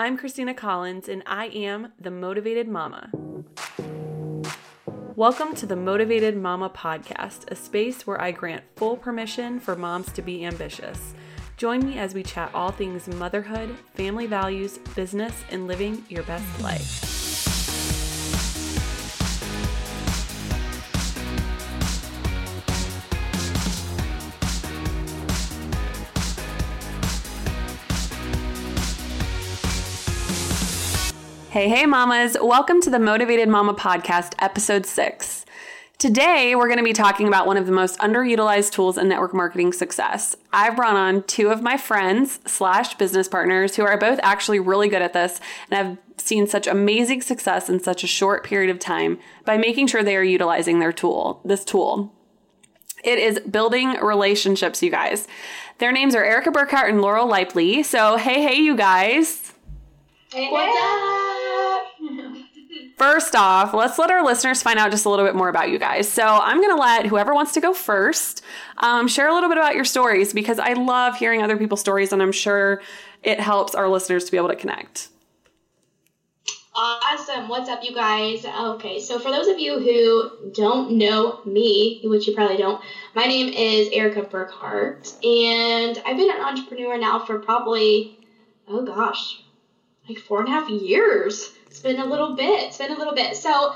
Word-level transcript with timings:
I'm 0.00 0.16
Christina 0.16 0.54
Collins, 0.54 1.08
and 1.08 1.24
I 1.26 1.46
am 1.46 1.90
the 1.98 2.12
Motivated 2.12 2.68
Mama. 2.68 3.10
Welcome 5.16 5.56
to 5.56 5.66
the 5.66 5.74
Motivated 5.74 6.36
Mama 6.36 6.70
podcast, 6.70 7.50
a 7.50 7.56
space 7.56 8.06
where 8.06 8.20
I 8.20 8.30
grant 8.30 8.62
full 8.76 8.96
permission 8.96 9.58
for 9.58 9.74
moms 9.74 10.12
to 10.12 10.22
be 10.22 10.44
ambitious. 10.44 11.14
Join 11.56 11.84
me 11.84 11.98
as 11.98 12.14
we 12.14 12.22
chat 12.22 12.54
all 12.54 12.70
things 12.70 13.08
motherhood, 13.08 13.76
family 13.94 14.26
values, 14.26 14.78
business, 14.94 15.34
and 15.50 15.66
living 15.66 16.04
your 16.08 16.22
best 16.22 16.62
life. 16.62 17.07
Hey, 31.50 31.70
hey, 31.70 31.86
mamas. 31.86 32.36
Welcome 32.38 32.82
to 32.82 32.90
the 32.90 32.98
Motivated 32.98 33.48
Mama 33.48 33.72
Podcast, 33.72 34.34
episode 34.38 34.84
six. 34.84 35.46
Today, 35.96 36.54
we're 36.54 36.66
going 36.66 36.76
to 36.76 36.84
be 36.84 36.92
talking 36.92 37.26
about 37.26 37.46
one 37.46 37.56
of 37.56 37.64
the 37.64 37.72
most 37.72 37.98
underutilized 38.00 38.70
tools 38.72 38.98
in 38.98 39.08
network 39.08 39.32
marketing 39.32 39.72
success. 39.72 40.36
I've 40.52 40.76
brought 40.76 40.96
on 40.96 41.22
two 41.22 41.48
of 41.48 41.62
my 41.62 41.78
friends 41.78 42.38
slash 42.46 42.98
business 42.98 43.28
partners 43.28 43.76
who 43.76 43.82
are 43.82 43.96
both 43.96 44.20
actually 44.22 44.60
really 44.60 44.90
good 44.90 45.00
at 45.00 45.14
this 45.14 45.40
and 45.70 45.88
have 45.88 45.98
seen 46.18 46.46
such 46.46 46.66
amazing 46.66 47.22
success 47.22 47.70
in 47.70 47.80
such 47.80 48.04
a 48.04 48.06
short 48.06 48.44
period 48.44 48.68
of 48.70 48.78
time 48.78 49.18
by 49.46 49.56
making 49.56 49.86
sure 49.86 50.02
they 50.02 50.16
are 50.16 50.22
utilizing 50.22 50.80
their 50.80 50.92
tool, 50.92 51.40
this 51.46 51.64
tool. 51.64 52.12
It 53.02 53.18
is 53.18 53.40
building 53.40 53.94
relationships, 54.02 54.82
you 54.82 54.90
guys. 54.90 55.26
Their 55.78 55.92
names 55.92 56.14
are 56.14 56.24
Erica 56.24 56.50
Burkhardt 56.50 56.90
and 56.90 57.00
Laurel 57.00 57.26
Laipply. 57.26 57.86
So, 57.86 58.18
hey, 58.18 58.42
hey, 58.42 58.56
you 58.56 58.76
guys. 58.76 59.54
Hey, 60.30 60.50
What's 60.50 60.76
up? 60.78 61.37
First 62.98 63.36
off, 63.36 63.74
let's 63.74 63.96
let 63.96 64.10
our 64.10 64.24
listeners 64.24 64.60
find 64.60 64.76
out 64.76 64.90
just 64.90 65.04
a 65.06 65.08
little 65.08 65.24
bit 65.24 65.36
more 65.36 65.48
about 65.48 65.70
you 65.70 65.78
guys. 65.78 66.08
So 66.08 66.24
I'm 66.24 66.56
going 66.56 66.74
to 66.74 66.80
let 66.80 67.06
whoever 67.06 67.32
wants 67.32 67.52
to 67.52 67.60
go 67.60 67.72
first 67.72 68.42
um, 68.78 69.06
share 69.06 69.28
a 69.28 69.32
little 69.32 69.48
bit 69.48 69.56
about 69.56 69.76
your 69.76 69.84
stories 69.84 70.32
because 70.32 70.58
I 70.58 70.72
love 70.72 71.16
hearing 71.16 71.40
other 71.40 71.56
people's 71.56 71.78
stories 71.78 72.12
and 72.12 72.20
I'm 72.20 72.32
sure 72.32 72.82
it 73.22 73.38
helps 73.38 73.76
our 73.76 73.88
listeners 73.88 74.24
to 74.24 74.32
be 74.32 74.36
able 74.36 74.48
to 74.48 74.56
connect. 74.56 75.10
Awesome. 76.74 77.48
What's 77.48 77.68
up, 77.68 77.84
you 77.84 77.94
guys? 77.94 78.44
Okay, 78.44 78.98
so 78.98 79.20
for 79.20 79.30
those 79.30 79.46
of 79.46 79.60
you 79.60 79.78
who 79.78 80.52
don't 80.52 80.92
know 80.92 81.40
me, 81.44 82.00
which 82.04 82.26
you 82.26 82.34
probably 82.34 82.56
don't, 82.56 82.82
my 83.14 83.26
name 83.26 83.52
is 83.52 83.88
Erica 83.92 84.22
Burkhardt, 84.22 85.12
and 85.24 86.00
I've 86.04 86.16
been 86.16 86.30
an 86.30 86.40
entrepreneur 86.40 86.98
now 86.98 87.18
for 87.20 87.38
probably, 87.38 88.18
oh 88.68 88.84
gosh, 88.84 89.42
like 90.08 90.18
four 90.18 90.40
and 90.40 90.48
a 90.48 90.52
half 90.52 90.68
years. 90.68 91.52
It's 91.68 91.80
been 91.80 91.98
a 91.98 92.06
little 92.06 92.34
bit. 92.34 92.68
It's 92.68 92.78
been 92.78 92.90
a 92.90 92.96
little 92.96 93.14
bit. 93.14 93.36
So, 93.36 93.74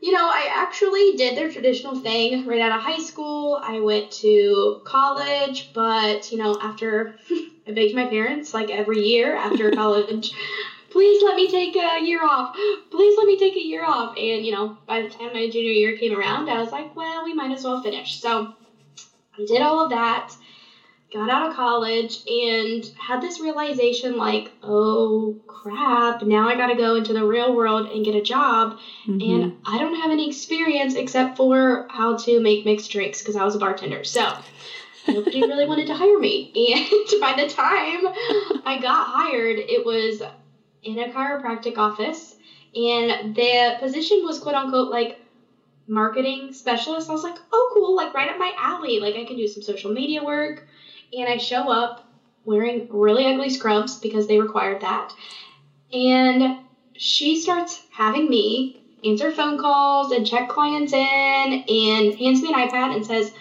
you 0.00 0.12
know, 0.12 0.28
I 0.28 0.48
actually 0.50 1.16
did 1.16 1.36
the 1.36 1.52
traditional 1.52 1.96
thing 1.96 2.46
right 2.46 2.60
out 2.60 2.72
of 2.72 2.80
high 2.80 3.00
school. 3.00 3.60
I 3.62 3.80
went 3.80 4.10
to 4.22 4.80
college, 4.84 5.70
but, 5.74 6.30
you 6.30 6.38
know, 6.38 6.56
after 6.60 7.14
I 7.66 7.72
begged 7.72 7.94
my 7.94 8.06
parents 8.06 8.54
like 8.54 8.70
every 8.70 9.00
year 9.00 9.34
after 9.34 9.70
college, 9.74 10.32
please 10.90 11.22
let 11.22 11.34
me 11.34 11.50
take 11.50 11.74
a 11.76 12.00
year 12.00 12.24
off. 12.24 12.56
Please 12.90 13.16
let 13.18 13.26
me 13.26 13.36
take 13.36 13.56
a 13.56 13.60
year 13.60 13.84
off. 13.84 14.16
And, 14.16 14.46
you 14.46 14.52
know, 14.52 14.76
by 14.86 15.02
the 15.02 15.08
time 15.08 15.32
my 15.32 15.48
junior 15.48 15.72
year 15.72 15.96
came 15.96 16.16
around, 16.16 16.48
I 16.48 16.60
was 16.60 16.70
like, 16.70 16.94
well, 16.94 17.24
we 17.24 17.34
might 17.34 17.50
as 17.50 17.64
well 17.64 17.82
finish. 17.82 18.20
So 18.20 18.48
I 19.36 19.44
did 19.44 19.62
all 19.62 19.80
of 19.80 19.90
that 19.90 20.34
got 21.12 21.28
out 21.28 21.48
of 21.48 21.56
college 21.56 22.20
and 22.28 22.88
had 22.96 23.20
this 23.20 23.40
realization 23.40 24.16
like, 24.16 24.50
oh 24.62 25.36
crap, 25.46 26.22
now 26.22 26.48
I 26.48 26.54
got 26.56 26.68
to 26.68 26.76
go 26.76 26.94
into 26.94 27.12
the 27.12 27.24
real 27.24 27.54
world 27.54 27.88
and 27.88 28.04
get 28.04 28.14
a 28.14 28.22
job. 28.22 28.78
Mm-hmm. 29.06 29.20
And 29.20 29.56
I 29.64 29.78
don't 29.78 29.96
have 29.96 30.10
any 30.10 30.28
experience 30.28 30.94
except 30.94 31.36
for 31.36 31.86
how 31.90 32.16
to 32.18 32.40
make 32.40 32.64
mixed 32.64 32.90
drinks 32.90 33.20
because 33.20 33.36
I 33.36 33.44
was 33.44 33.54
a 33.54 33.58
bartender. 33.58 34.04
So 34.04 34.32
nobody 35.08 35.40
really 35.46 35.66
wanted 35.66 35.88
to 35.88 35.94
hire 35.94 36.18
me. 36.18 36.52
And 36.54 37.08
by 37.20 37.34
the 37.34 37.48
time 37.48 38.06
I 38.64 38.78
got 38.80 39.06
hired, 39.08 39.58
it 39.58 39.84
was 39.84 40.22
in 40.82 40.98
a 40.98 41.08
chiropractic 41.08 41.76
office. 41.76 42.36
And 42.74 43.34
the 43.34 43.76
position 43.80 44.22
was 44.22 44.38
quote 44.38 44.54
unquote 44.54 44.90
like 44.90 45.20
marketing 45.88 46.52
specialist. 46.52 47.10
I 47.10 47.12
was 47.12 47.24
like, 47.24 47.36
oh, 47.52 47.70
cool, 47.74 47.96
like 47.96 48.14
right 48.14 48.30
up 48.30 48.38
my 48.38 48.52
alley. 48.56 49.00
Like 49.00 49.16
I 49.16 49.24
can 49.24 49.36
do 49.36 49.48
some 49.48 49.62
social 49.62 49.92
media 49.92 50.22
work 50.22 50.64
and 51.12 51.28
I 51.28 51.36
show 51.36 51.68
up 51.68 52.00
wearing 52.44 52.86
really 52.88 53.26
ugly 53.26 53.50
scrubs 53.50 53.96
because 53.96 54.26
they 54.26 54.38
required 54.38 54.80
that. 54.80 55.12
And 55.92 56.54
she 56.96 57.36
starts 57.36 57.80
having 57.90 58.28
me 58.28 58.72
answer 59.04 59.30
phone 59.30 59.58
calls 59.58 60.12
and 60.12 60.26
check 60.26 60.48
clients 60.48 60.92
in 60.92 61.52
and 61.68 62.14
hands 62.14 62.42
me 62.42 62.52
an 62.52 62.68
iPad 62.68 62.92
and 62.94 63.04
says, 63.04 63.32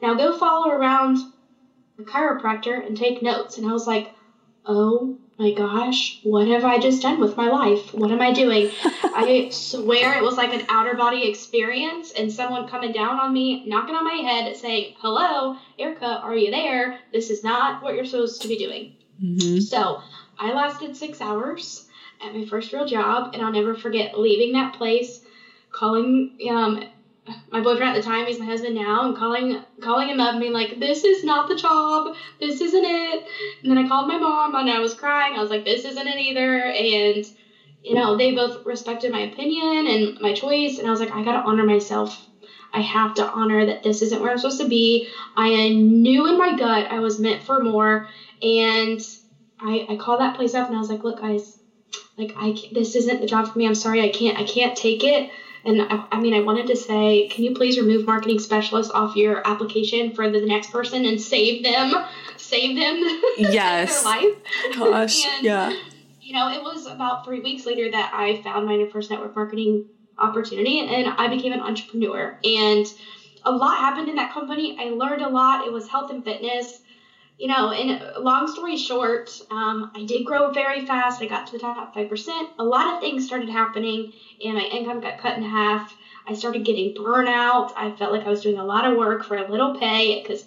Now 0.00 0.14
go 0.14 0.32
follow 0.32 0.68
around 0.68 1.18
the 1.96 2.02
chiropractor 2.02 2.84
and 2.84 2.96
take 2.96 3.22
notes. 3.22 3.58
And 3.58 3.66
I 3.66 3.72
was 3.72 3.86
like, 3.86 4.08
Oh 4.64 5.16
my 5.38 5.52
gosh, 5.52 6.20
what 6.22 6.46
have 6.48 6.64
I 6.64 6.78
just 6.78 7.02
done 7.02 7.18
with 7.18 7.36
my 7.36 7.48
life? 7.48 7.92
What 7.92 8.12
am 8.12 8.20
I 8.20 8.32
doing? 8.32 8.70
I 8.84 9.48
swear 9.50 10.16
it 10.16 10.22
was 10.22 10.36
like 10.36 10.54
an 10.54 10.64
outer 10.68 10.94
body 10.94 11.28
experience 11.28 12.12
and 12.12 12.32
someone 12.32 12.68
coming 12.68 12.92
down 12.92 13.18
on 13.18 13.32
me, 13.32 13.66
knocking 13.66 13.94
on 13.94 14.04
my 14.04 14.22
head, 14.30 14.56
saying, 14.56 14.94
Hello, 14.98 15.56
Erica, 15.78 16.20
are 16.22 16.36
you 16.36 16.50
there? 16.50 17.00
This 17.12 17.30
is 17.30 17.42
not 17.42 17.82
what 17.82 17.94
you're 17.94 18.04
supposed 18.04 18.42
to 18.42 18.48
be 18.48 18.56
doing. 18.56 18.94
Mm-hmm. 19.22 19.60
So 19.60 20.00
I 20.38 20.52
lasted 20.52 20.96
six 20.96 21.20
hours 21.20 21.88
at 22.24 22.34
my 22.34 22.44
first 22.44 22.72
real 22.72 22.86
job, 22.86 23.34
and 23.34 23.42
I'll 23.42 23.52
never 23.52 23.74
forget 23.74 24.18
leaving 24.18 24.52
that 24.52 24.74
place, 24.74 25.20
calling 25.72 26.38
um, 26.50 26.84
my 27.50 27.60
boyfriend 27.60 27.94
at 27.96 28.02
the 28.02 28.08
time, 28.08 28.26
he's 28.26 28.38
my 28.38 28.46
husband 28.46 28.74
now, 28.74 29.04
and 29.04 29.16
calling 29.16 29.56
calling 29.80 30.08
him 30.08 30.20
up 30.20 30.32
and 30.32 30.40
being 30.40 30.52
like, 30.52 30.78
This 30.78 31.04
is 31.04 31.22
not 31.22 31.48
the 31.48 31.54
job, 31.54 32.14
this 32.40 32.60
isn't 32.60 32.84
it. 32.84 33.24
And 33.62 33.70
then 33.70 33.78
I 33.78 33.86
called 33.86 34.08
my 34.08 34.18
mom 34.18 34.54
and 34.54 34.68
I 34.68 34.80
was 34.80 34.94
crying. 34.94 35.36
I 35.36 35.40
was 35.40 35.50
like, 35.50 35.64
This 35.64 35.84
isn't 35.84 36.06
it 36.06 36.18
either 36.18 36.66
and 36.66 37.24
you 37.82 37.94
know, 37.94 38.16
they 38.16 38.32
both 38.32 38.64
respected 38.64 39.10
my 39.10 39.20
opinion 39.20 39.86
and 39.88 40.20
my 40.20 40.32
choice 40.32 40.78
and 40.78 40.86
I 40.86 40.90
was 40.90 41.00
like, 41.00 41.10
I 41.12 41.22
gotta 41.22 41.42
honor 41.42 41.64
myself. 41.64 42.26
I 42.72 42.80
have 42.80 43.14
to 43.14 43.28
honor 43.28 43.66
that 43.66 43.82
this 43.82 44.02
isn't 44.02 44.20
where 44.20 44.30
I'm 44.30 44.38
supposed 44.38 44.60
to 44.60 44.68
be. 44.68 45.06
I 45.34 45.70
knew 45.70 46.26
in 46.26 46.38
my 46.38 46.54
gut 46.56 46.90
I 46.90 47.00
was 47.00 47.18
meant 47.18 47.42
for 47.42 47.60
more 47.60 48.06
and 48.40 49.00
I, 49.60 49.84
I 49.88 49.96
called 49.96 50.20
that 50.20 50.34
place 50.34 50.54
up 50.54 50.66
and 50.66 50.74
I 50.74 50.78
was 50.78 50.88
like, 50.88 51.04
look 51.04 51.20
guys, 51.20 51.58
like 52.16 52.32
I 52.36 52.54
this 52.70 52.94
isn't 52.94 53.20
the 53.20 53.26
job 53.26 53.48
for 53.48 53.58
me. 53.58 53.66
I'm 53.66 53.74
sorry, 53.74 54.00
I 54.00 54.08
can't 54.08 54.38
I 54.38 54.44
can't 54.44 54.76
take 54.76 55.02
it. 55.04 55.28
And 55.64 55.82
I, 55.82 56.04
I, 56.12 56.20
mean, 56.20 56.34
I 56.34 56.40
wanted 56.40 56.66
to 56.68 56.76
say, 56.76 57.28
can 57.28 57.44
you 57.44 57.54
please 57.54 57.78
remove 57.78 58.06
marketing 58.06 58.40
specialist 58.40 58.90
off 58.94 59.14
your 59.14 59.46
application 59.46 60.12
for 60.12 60.28
the, 60.28 60.42
next 60.44 60.72
person 60.72 61.06
and 61.06 61.20
save 61.20 61.62
them, 61.62 61.94
save 62.36 62.76
them, 62.76 62.98
yes, 63.36 64.02
save 64.02 64.04
their 64.04 64.32
life. 64.32 64.38
Gosh, 64.76 65.24
and, 65.24 65.44
yeah. 65.44 65.72
You 66.20 66.34
know, 66.34 66.50
it 66.50 66.62
was 66.62 66.86
about 66.86 67.24
three 67.24 67.40
weeks 67.40 67.64
later 67.64 67.90
that 67.90 68.12
I 68.12 68.42
found 68.42 68.66
my 68.66 68.88
first 68.92 69.10
network 69.10 69.36
marketing 69.36 69.86
opportunity, 70.18 70.80
and 70.80 71.08
I 71.16 71.28
became 71.28 71.52
an 71.52 71.60
entrepreneur. 71.60 72.38
And 72.44 72.86
a 73.44 73.52
lot 73.52 73.78
happened 73.78 74.08
in 74.08 74.16
that 74.16 74.32
company. 74.32 74.76
I 74.78 74.90
learned 74.90 75.22
a 75.22 75.28
lot. 75.28 75.66
It 75.66 75.72
was 75.72 75.88
health 75.88 76.10
and 76.10 76.24
fitness 76.24 76.81
you 77.38 77.48
know, 77.48 77.70
and 77.70 78.22
long 78.22 78.46
story 78.46 78.76
short, 78.76 79.40
um, 79.50 79.90
I 79.94 80.04
did 80.04 80.24
grow 80.24 80.50
very 80.50 80.86
fast. 80.86 81.22
I 81.22 81.26
got 81.26 81.46
to 81.46 81.52
the 81.52 81.58
top 81.58 81.94
5%. 81.94 82.50
A 82.58 82.64
lot 82.64 82.94
of 82.94 83.00
things 83.00 83.26
started 83.26 83.48
happening, 83.48 84.12
and 84.44 84.54
my 84.54 84.64
income 84.64 85.00
got 85.00 85.18
cut 85.18 85.36
in 85.36 85.42
half. 85.42 85.94
I 86.26 86.34
started 86.34 86.64
getting 86.64 86.94
burnout. 86.94 87.72
I 87.76 87.90
felt 87.90 88.12
like 88.12 88.26
I 88.26 88.30
was 88.30 88.42
doing 88.42 88.58
a 88.58 88.64
lot 88.64 88.84
of 88.84 88.96
work 88.96 89.24
for 89.24 89.36
a 89.36 89.50
little 89.50 89.74
pay 89.74 90.20
because 90.22 90.44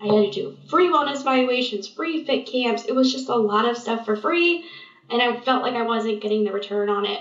I 0.00 0.06
had 0.06 0.24
to 0.24 0.30
do 0.30 0.56
free 0.68 0.88
wellness 0.88 1.20
evaluations, 1.20 1.86
free 1.88 2.24
fit 2.24 2.46
camps. 2.46 2.84
It 2.84 2.92
was 2.92 3.12
just 3.12 3.28
a 3.28 3.36
lot 3.36 3.64
of 3.64 3.76
stuff 3.76 4.04
for 4.04 4.16
free, 4.16 4.64
and 5.08 5.22
I 5.22 5.36
felt 5.36 5.62
like 5.62 5.74
I 5.74 5.82
wasn't 5.82 6.20
getting 6.20 6.44
the 6.44 6.52
return 6.52 6.88
on 6.88 7.06
it. 7.06 7.20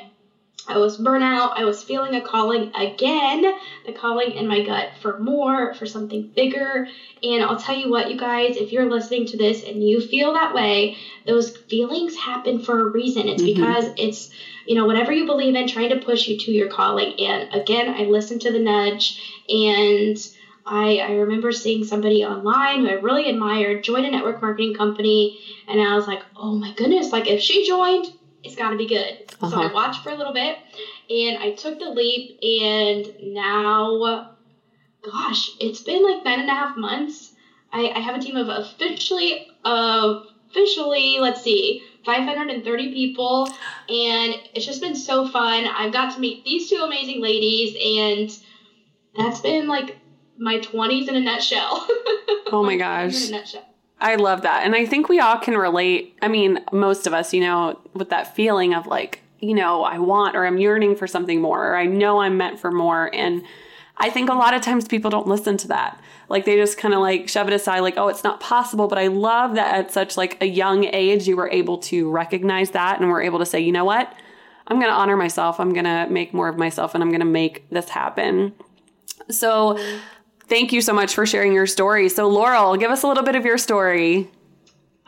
I 0.68 0.78
was 0.78 0.98
burnout. 0.98 1.54
I 1.56 1.66
was 1.66 1.84
feeling 1.84 2.16
a 2.16 2.22
calling 2.22 2.72
again, 2.74 3.44
the 3.86 3.92
calling 3.92 4.32
in 4.32 4.48
my 4.48 4.62
gut 4.62 4.92
for 5.02 5.20
more, 5.20 5.74
for 5.74 5.86
something 5.86 6.30
bigger. 6.36 6.88
And 7.22 7.44
I'll 7.44 7.60
tell 7.60 7.76
you 7.76 7.90
what, 7.90 8.10
you 8.10 8.18
guys, 8.18 8.56
if 8.56 8.72
you're 8.72 8.90
listening 8.90 9.26
to 9.28 9.38
this 9.38 9.64
and 9.64 9.84
you 9.88 10.00
feel 10.00 10.34
that 10.34 10.54
way, 10.54 10.96
those 11.26 11.50
feelings 11.50 12.16
happen 12.16 12.60
for 12.60 12.80
a 12.80 12.92
reason. 12.92 13.28
It's 13.28 13.44
mm-hmm. 13.44 13.62
because 13.62 13.90
it's, 13.98 14.30
you 14.66 14.76
know, 14.76 14.86
whatever 14.86 15.12
you 15.12 15.26
believe 15.26 15.56
in, 15.56 15.68
trying 15.68 15.90
to 15.90 15.98
push 15.98 16.28
you 16.28 16.38
to 16.38 16.52
your 16.52 16.68
calling. 16.68 17.20
And 17.20 17.54
again, 17.54 17.90
I 17.90 18.04
listened 18.04 18.42
to 18.42 18.52
the 18.52 18.60
nudge 18.60 19.20
and 19.50 20.18
I, 20.66 20.98
I 20.98 21.12
remember 21.14 21.52
seeing 21.52 21.84
somebody 21.84 22.24
online 22.24 22.82
who 22.82 22.88
I 22.88 22.94
really 22.94 23.28
admired 23.28 23.84
join 23.84 24.06
a 24.06 24.10
network 24.10 24.42
marketing 24.42 24.74
company, 24.74 25.38
and 25.68 25.82
I 25.82 25.96
was 25.96 26.08
like, 26.08 26.24
oh 26.38 26.56
my 26.56 26.72
goodness, 26.72 27.12
like 27.12 27.28
if 27.28 27.42
she 27.42 27.66
joined, 27.66 28.10
it's 28.44 28.56
got 28.56 28.72
to 28.72 28.78
be 28.78 28.88
good. 28.88 29.34
Uh-huh. 29.42 29.50
So 29.50 29.62
I 29.62 29.66
uh-huh. 29.66 29.74
watched 29.74 30.04
for 30.04 30.10
a 30.10 30.16
little 30.16 30.34
bit 30.34 30.58
and 31.10 31.38
I 31.38 31.52
took 31.52 31.80
the 31.80 31.90
leap, 31.90 32.40
and 32.42 33.34
now, 33.34 34.36
gosh, 35.02 35.52
it's 35.60 35.82
been 35.82 36.04
like 36.04 36.24
nine 36.24 36.40
and 36.42 36.50
a 36.50 36.54
half 36.54 36.78
months. 36.78 37.34
I, 37.72 37.90
I 37.90 38.00
have 38.00 38.16
a 38.16 38.20
team 38.20 38.38
of 38.38 38.50
officially, 38.50 39.48
uh, 39.66 40.22
officially, 40.50 41.18
let's 41.20 41.42
see, 41.42 41.84
530 42.06 42.94
people, 42.94 43.48
and 43.90 44.36
it's 44.54 44.66
just 44.66 44.82
been 44.82 44.96
so 44.96 45.28
fun. 45.28 45.66
I've 45.66 45.92
got 45.92 46.14
to 46.14 46.20
meet 46.20 46.46
these 46.46 46.70
two 46.70 46.78
amazing 46.78 47.22
ladies, 47.22 47.76
and 47.84 48.30
that's 49.16 49.42
been 49.42 49.68
like 49.68 49.98
my 50.38 50.60
20s 50.60 51.08
in 51.08 51.16
a 51.16 51.22
nutshell. 51.22 51.88
Oh 52.52 52.62
my 52.62 52.76
gosh. 52.76 53.30
in 53.30 53.34
a 53.34 53.38
nutshell. 53.40 53.73
I 54.04 54.16
love 54.16 54.42
that. 54.42 54.66
And 54.66 54.76
I 54.76 54.86
think 54.86 55.08
we 55.08 55.20
all 55.20 55.38
can 55.38 55.58
relate. 55.58 56.18
I 56.22 56.28
mean, 56.28 56.60
most 56.74 57.08
of 57.08 57.14
us, 57.14 57.34
you 57.34 57.40
know, 57.40 57.80
with 57.94 58.10
that 58.10 58.36
feeling 58.36 58.74
of 58.74 58.86
like, 58.86 59.22
you 59.40 59.54
know, 59.54 59.84
I 59.84 59.98
want 59.98 60.36
or 60.36 60.46
I'm 60.46 60.58
yearning 60.58 60.98
for 60.98 61.08
something 61.08 61.42
more 61.42 61.72
or 61.72 61.78
I 61.78 61.86
know 61.86 62.20
I'm 62.20 62.38
meant 62.38 62.60
for 62.60 62.70
more. 62.70 63.10
And 63.16 63.44
I 63.98 64.10
think 64.10 64.30
a 64.30 64.34
lot 64.34 64.54
of 64.54 64.62
times 64.62 64.90
people 64.90 65.10
don't 65.10 65.28
listen 65.28 65.56
to 65.58 65.70
that. 65.70 66.02
Like 66.28 66.44
they 66.44 66.58
just 66.58 66.78
kind 66.78 66.94
of 66.94 67.00
like 67.00 67.30
shove 67.30 67.48
it 67.48 67.54
aside, 67.54 67.80
like, 67.80 67.98
oh, 67.98 68.10
it's 68.10 68.26
not 68.26 68.42
possible. 68.42 68.90
But 68.90 68.98
I 68.98 69.08
love 69.08 69.56
that 69.56 69.74
at 69.74 69.92
such 69.92 70.18
like 70.18 70.42
a 70.42 70.48
young 70.48 70.84
age, 70.84 71.26
you 71.26 71.38
were 71.38 71.50
able 71.50 71.78
to 71.80 72.12
recognize 72.12 72.72
that 72.72 73.00
and 73.00 73.10
were 73.10 73.22
able 73.22 73.40
to 73.40 73.46
say, 73.46 73.62
you 73.62 73.72
know 73.72 73.86
what? 73.86 74.14
I'm 74.68 74.80
going 74.80 74.92
to 74.92 74.96
honor 74.96 75.16
myself. 75.16 75.62
I'm 75.62 75.72
going 75.72 75.86
to 75.86 76.08
make 76.10 76.34
more 76.34 76.50
of 76.50 76.58
myself 76.58 76.94
and 76.94 77.02
I'm 77.02 77.10
going 77.10 77.22
to 77.22 77.26
make 77.26 77.70
this 77.70 77.88
happen. 77.88 78.54
So, 79.30 79.78
thank 80.48 80.72
you 80.72 80.82
so 80.82 80.94
much 80.94 81.14
for 81.14 81.26
sharing 81.26 81.54
your 81.54 81.68
story. 81.68 82.10
So, 82.10 82.28
Laurel, 82.28 82.76
give 82.78 82.92
us 82.92 83.04
a 83.04 83.08
little 83.08 83.24
bit 83.24 83.36
of 83.36 83.46
your 83.46 83.58
story. 83.58 84.30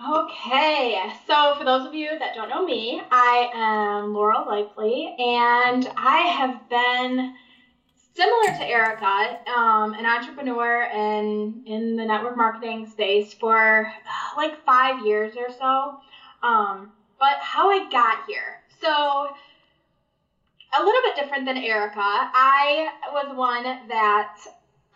Okay, 0.07 1.01
so 1.25 1.55
for 1.57 1.63
those 1.63 1.87
of 1.87 1.95
you 1.95 2.19
that 2.19 2.35
don't 2.35 2.49
know 2.49 2.63
me, 2.63 3.01
I 3.09 3.49
am 3.55 4.13
Laurel 4.13 4.45
Laipply, 4.45 5.19
and 5.19 5.89
I 5.97 6.17
have 6.17 6.69
been 6.69 7.33
similar 8.13 8.57
to 8.57 8.65
Erica, 8.65 9.39
um, 9.49 9.93
an 9.93 10.05
entrepreneur 10.05 10.83
and 10.83 11.67
in 11.67 11.95
the 11.95 12.05
network 12.05 12.37
marketing 12.37 12.87
space 12.87 13.33
for 13.33 13.87
uh, 13.87 14.37
like 14.37 14.63
five 14.63 15.05
years 15.05 15.35
or 15.35 15.51
so. 15.51 15.97
Um, 16.43 16.91
but 17.19 17.37
how 17.39 17.71
I 17.71 17.89
got 17.89 18.25
here, 18.27 18.61
so 18.79 18.89
a 20.77 20.83
little 20.83 21.01
bit 21.03 21.15
different 21.15 21.45
than 21.45 21.57
Erica. 21.57 21.99
I 21.99 22.89
was 23.11 23.35
one 23.35 23.63
that 23.87 24.37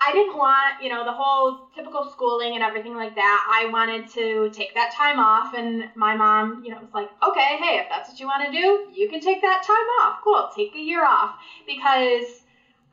I 0.02 0.14
didn't 0.14 0.38
want, 0.38 0.82
you 0.82 0.90
know, 0.90 1.04
the 1.04 1.12
whole 1.12 1.60
typical 1.76 2.10
schooling 2.10 2.56
and 2.56 2.64
everything 2.64 2.96
like 2.96 3.16
that. 3.16 3.48
I 3.52 3.66
wanted 3.68 4.08
to 4.12 4.50
take 4.54 4.74
that 4.76 4.94
time 4.94 5.20
off, 5.20 5.54
and 5.54 5.90
my 5.96 6.16
mom, 6.16 6.64
you 6.64 6.72
know, 6.72 6.80
was 6.80 6.94
like, 6.94 7.10
okay, 7.22 7.58
hey, 7.58 7.80
if 7.80 7.88
that's 7.90 8.10
what 8.10 8.20
you 8.20 8.26
want 8.26 8.46
to 8.46 8.52
do, 8.52 8.86
you 8.94 9.10
can 9.10 9.20
take 9.20 9.42
that 9.42 9.62
time 9.66 9.88
off. 10.02 10.22
Cool, 10.24 10.50
take 10.56 10.74
a 10.74 10.80
year 10.80 11.06
off 11.06 11.36
because 11.68 12.44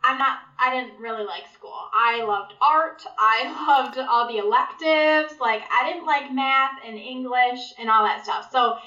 I'm 0.03 0.19
not, 0.19 0.39
I 0.59 0.71
didn't 0.71 0.99
really 0.99 1.25
like 1.25 1.45
school. 1.53 1.79
I 1.93 2.23
loved 2.25 2.55
art, 2.61 3.05
I 3.17 3.55
loved 3.69 3.99
all 3.99 4.27
the 4.27 4.39
electives. 4.39 5.39
Like, 5.41 5.63
I 5.73 5.89
didn't 5.89 6.07
like 6.07 6.33
math 6.33 6.79
and 6.85 6.99
English 6.99 7.73
and 7.79 7.89
all 7.89 8.03
that 8.05 8.25
stuff. 8.25 8.49
So, 8.51 8.79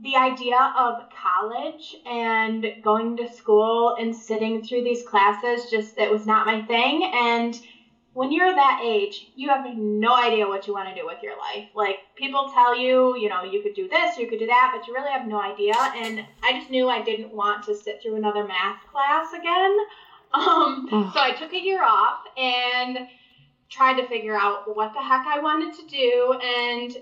the 0.00 0.16
idea 0.16 0.72
of 0.76 1.04
college 1.10 1.96
and 2.06 2.66
going 2.82 3.16
to 3.16 3.32
school 3.32 3.96
and 3.98 4.14
sitting 4.14 4.62
through 4.62 4.82
these 4.82 5.06
classes 5.06 5.70
just 5.70 5.96
it 5.98 6.10
was 6.10 6.26
not 6.26 6.46
my 6.46 6.62
thing. 6.62 7.10
And 7.14 7.58
when 8.14 8.32
you're 8.32 8.54
that 8.54 8.80
age 8.82 9.30
you 9.36 9.48
have 9.48 9.64
no 9.76 10.14
idea 10.14 10.46
what 10.46 10.66
you 10.66 10.72
want 10.72 10.88
to 10.88 10.94
do 10.94 11.06
with 11.06 11.22
your 11.22 11.36
life. 11.38 11.68
Like 11.74 11.98
people 12.16 12.50
tell 12.52 12.76
you 12.76 13.16
you 13.16 13.28
know 13.28 13.44
you 13.44 13.62
could 13.62 13.74
do 13.74 13.88
this 13.88 14.18
you 14.18 14.28
could 14.28 14.38
do 14.38 14.46
that 14.46 14.72
but 14.76 14.86
you 14.86 14.94
really 14.94 15.10
have 15.10 15.26
no 15.26 15.40
idea. 15.40 15.74
And 15.94 16.24
i 16.42 16.52
just 16.58 16.70
knew 16.70 16.88
i 16.88 17.02
didn't 17.02 17.32
want 17.32 17.64
to 17.64 17.74
sit 17.74 18.00
through 18.02 18.16
another 18.16 18.44
math 18.44 18.80
class 18.90 19.32
again. 19.32 19.76
Um, 20.34 20.86
so 20.90 21.20
i 21.20 21.32
took 21.38 21.52
a 21.52 21.62
year 21.62 21.84
off 21.84 22.20
and 22.38 23.00
tried 23.68 24.00
to 24.00 24.08
figure 24.08 24.34
out 24.34 24.74
what 24.74 24.94
the 24.94 25.02
heck 25.02 25.26
i 25.26 25.38
wanted 25.38 25.74
to 25.74 25.86
do. 25.88 26.32
And 26.42 26.96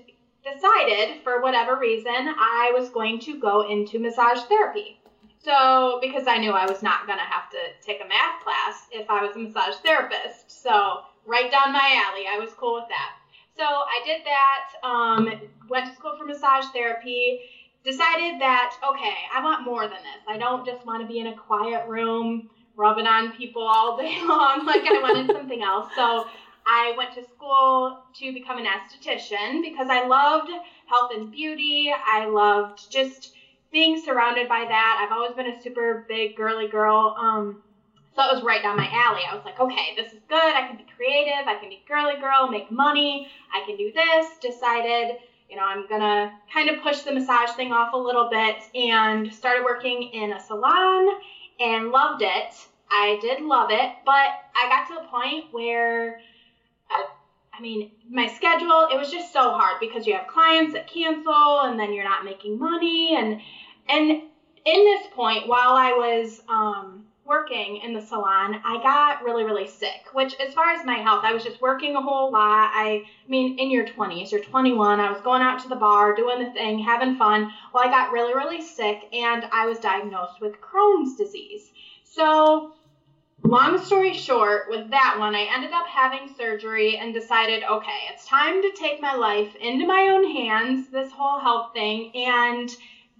decided 0.44 1.22
for 1.22 1.40
whatever 1.40 1.76
reason 1.76 2.12
I 2.14 2.72
was 2.75 2.88
going 2.88 3.20
to 3.20 3.38
go 3.38 3.69
into 3.69 3.98
massage 3.98 4.40
therapy. 4.42 5.00
So, 5.42 5.98
because 6.02 6.26
I 6.26 6.37
knew 6.37 6.52
I 6.52 6.66
was 6.66 6.82
not 6.82 7.06
going 7.06 7.19
to 7.19 7.25
have 7.25 7.48
to 7.50 7.58
take 7.82 8.02
a 8.04 8.08
math 8.08 8.42
class 8.42 8.87
if 8.92 9.08
I 9.08 9.25
was 9.25 9.34
a 9.37 9.38
massage 9.38 9.76
therapist. 9.76 10.50
So, 10.62 11.00
right 11.25 11.50
down 11.50 11.72
my 11.72 12.04
alley. 12.06 12.26
I 12.28 12.38
was 12.38 12.50
cool 12.58 12.75
with 12.75 12.88
that. 12.88 13.16
So, 13.56 13.64
I 13.64 14.00
did 14.04 14.22
that, 14.25 14.70
um, 14.82 15.48
went 15.69 15.87
to 15.87 15.94
school 15.94 16.14
for 16.19 16.25
massage 16.25 16.66
therapy, 16.75 17.40
decided 17.84 18.40
that, 18.40 18.76
okay, 18.90 19.14
I 19.34 19.43
want 19.43 19.64
more 19.64 19.82
than 19.82 19.90
this. 19.90 20.22
I 20.28 20.36
don't 20.36 20.66
just 20.66 20.84
want 20.84 21.00
to 21.02 21.08
be 21.08 21.20
in 21.20 21.28
a 21.28 21.36
quiet 21.36 21.88
room 21.88 22.50
rubbing 22.76 23.06
on 23.06 23.32
people 23.32 23.62
all 23.62 23.96
day 23.96 24.20
long. 24.25 24.66
Like, 24.66 24.82
I 24.82 25.00
wanted 25.02 25.34
something 25.34 25.62
else. 25.62 25.90
So, 25.96 26.26
I 26.66 26.94
went 26.96 27.14
to 27.14 27.24
school 27.34 27.98
to 28.18 28.32
become 28.32 28.58
an 28.58 28.66
esthetician 28.66 29.62
because 29.62 29.88
I 29.90 30.06
loved 30.06 30.50
health 30.86 31.10
and 31.14 31.30
beauty. 31.30 31.92
I 32.06 32.26
loved 32.26 32.90
just 32.90 33.32
being 33.72 34.02
surrounded 34.02 34.48
by 34.48 34.64
that. 34.68 35.00
I've 35.00 35.12
always 35.12 35.34
been 35.34 35.46
a 35.46 35.60
super 35.60 36.04
big 36.08 36.36
girly 36.36 36.68
girl. 36.68 37.14
Um, 37.18 37.60
so 38.16 38.22
it 38.24 38.34
was 38.34 38.42
right 38.42 38.62
down 38.62 38.76
my 38.76 38.88
alley. 38.92 39.22
I 39.28 39.34
was 39.34 39.44
like, 39.44 39.60
okay, 39.60 39.94
this 39.96 40.12
is 40.12 40.20
good. 40.28 40.36
I 40.38 40.66
can 40.66 40.76
be 40.76 40.86
creative. 40.96 41.46
I 41.46 41.54
can 41.54 41.68
be 41.68 41.82
girly 41.86 42.18
girl, 42.18 42.48
make 42.48 42.70
money. 42.70 43.28
I 43.52 43.64
can 43.64 43.76
do 43.76 43.92
this. 43.92 44.26
Decided, 44.40 45.16
you 45.48 45.56
know, 45.56 45.62
I'm 45.62 45.86
going 45.86 46.00
to 46.00 46.32
kind 46.52 46.68
of 46.68 46.82
push 46.82 47.00
the 47.00 47.12
massage 47.12 47.50
thing 47.52 47.72
off 47.72 47.92
a 47.92 47.96
little 47.96 48.28
bit 48.28 48.56
and 48.74 49.32
started 49.32 49.64
working 49.64 50.02
in 50.12 50.32
a 50.32 50.40
salon 50.40 51.08
and 51.60 51.90
loved 51.90 52.22
it. 52.22 52.54
I 52.90 53.18
did 53.20 53.40
love 53.40 53.70
it, 53.70 53.90
but 54.04 54.30
I 54.56 54.68
got 54.68 54.88
to 54.88 55.00
the 55.00 55.08
point 55.08 55.44
where 55.52 56.18
I 57.60 57.62
mean, 57.62 57.90
my 58.08 58.26
schedule, 58.26 58.88
it 58.90 58.96
was 58.96 59.10
just 59.10 59.34
so 59.34 59.52
hard 59.52 59.76
because 59.80 60.06
you 60.06 60.14
have 60.14 60.26
clients 60.28 60.72
that 60.72 60.86
cancel 60.86 61.60
and 61.60 61.78
then 61.78 61.92
you're 61.92 62.04
not 62.04 62.24
making 62.24 62.58
money. 62.58 63.14
And, 63.14 63.38
and 63.86 64.10
in 64.64 64.84
this 64.86 65.06
point, 65.12 65.46
while 65.46 65.74
I 65.74 65.92
was 65.92 66.40
um, 66.48 67.04
working 67.26 67.82
in 67.84 67.92
the 67.92 68.00
salon, 68.00 68.62
I 68.64 68.82
got 68.82 69.22
really, 69.22 69.44
really 69.44 69.66
sick, 69.66 70.06
which, 70.14 70.34
as 70.40 70.54
far 70.54 70.70
as 70.72 70.86
my 70.86 70.94
health, 70.94 71.22
I 71.22 71.34
was 71.34 71.44
just 71.44 71.60
working 71.60 71.96
a 71.96 72.00
whole 72.00 72.32
lot. 72.32 72.70
I, 72.72 73.04
I 73.04 73.28
mean, 73.28 73.58
in 73.58 73.70
your 73.70 73.86
20s, 73.86 74.32
you're 74.32 74.40
21, 74.40 74.98
I 74.98 75.12
was 75.12 75.20
going 75.20 75.42
out 75.42 75.60
to 75.60 75.68
the 75.68 75.76
bar, 75.76 76.16
doing 76.16 76.42
the 76.42 76.52
thing, 76.52 76.78
having 76.78 77.16
fun. 77.16 77.52
Well, 77.74 77.86
I 77.86 77.88
got 77.88 78.10
really, 78.10 78.32
really 78.32 78.62
sick 78.62 79.02
and 79.12 79.44
I 79.52 79.66
was 79.66 79.78
diagnosed 79.80 80.40
with 80.40 80.54
Crohn's 80.62 81.14
disease. 81.14 81.70
So, 82.04 82.72
long 83.44 83.78
story 83.78 84.14
short, 84.14 84.69
with 84.69 84.90
that 84.90 85.16
one, 85.19 85.34
I 85.34 85.48
ended 85.52 85.72
up 85.72 85.87
having 85.87 86.34
surgery 86.37 86.96
and 86.96 87.14
decided, 87.14 87.62
okay, 87.64 88.08
it's 88.12 88.26
time 88.26 88.62
to 88.62 88.72
take 88.72 89.00
my 89.00 89.14
life 89.14 89.54
into 89.56 89.87
my 89.87 90.08
own 90.08 90.31
hands, 90.31 90.88
this 90.88 91.10
whole 91.10 91.38
health 91.38 91.72
thing. 91.72 92.14
And 92.14 92.70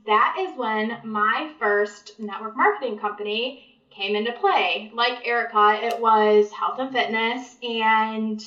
that 0.07 0.37
is 0.39 0.57
when 0.57 0.99
my 1.05 1.51
first 1.59 2.19
network 2.19 2.57
marketing 2.57 2.99
company 2.99 3.65
came 3.91 4.17
into 4.17 4.33
play. 4.33 4.91
Like 4.95 5.27
Erica, 5.27 5.79
it 5.83 6.01
was 6.01 6.51
health 6.53 6.79
and 6.79 6.93
fitness, 6.93 7.57
and 7.63 8.43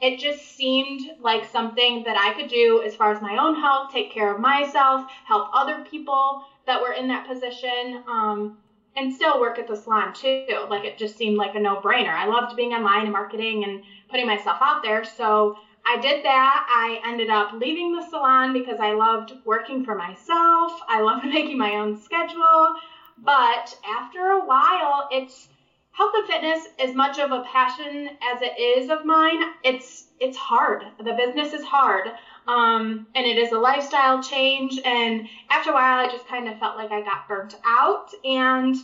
it 0.00 0.18
just 0.18 0.56
seemed 0.56 1.02
like 1.20 1.44
something 1.44 2.02
that 2.04 2.16
I 2.16 2.34
could 2.34 2.50
do 2.50 2.82
as 2.82 2.94
far 2.94 3.12
as 3.12 3.22
my 3.22 3.36
own 3.36 3.54
health, 3.60 3.92
take 3.92 4.12
care 4.12 4.34
of 4.34 4.40
myself, 4.40 5.08
help 5.24 5.48
other 5.52 5.84
people 5.90 6.42
that 6.66 6.80
were 6.80 6.92
in 6.92 7.08
that 7.08 7.26
position. 7.26 8.02
Um, 8.08 8.58
and 8.96 9.12
still 9.12 9.40
work 9.40 9.58
at 9.58 9.66
the 9.66 9.76
salon 9.76 10.12
too. 10.12 10.46
Like 10.68 10.84
it 10.84 10.98
just 10.98 11.16
seemed 11.16 11.36
like 11.36 11.54
a 11.54 11.58
no 11.60 11.80
brainer. 11.80 12.14
I 12.14 12.26
loved 12.26 12.56
being 12.56 12.72
online 12.72 13.02
and 13.02 13.12
marketing 13.12 13.64
and 13.64 13.80
putting 14.08 14.26
myself 14.26 14.58
out 14.60 14.82
there. 14.82 15.04
So 15.04 15.56
I 15.86 15.96
did 15.98 16.24
that. 16.24 16.66
I 16.68 17.00
ended 17.04 17.30
up 17.30 17.52
leaving 17.52 17.92
the 17.92 18.02
salon 18.02 18.52
because 18.52 18.78
I 18.80 18.92
loved 18.92 19.32
working 19.44 19.82
for 19.82 19.94
myself. 19.94 20.80
I 20.88 21.00
loved 21.00 21.24
making 21.28 21.58
my 21.58 21.76
own 21.76 21.96
schedule. 21.96 22.74
But 23.18 23.74
after 23.84 24.30
a 24.30 24.44
while, 24.44 25.08
it's 25.10 25.48
health 25.92 26.12
and 26.14 26.26
fitness 26.26 26.66
as 26.78 26.94
much 26.94 27.18
of 27.18 27.32
a 27.32 27.44
passion 27.52 28.08
as 28.22 28.40
it 28.42 28.58
is 28.58 28.88
of 28.88 29.04
mine. 29.04 29.42
It's 29.62 30.08
it's 30.18 30.36
hard. 30.36 30.84
The 30.98 31.12
business 31.12 31.52
is 31.52 31.64
hard. 31.64 32.08
Um, 32.46 33.06
and 33.14 33.26
it 33.26 33.38
is 33.38 33.52
a 33.52 33.58
lifestyle 33.58 34.22
change. 34.22 34.80
And 34.84 35.28
after 35.50 35.70
a 35.70 35.74
while, 35.74 36.06
I 36.06 36.10
just 36.10 36.26
kind 36.26 36.48
of 36.48 36.58
felt 36.58 36.76
like 36.76 36.90
I 36.90 37.02
got 37.02 37.28
burnt 37.28 37.54
out 37.64 38.10
and 38.24 38.74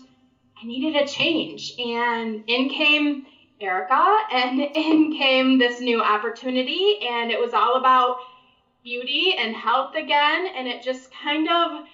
I 0.61 0.67
needed 0.67 0.97
a 0.97 1.07
change. 1.07 1.75
And 1.79 2.43
in 2.47 2.69
came 2.69 3.25
Erica, 3.61 4.17
and 4.31 4.61
in 4.75 5.17
came 5.17 5.59
this 5.59 5.81
new 5.81 6.01
opportunity. 6.01 6.99
And 7.03 7.31
it 7.31 7.41
was 7.41 7.55
all 7.55 7.77
about 7.77 8.19
beauty 8.85 9.35
and 9.37 9.55
health 9.55 9.95
again. 9.95 10.47
And 10.55 10.69
it 10.69 10.83
just 10.83 11.11
kind 11.13 11.49
of 11.49 11.85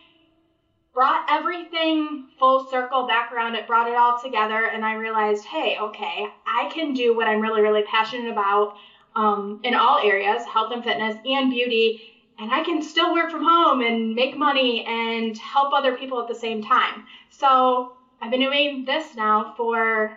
brought 0.95 1.27
everything 1.29 2.25
full 2.39 2.67
circle 2.69 3.07
back 3.07 3.33
around. 3.33 3.57
It 3.57 3.67
brought 3.67 3.89
it 3.89 3.97
all 3.97 4.19
together. 4.23 4.67
And 4.67 4.85
I 4.85 4.95
realized, 4.95 5.45
hey, 5.45 5.77
okay, 5.81 6.27
I 6.47 6.71
can 6.73 6.95
do 6.95 7.15
what 7.15 7.27
I'm 7.27 7.41
really, 7.41 7.61
really 7.61 7.83
passionate 7.83 8.31
about 8.31 8.75
um, 9.17 9.61
in 9.63 9.75
all 9.75 9.99
areas 9.99 10.45
health 10.45 10.73
and 10.73 10.83
fitness 10.83 11.17
and 11.25 11.51
beauty 11.51 12.01
and 12.39 12.53
I 12.53 12.63
can 12.63 12.83
still 12.83 13.13
work 13.13 13.31
from 13.31 13.45
home 13.45 13.81
and 13.81 14.15
make 14.15 14.37
money 14.37 14.85
and 14.87 15.37
help 15.39 15.73
other 15.73 15.95
people 15.97 16.21
at 16.21 16.29
the 16.29 16.35
same 16.35 16.63
time. 16.63 17.05
So 17.31 17.93
I've 18.21 18.31
been 18.31 18.41
doing 18.41 18.85
this 18.85 19.15
now 19.15 19.55
for 19.57 20.13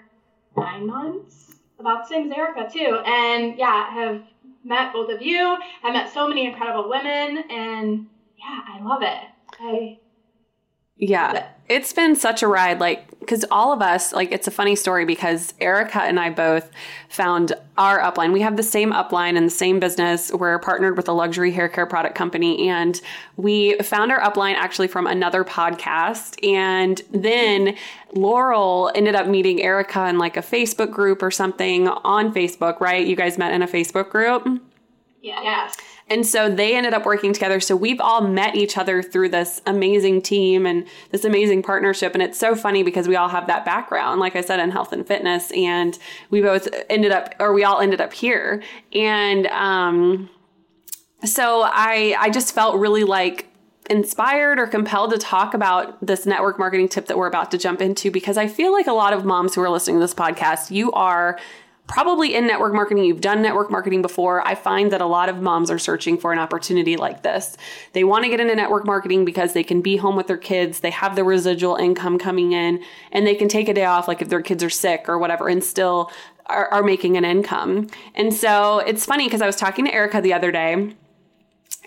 nine 0.56 0.88
months, 0.88 1.56
about 1.80 2.04
the 2.04 2.08
same 2.08 2.26
as 2.26 2.32
Erica 2.32 2.70
too. 2.72 2.98
And 3.06 3.58
yeah, 3.58 3.92
have 3.92 4.24
met 4.64 4.94
both 4.94 5.12
of 5.12 5.22
you. 5.22 5.58
I 5.84 5.92
met 5.92 6.12
so 6.12 6.28
many 6.28 6.46
incredible 6.46 6.90
women 6.90 7.46
and 7.50 8.08
yeah, 8.38 8.62
I 8.68 8.82
love 8.82 9.04
it. 9.04 9.24
Okay. 9.54 10.00
Yeah, 11.00 11.48
it's 11.70 11.94
been 11.94 12.16
such 12.16 12.42
a 12.42 12.48
ride. 12.48 12.80
Like, 12.80 13.08
because 13.20 13.46
all 13.52 13.72
of 13.72 13.82
us, 13.82 14.14
like, 14.14 14.32
it's 14.32 14.48
a 14.48 14.52
funny 14.52 14.76
story 14.76 15.06
because 15.06 15.54
Erica 15.60 16.02
and 16.02 16.20
I 16.20 16.32
both 16.32 16.72
found 17.10 17.54
our 17.78 18.00
upline. 18.00 18.34
We 18.34 18.42
have 18.42 18.58
the 18.58 18.64
same 18.64 18.92
upline 18.92 19.38
and 19.38 19.46
the 19.46 19.52
same 19.52 19.80
business. 19.80 20.32
We're 20.34 20.58
partnered 20.58 20.98
with 20.98 21.08
a 21.08 21.12
luxury 21.12 21.52
hair 21.52 21.70
care 21.70 21.86
product 21.86 22.16
company, 22.16 22.68
and 22.68 23.00
we 23.36 23.78
found 23.80 24.12
our 24.12 24.20
upline 24.22 24.56
actually 24.56 24.88
from 24.88 25.06
another 25.06 25.44
podcast. 25.44 26.44
And 26.44 27.02
then 27.12 27.76
Laurel 28.14 28.92
ended 28.96 29.14
up 29.14 29.28
meeting 29.28 29.62
Erica 29.62 30.08
in 30.08 30.18
like 30.18 30.36
a 30.36 30.42
Facebook 30.42 30.90
group 30.90 31.22
or 31.22 31.30
something 31.30 31.90
on 31.90 32.34
Facebook, 32.34 32.80
right? 32.80 33.06
You 33.06 33.16
guys 33.16 33.38
met 33.38 33.54
in 33.54 33.62
a 33.62 33.68
Facebook 33.68 34.10
group. 34.10 34.48
Yeah. 35.22 35.44
Yes. 35.44 35.78
And 36.10 36.26
so 36.26 36.50
they 36.50 36.76
ended 36.76 36.94
up 36.94 37.06
working 37.06 37.34
together. 37.34 37.60
So 37.60 37.76
we've 37.76 38.00
all 38.00 38.22
met 38.22 38.56
each 38.56 38.78
other 38.78 39.04
through 39.04 39.30
this 39.30 39.62
amazing 39.66 40.22
team 40.22 40.66
and 40.66 40.88
this 41.12 41.26
amazing 41.26 41.64
partnership. 41.64 42.14
And 42.14 42.24
it's 42.24 42.40
so 42.40 42.56
funny 42.56 42.82
because 42.82 43.08
we 43.08 43.18
all 43.18 43.28
have 43.28 43.48
that 43.48 43.66
background, 43.66 44.22
like 44.22 44.36
I 44.36 44.42
said, 44.42 44.60
in 44.60 44.72
health 44.72 44.94
and 44.94 45.06
fitness. 45.06 45.52
And 45.52 45.98
we 46.30 46.42
both 46.42 46.70
ended 46.90 47.12
up, 47.12 47.36
or 47.40 47.52
we 47.54 47.66
all 47.66 47.82
ended 47.82 48.00
up 48.00 48.14
here. 48.14 48.64
And 48.94 49.48
um, 49.48 50.30
so 51.26 51.64
I, 51.64 52.16
I 52.18 52.30
just 52.30 52.56
felt 52.56 52.78
really 52.78 53.04
like 53.04 53.48
inspired 53.90 54.60
or 54.60 54.68
compelled 54.68 55.12
to 55.12 55.18
talk 55.18 55.54
about 55.54 56.06
this 56.06 56.26
network 56.26 56.60
marketing 56.60 56.90
tip 56.90 57.08
that 57.08 57.18
we're 57.18 57.28
about 57.28 57.52
to 57.52 57.58
jump 57.58 57.82
into 57.82 58.12
because 58.12 58.38
I 58.38 58.48
feel 58.48 58.72
like 58.72 58.88
a 58.88 58.94
lot 58.94 59.14
of 59.14 59.26
moms 59.26 59.56
who 59.56 59.62
are 59.62 59.70
listening 59.70 59.98
to 59.98 60.02
this 60.02 60.14
podcast, 60.14 60.72
you 60.72 60.92
are 60.92 61.40
probably 61.88 62.36
in 62.36 62.46
network 62.46 62.74
marketing, 62.74 63.06
you've 63.06 63.22
done 63.22 63.42
network 63.42 63.72
marketing 63.72 64.02
before. 64.02 64.46
I 64.46 64.56
find 64.56 64.92
that 64.92 65.02
a 65.02 65.06
lot 65.06 65.30
of 65.30 65.42
moms 65.42 65.72
are 65.72 65.80
searching 65.80 66.18
for 66.18 66.34
an 66.34 66.40
opportunity 66.40 66.98
like 66.98 67.24
this. 67.24 67.58
They 67.94 68.04
want 68.04 68.26
to 68.26 68.30
get 68.30 68.40
into 68.40 68.56
network 68.56 68.86
marketing 68.86 69.26
because 69.26 69.54
they 69.54 69.64
can 69.64 69.82
be 69.82 69.98
home 69.98 70.16
with 70.16 70.28
their 70.28 70.38
kids, 70.38 70.82
they 70.82 70.92
have 70.92 71.16
the 71.16 71.24
residual 71.24 71.76
income 71.76 72.20
coming 72.20 72.52
in, 72.52 72.84
and 73.12 73.26
they 73.26 73.36
can 73.36 73.48
take 73.48 73.70
a 73.70 73.74
day 73.74 73.86
off, 73.86 74.08
like 74.08 74.22
if 74.22 74.30
their 74.30 74.42
kids 74.42 74.64
are 74.64 74.70
sick 74.70 75.06
or 75.08 75.18
whatever, 75.18 75.48
and 75.48 75.64
still 75.64 76.12
are, 76.48 76.68
are 76.68 76.84
making 76.84 77.18
an 77.18 77.26
income. 77.26 77.88
And 78.16 78.34
so 78.34 78.80
it's 78.80 79.06
funny 79.06 79.26
because 79.26 79.42
I 79.42 79.48
was 79.48 79.56
talking 79.56 79.86
to 79.86 79.94
Erica 79.94 80.22
the 80.22 80.34
other 80.34 80.52
day. 80.52 80.94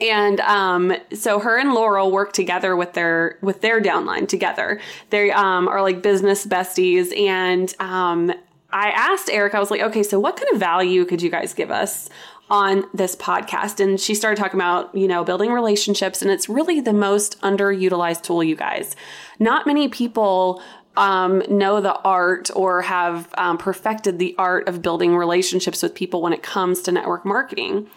And 0.01 0.41
um, 0.41 0.95
so 1.13 1.39
her 1.41 1.59
and 1.59 1.75
Laurel 1.75 2.11
work 2.11 2.33
together 2.33 2.75
with 2.75 2.95
their 2.95 3.39
with 3.43 3.61
their 3.61 3.83
downline 3.83 4.27
together. 4.27 4.81
They 5.11 5.31
um, 5.31 5.69
are 5.69 5.83
like 5.83 6.03
business 6.03 6.47
besties, 6.47 7.15
and 7.19 7.75
um, 7.81 8.33
I 8.73 8.91
asked 8.91 9.31
Eric, 9.31 9.55
I 9.55 9.61
was 9.61 9.71
like, 9.71 9.81
okay, 9.81 10.03
so 10.03 10.19
what 10.19 10.37
kind 10.37 10.49
of 10.53 10.59
value 10.59 11.05
could 11.05 11.23
you 11.23 11.31
guys 11.31 11.55
give 11.55 11.71
us 11.71 12.09
on 12.49 12.85
this 12.95 13.17
podcast? 13.17 13.81
And 13.81 14.01
she 14.01 14.15
started 14.15 14.41
talking 14.41 14.59
about, 14.59 14.95
you 14.95 15.09
know, 15.09 15.25
building 15.25 15.53
relationships. 15.53 16.23
And 16.23 16.31
it's 16.31 16.49
really 16.49 16.81
the 16.81 16.93
most 16.93 17.41
underutilized 17.41 18.23
tool, 18.23 18.45
you 18.45 18.57
guys. 18.57 18.97
Not 19.39 19.67
many 19.67 19.89
people 19.89 20.63
um, 20.97 21.43
know 21.49 21.81
the 21.81 21.95
art 22.01 22.51
or 22.55 22.83
have 22.83 23.33
um, 23.39 23.59
perfected 23.59 24.19
the 24.19 24.35
art 24.39 24.69
of 24.69 24.83
building 24.83 25.17
relationships 25.17 25.83
with 25.83 25.95
people 25.95 26.21
when 26.21 26.33
it 26.33 26.43
comes 26.43 26.83
to 26.83 26.93
network 26.93 27.25
marketing. 27.25 27.89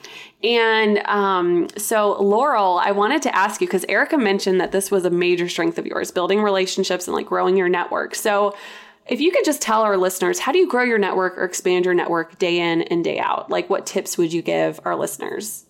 And 0.44 1.00
um, 1.06 1.68
so, 1.78 2.22
Laurel, 2.22 2.80
I 2.84 2.92
wanted 2.92 3.22
to 3.24 3.36
ask 3.36 3.62
you 3.62 3.68
because 3.68 3.86
Erica 3.90 4.18
mentioned 4.18 4.62
that 4.62 4.72
this 4.72 4.92
was 4.92 5.06
a 5.06 5.10
major 5.10 5.50
strength 5.50 5.78
of 5.78 5.86
yours, 5.86 6.12
building 6.12 6.42
relationships 6.42 7.08
and 7.08 7.16
like 7.16 7.26
growing 7.26 7.58
your 7.58 7.70
network. 7.70 8.14
So, 8.14 8.56
if 9.08 9.20
you 9.20 9.32
could 9.32 9.46
just 9.46 9.62
tell 9.62 9.82
our 9.82 9.98
listeners, 9.98 10.40
how 10.40 10.52
do 10.52 10.60
you 10.60 10.68
grow 10.68 10.84
your 10.84 10.98
network 10.98 11.38
or 11.38 11.44
expand 11.44 11.86
your 11.86 11.94
network 11.94 12.40
day 12.40 12.60
in 12.60 12.84
and 12.84 13.04
day 13.04 13.20
out? 13.20 13.50
Like, 13.50 13.70
what 13.70 13.86
tips 13.86 14.18
would 14.18 14.32
you 14.32 14.42
give 14.42 14.80
our 14.86 14.96
listeners? 14.96 15.66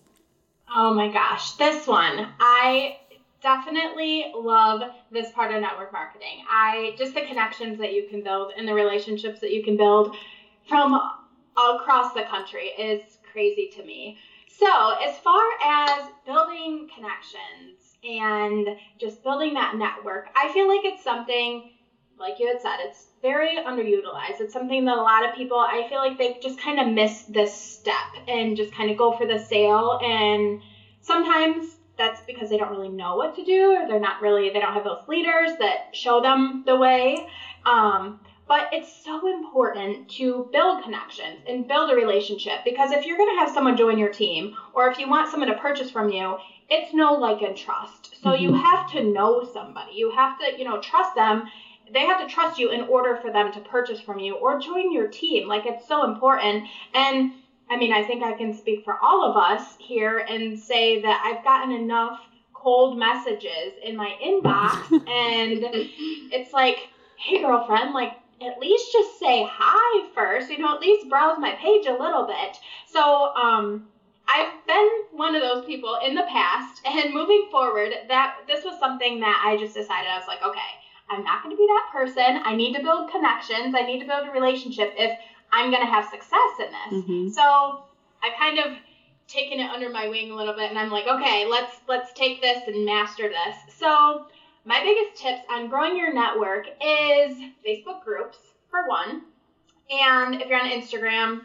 Oh 0.74 0.94
my 0.94 1.12
gosh, 1.12 1.52
this 1.52 1.86
one. 1.86 2.28
I 2.40 2.98
definitely 3.42 4.32
love 4.34 4.90
this 5.10 5.30
part 5.32 5.54
of 5.54 5.60
network 5.60 5.92
marketing. 5.92 6.44
I 6.48 6.94
just 6.96 7.14
the 7.14 7.22
connections 7.22 7.78
that 7.78 7.92
you 7.92 8.08
can 8.08 8.22
build 8.22 8.52
and 8.56 8.66
the 8.66 8.74
relationships 8.74 9.40
that 9.40 9.52
you 9.52 9.62
can 9.62 9.76
build 9.76 10.16
from 10.68 10.94
across 11.56 12.14
the 12.14 12.22
country 12.22 12.68
is 12.78 13.18
crazy 13.30 13.70
to 13.76 13.84
me. 13.84 14.18
So, 14.48 14.94
as 15.04 15.18
far 15.18 15.42
as 15.64 16.08
building 16.24 16.88
connections 16.94 17.98
and 18.04 18.76
just 18.98 19.22
building 19.22 19.54
that 19.54 19.76
network, 19.76 20.28
I 20.36 20.52
feel 20.52 20.68
like 20.68 20.84
it's 20.84 21.02
something 21.02 21.70
like 22.18 22.38
you 22.38 22.46
had 22.46 22.60
said, 22.60 22.76
it's 22.80 23.08
very 23.24 23.56
underutilized. 23.56 24.38
It's 24.40 24.52
something 24.52 24.84
that 24.84 24.98
a 24.98 25.02
lot 25.02 25.26
of 25.26 25.34
people, 25.34 25.56
I 25.58 25.86
feel 25.88 25.96
like 25.96 26.18
they 26.18 26.38
just 26.42 26.60
kind 26.60 26.78
of 26.78 26.88
miss 26.88 27.22
this 27.22 27.54
step 27.54 28.12
and 28.28 28.54
just 28.54 28.74
kind 28.74 28.90
of 28.90 28.98
go 28.98 29.16
for 29.16 29.26
the 29.26 29.38
sale. 29.38 29.98
And 30.04 30.60
sometimes 31.00 31.74
that's 31.96 32.20
because 32.26 32.50
they 32.50 32.58
don't 32.58 32.70
really 32.70 32.90
know 32.90 33.16
what 33.16 33.34
to 33.36 33.44
do 33.44 33.72
or 33.72 33.88
they're 33.88 33.98
not 33.98 34.20
really, 34.20 34.50
they 34.50 34.60
don't 34.60 34.74
have 34.74 34.84
those 34.84 35.08
leaders 35.08 35.52
that 35.58 35.96
show 35.96 36.20
them 36.20 36.64
the 36.66 36.76
way. 36.76 37.26
Um, 37.64 38.20
but 38.46 38.68
it's 38.72 38.94
so 39.02 39.26
important 39.26 40.10
to 40.10 40.50
build 40.52 40.84
connections 40.84 41.38
and 41.48 41.66
build 41.66 41.90
a 41.90 41.94
relationship 41.94 42.58
because 42.62 42.92
if 42.92 43.06
you're 43.06 43.16
going 43.16 43.34
to 43.34 43.40
have 43.40 43.54
someone 43.54 43.74
join 43.74 43.96
your 43.96 44.12
team 44.12 44.54
or 44.74 44.90
if 44.90 44.98
you 44.98 45.08
want 45.08 45.30
someone 45.30 45.48
to 45.48 45.56
purchase 45.56 45.90
from 45.90 46.10
you, 46.10 46.36
it's 46.68 46.92
no 46.92 47.14
like 47.14 47.40
and 47.40 47.56
trust. 47.56 48.16
So 48.22 48.28
mm-hmm. 48.28 48.42
you 48.42 48.52
have 48.52 48.92
to 48.92 49.02
know 49.02 49.48
somebody. 49.50 49.92
You 49.94 50.10
have 50.10 50.38
to, 50.40 50.58
you 50.58 50.64
know, 50.66 50.78
trust 50.82 51.14
them 51.14 51.44
they 51.94 52.00
have 52.00 52.20
to 52.20 52.32
trust 52.32 52.58
you 52.58 52.70
in 52.70 52.82
order 52.82 53.16
for 53.16 53.30
them 53.30 53.52
to 53.52 53.60
purchase 53.60 54.00
from 54.00 54.18
you 54.18 54.34
or 54.34 54.60
join 54.60 54.92
your 54.92 55.08
team. 55.08 55.48
Like 55.48 55.64
it's 55.64 55.86
so 55.86 56.04
important. 56.04 56.64
And 56.92 57.32
I 57.70 57.76
mean, 57.76 57.92
I 57.92 58.02
think 58.02 58.22
I 58.22 58.32
can 58.32 58.52
speak 58.52 58.84
for 58.84 58.98
all 59.00 59.24
of 59.24 59.36
us 59.36 59.76
here 59.78 60.18
and 60.18 60.58
say 60.58 61.00
that 61.00 61.22
I've 61.24 61.44
gotten 61.44 61.72
enough 61.72 62.18
cold 62.52 62.98
messages 62.98 63.72
in 63.82 63.96
my 63.96 64.16
inbox 64.22 64.90
and 65.08 65.62
it's 66.32 66.52
like, 66.52 66.88
hey 67.16 67.40
girlfriend, 67.40 67.94
like 67.94 68.12
at 68.42 68.58
least 68.58 68.92
just 68.92 69.18
say 69.18 69.46
hi 69.48 70.08
first, 70.14 70.50
you 70.50 70.58
know, 70.58 70.74
at 70.74 70.80
least 70.80 71.08
browse 71.08 71.38
my 71.38 71.52
page 71.52 71.86
a 71.86 71.92
little 71.92 72.26
bit. 72.26 72.58
So, 72.86 73.34
um, 73.34 73.86
I've 74.26 74.66
been 74.66 74.88
one 75.12 75.34
of 75.34 75.42
those 75.42 75.64
people 75.66 75.98
in 76.02 76.14
the 76.14 76.26
past, 76.30 76.80
and 76.86 77.12
moving 77.12 77.48
forward, 77.50 77.92
that 78.08 78.36
this 78.46 78.64
was 78.64 78.78
something 78.78 79.20
that 79.20 79.42
I 79.44 79.56
just 79.56 79.74
decided 79.74 80.10
I 80.10 80.18
was 80.18 80.26
like, 80.26 80.42
okay, 80.42 80.60
I'm 81.10 81.24
not 81.24 81.42
going 81.42 81.54
to 81.54 81.60
be 81.60 81.66
that 81.66 81.90
person. 81.92 82.40
I 82.44 82.54
need 82.54 82.74
to 82.74 82.82
build 82.82 83.10
connections. 83.10 83.74
I 83.76 83.82
need 83.82 84.00
to 84.00 84.06
build 84.06 84.28
a 84.28 84.30
relationship 84.30 84.94
if 84.96 85.18
I'm 85.52 85.70
going 85.70 85.82
to 85.82 85.90
have 85.90 86.04
success 86.06 86.52
in 86.58 86.66
this. 86.66 87.04
Mm-hmm. 87.04 87.28
So 87.30 87.84
I've 88.22 88.38
kind 88.38 88.58
of 88.58 88.76
taken 89.28 89.60
it 89.60 89.70
under 89.70 89.90
my 89.90 90.08
wing 90.08 90.30
a 90.30 90.34
little 90.34 90.54
bit 90.54 90.70
and 90.70 90.78
I'm 90.78 90.90
like, 90.90 91.06
okay, 91.06 91.46
let's 91.48 91.76
let's 91.88 92.12
take 92.12 92.40
this 92.40 92.62
and 92.66 92.84
master 92.84 93.28
this. 93.28 93.76
So 93.76 94.26
my 94.64 94.82
biggest 94.82 95.22
tips 95.22 95.42
on 95.50 95.68
growing 95.68 95.96
your 95.96 96.12
network 96.12 96.66
is 96.66 97.36
Facebook 97.66 98.04
groups 98.04 98.38
for 98.70 98.88
one. 98.88 99.22
And 99.90 100.40
if 100.40 100.48
you're 100.48 100.58
on 100.58 100.70
Instagram, 100.70 101.42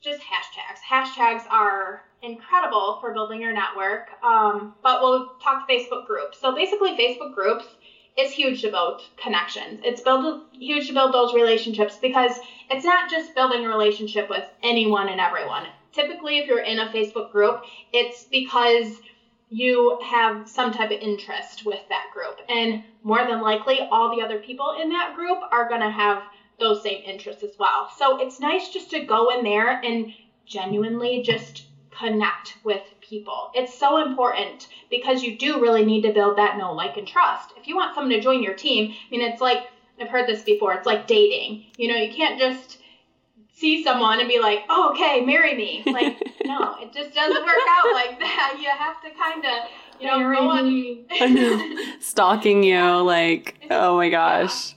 just 0.00 0.20
hashtags. 0.20 0.80
Hashtags 0.88 1.46
are 1.50 2.02
incredible 2.22 2.98
for 3.00 3.12
building 3.12 3.40
your 3.40 3.52
network. 3.52 4.08
Um, 4.22 4.74
but 4.82 5.02
we'll 5.02 5.34
talk 5.42 5.68
Facebook 5.68 6.06
groups. 6.06 6.40
So 6.40 6.54
basically, 6.54 6.96
Facebook 6.96 7.34
groups 7.34 7.66
is 8.16 8.32
huge 8.32 8.62
to 8.62 8.70
build 8.70 9.02
connections. 9.16 9.80
It's 9.84 10.00
build 10.00 10.42
huge 10.52 10.88
to 10.88 10.92
build 10.92 11.14
those 11.14 11.32
relationships 11.34 11.96
because 12.00 12.32
it's 12.70 12.84
not 12.84 13.10
just 13.10 13.34
building 13.34 13.64
a 13.64 13.68
relationship 13.68 14.28
with 14.28 14.44
anyone 14.62 15.08
and 15.08 15.20
everyone. 15.20 15.66
Typically, 15.92 16.38
if 16.38 16.46
you're 16.46 16.60
in 16.60 16.78
a 16.78 16.88
Facebook 16.88 17.30
group, 17.32 17.62
it's 17.92 18.24
because 18.24 19.00
you 19.50 19.98
have 20.02 20.48
some 20.48 20.72
type 20.72 20.92
of 20.92 21.00
interest 21.00 21.64
with 21.64 21.80
that 21.88 22.06
group. 22.12 22.40
And 22.48 22.84
more 23.02 23.26
than 23.26 23.40
likely, 23.40 23.80
all 23.90 24.14
the 24.14 24.22
other 24.22 24.38
people 24.38 24.74
in 24.80 24.90
that 24.90 25.14
group 25.16 25.38
are 25.50 25.68
going 25.68 25.80
to 25.80 25.90
have 25.90 26.22
those 26.60 26.82
same 26.82 27.02
interests 27.04 27.42
as 27.42 27.58
well. 27.58 27.90
So 27.96 28.18
it's 28.18 28.38
nice 28.38 28.68
just 28.68 28.90
to 28.90 29.00
go 29.00 29.30
in 29.30 29.42
there 29.42 29.80
and 29.82 30.12
genuinely 30.46 31.22
just 31.22 31.64
connect 31.90 32.54
with 32.62 32.82
people. 33.10 33.50
It's 33.54 33.76
so 33.76 34.00
important 34.00 34.68
because 34.88 35.22
you 35.22 35.36
do 35.36 35.60
really 35.60 35.84
need 35.84 36.02
to 36.02 36.12
build 36.12 36.38
that 36.38 36.56
know, 36.56 36.72
like, 36.72 36.96
and 36.96 37.06
trust. 37.06 37.52
If 37.58 37.66
you 37.68 37.76
want 37.76 37.94
someone 37.94 38.12
to 38.12 38.20
join 38.20 38.42
your 38.42 38.54
team, 38.54 38.92
I 38.92 39.10
mean, 39.10 39.20
it's 39.20 39.42
like, 39.42 39.64
I've 40.00 40.08
heard 40.08 40.26
this 40.26 40.42
before, 40.42 40.72
it's 40.72 40.86
like 40.86 41.06
dating. 41.06 41.66
You 41.76 41.88
know, 41.88 41.96
you 41.96 42.14
can't 42.14 42.38
just 42.38 42.78
see 43.52 43.84
someone 43.84 44.20
and 44.20 44.28
be 44.28 44.40
like, 44.40 44.60
oh, 44.70 44.92
okay, 44.92 45.20
marry 45.20 45.54
me. 45.54 45.82
Like, 45.90 46.18
no, 46.44 46.76
it 46.80 46.92
just 46.94 47.14
doesn't 47.14 47.44
work 47.44 47.56
out 47.68 47.92
like 47.92 48.18
that. 48.20 48.56
You 48.60 48.68
have 48.70 49.02
to 49.02 49.10
kind 49.10 49.44
of, 49.44 50.00
you 50.00 50.06
know, 50.06 50.18
marry 50.18 50.36
go 50.36 50.48
on. 50.48 51.86
Stalking 52.00 52.62
you, 52.62 53.02
like, 53.02 53.56
oh 53.70 53.96
my 53.96 54.08
gosh. 54.08 54.74
Yeah. 54.74 54.76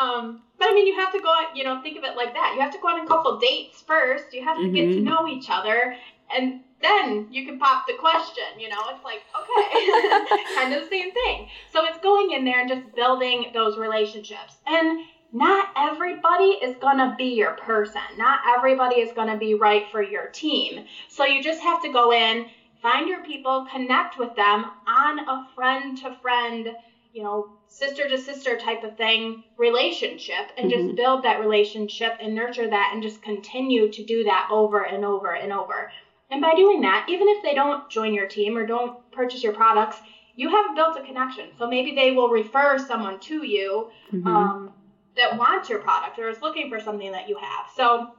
Um, 0.00 0.42
but 0.58 0.68
I 0.68 0.74
mean, 0.74 0.86
you 0.86 0.94
have 0.96 1.12
to 1.12 1.20
go 1.20 1.28
out, 1.28 1.54
you 1.54 1.64
know, 1.64 1.82
think 1.82 1.98
of 1.98 2.04
it 2.04 2.16
like 2.16 2.32
that. 2.32 2.54
You 2.54 2.62
have 2.62 2.72
to 2.72 2.78
go 2.78 2.88
on 2.88 3.04
a 3.04 3.06
couple 3.06 3.38
dates 3.38 3.82
first. 3.82 4.32
You 4.32 4.42
have 4.44 4.56
to 4.56 4.62
mm-hmm. 4.62 4.74
get 4.74 4.82
to 4.82 4.94
mm-hmm. 4.94 5.04
know 5.04 5.28
each 5.28 5.48
other. 5.50 5.96
And 6.34 6.60
then 6.82 7.28
you 7.30 7.46
can 7.46 7.58
pop 7.58 7.86
the 7.86 7.94
question, 7.94 8.44
you 8.58 8.68
know, 8.68 8.80
it's 8.90 9.04
like, 9.04 9.22
okay, 9.34 10.44
kind 10.54 10.74
of 10.74 10.82
the 10.82 10.88
same 10.88 11.12
thing. 11.12 11.48
So 11.72 11.84
it's 11.84 11.98
going 11.98 12.32
in 12.32 12.44
there 12.44 12.60
and 12.60 12.68
just 12.68 12.94
building 12.94 13.46
those 13.54 13.78
relationships. 13.78 14.56
And 14.66 15.00
not 15.32 15.68
everybody 15.76 16.58
is 16.62 16.76
going 16.76 16.98
to 16.98 17.14
be 17.18 17.34
your 17.34 17.52
person. 17.52 18.00
Not 18.16 18.40
everybody 18.56 18.96
is 18.96 19.12
going 19.12 19.28
to 19.28 19.36
be 19.36 19.54
right 19.54 19.84
for 19.90 20.02
your 20.02 20.28
team. 20.28 20.84
So 21.08 21.24
you 21.24 21.42
just 21.42 21.60
have 21.62 21.82
to 21.82 21.92
go 21.92 22.12
in, 22.12 22.46
find 22.82 23.08
your 23.08 23.24
people, 23.24 23.66
connect 23.70 24.18
with 24.18 24.34
them 24.36 24.66
on 24.86 25.18
a 25.20 25.46
friend 25.54 25.98
to 25.98 26.16
friend, 26.22 26.68
you 27.12 27.22
know, 27.22 27.50
sister 27.68 28.08
to 28.08 28.16
sister 28.16 28.56
type 28.56 28.84
of 28.84 28.96
thing 28.96 29.42
relationship 29.56 30.50
and 30.56 30.70
mm-hmm. 30.70 30.86
just 30.86 30.96
build 30.96 31.24
that 31.24 31.40
relationship 31.40 32.16
and 32.20 32.34
nurture 32.34 32.68
that 32.68 32.90
and 32.94 33.02
just 33.02 33.20
continue 33.22 33.90
to 33.90 34.04
do 34.04 34.24
that 34.24 34.48
over 34.50 34.82
and 34.82 35.04
over 35.04 35.34
and 35.34 35.52
over. 35.52 35.90
And 36.30 36.40
by 36.40 36.54
doing 36.54 36.80
that, 36.80 37.06
even 37.08 37.28
if 37.28 37.42
they 37.42 37.54
don't 37.54 37.88
join 37.88 38.12
your 38.12 38.26
team 38.26 38.56
or 38.56 38.66
don't 38.66 38.98
purchase 39.12 39.42
your 39.42 39.52
products, 39.52 39.96
you 40.34 40.50
have 40.50 40.74
built 40.74 40.96
a 40.96 41.02
connection. 41.02 41.50
So 41.58 41.66
maybe 41.66 41.94
they 41.94 42.10
will 42.10 42.28
refer 42.28 42.78
someone 42.78 43.20
to 43.20 43.44
you 43.44 43.88
mm-hmm. 44.12 44.26
um, 44.26 44.72
that 45.16 45.38
wants 45.38 45.68
your 45.68 45.78
product 45.78 46.18
or 46.18 46.28
is 46.28 46.42
looking 46.42 46.68
for 46.68 46.80
something 46.80 47.12
that 47.12 47.28
you 47.28 47.36
have. 47.36 47.66
So 47.74 48.10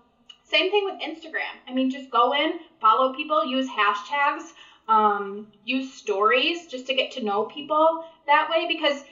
same 0.44 0.72
thing 0.72 0.86
with 0.86 1.02
Instagram. 1.02 1.60
I 1.68 1.74
mean, 1.74 1.90
just 1.90 2.10
go 2.10 2.34
in, 2.34 2.60
follow 2.80 3.14
people, 3.14 3.46
use 3.46 3.68
hashtags, 3.68 4.44
um, 4.88 5.48
use 5.66 5.92
stories 5.92 6.68
just 6.68 6.88
to 6.88 6.94
get 6.94 7.12
to 7.12 7.24
know 7.24 7.44
people 7.44 8.06
that 8.26 8.50
way 8.50 8.68
because 8.68 9.04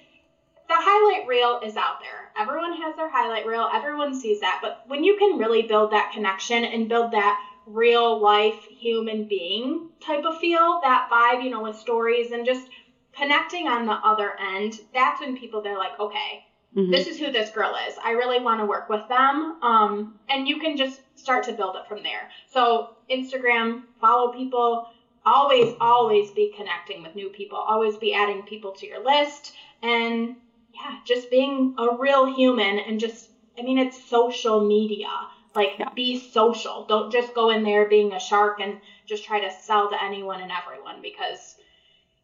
the 0.68 0.74
highlight 0.74 1.28
reel 1.28 1.60
is 1.64 1.76
out 1.76 2.00
there. 2.00 2.32
Everyone 2.40 2.74
has 2.82 2.96
their 2.96 3.10
highlight 3.10 3.46
reel, 3.46 3.70
everyone 3.72 4.16
sees 4.16 4.40
that. 4.40 4.60
But 4.62 4.82
when 4.88 5.04
you 5.04 5.18
can 5.18 5.38
really 5.38 5.62
build 5.62 5.92
that 5.92 6.12
connection 6.12 6.64
and 6.64 6.90
build 6.90 7.12
that 7.12 7.40
real 7.66 8.20
life 8.20 8.66
human 8.70 9.28
being 9.28 9.90
type 10.00 10.24
of 10.24 10.38
feel, 10.40 10.80
that 10.84 11.10
vibe, 11.12 11.44
you 11.44 11.50
know, 11.50 11.64
with 11.64 11.76
stories 11.78 12.32
and 12.32 12.46
just 12.46 12.68
connecting 13.14 13.68
on 13.68 13.86
the 13.86 13.94
other 13.94 14.34
end, 14.40 14.80
that's 14.94 15.22
when 15.22 15.38
people 15.38 15.62
they're 15.62 15.78
like, 15.78 16.00
okay, 16.00 16.46
mm-hmm. 16.76 16.92
this 16.92 17.08
is 17.08 17.18
who 17.18 17.32
this 17.32 17.50
girl 17.50 17.76
is. 17.88 17.96
I 18.04 18.12
really 18.12 18.40
want 18.40 18.60
to 18.60 18.66
work 18.66 18.90
with 18.90 19.08
them. 19.08 19.58
Um, 19.62 20.20
and 20.30 20.48
you 20.48 20.60
can 20.60 20.78
just 20.78 21.02
start 21.16 21.44
to 21.46 21.54
build 21.54 21.76
it 21.76 21.88
from 21.88 22.04
there. 22.04 22.30
So 22.52 22.90
Instagram, 23.10 23.84
follow 24.00 24.32
people, 24.32 24.88
always, 25.26 25.74
always 25.80 26.32
be 26.32 26.54
connecting 26.56 27.02
with 27.02 27.16
new 27.16 27.30
people, 27.30 27.58
always 27.58 27.98
be 27.98 28.14
adding 28.14 28.44
people 28.44 28.74
to 28.74 28.88
your 28.88 29.04
list, 29.04 29.54
and 29.82 30.36
yeah, 30.74 30.98
just 31.06 31.30
being 31.30 31.74
a 31.78 31.96
real 31.96 32.32
human 32.36 32.80
and 32.80 33.00
just, 33.00 33.30
I 33.58 33.62
mean, 33.62 33.78
it's 33.78 34.04
social 34.10 34.60
media. 34.60 35.08
Like, 35.56 35.74
yeah. 35.80 35.90
be 35.96 36.20
social. 36.20 36.86
Don't 36.88 37.12
just 37.12 37.34
go 37.34 37.50
in 37.50 37.64
there 37.64 37.88
being 37.88 38.14
a 38.14 38.20
shark 38.20 38.60
and 38.60 38.80
just 39.06 39.24
try 39.24 39.40
to 39.40 39.52
sell 39.52 39.90
to 39.90 40.04
anyone 40.04 40.42
and 40.42 40.52
everyone 40.52 41.02
because 41.02 41.56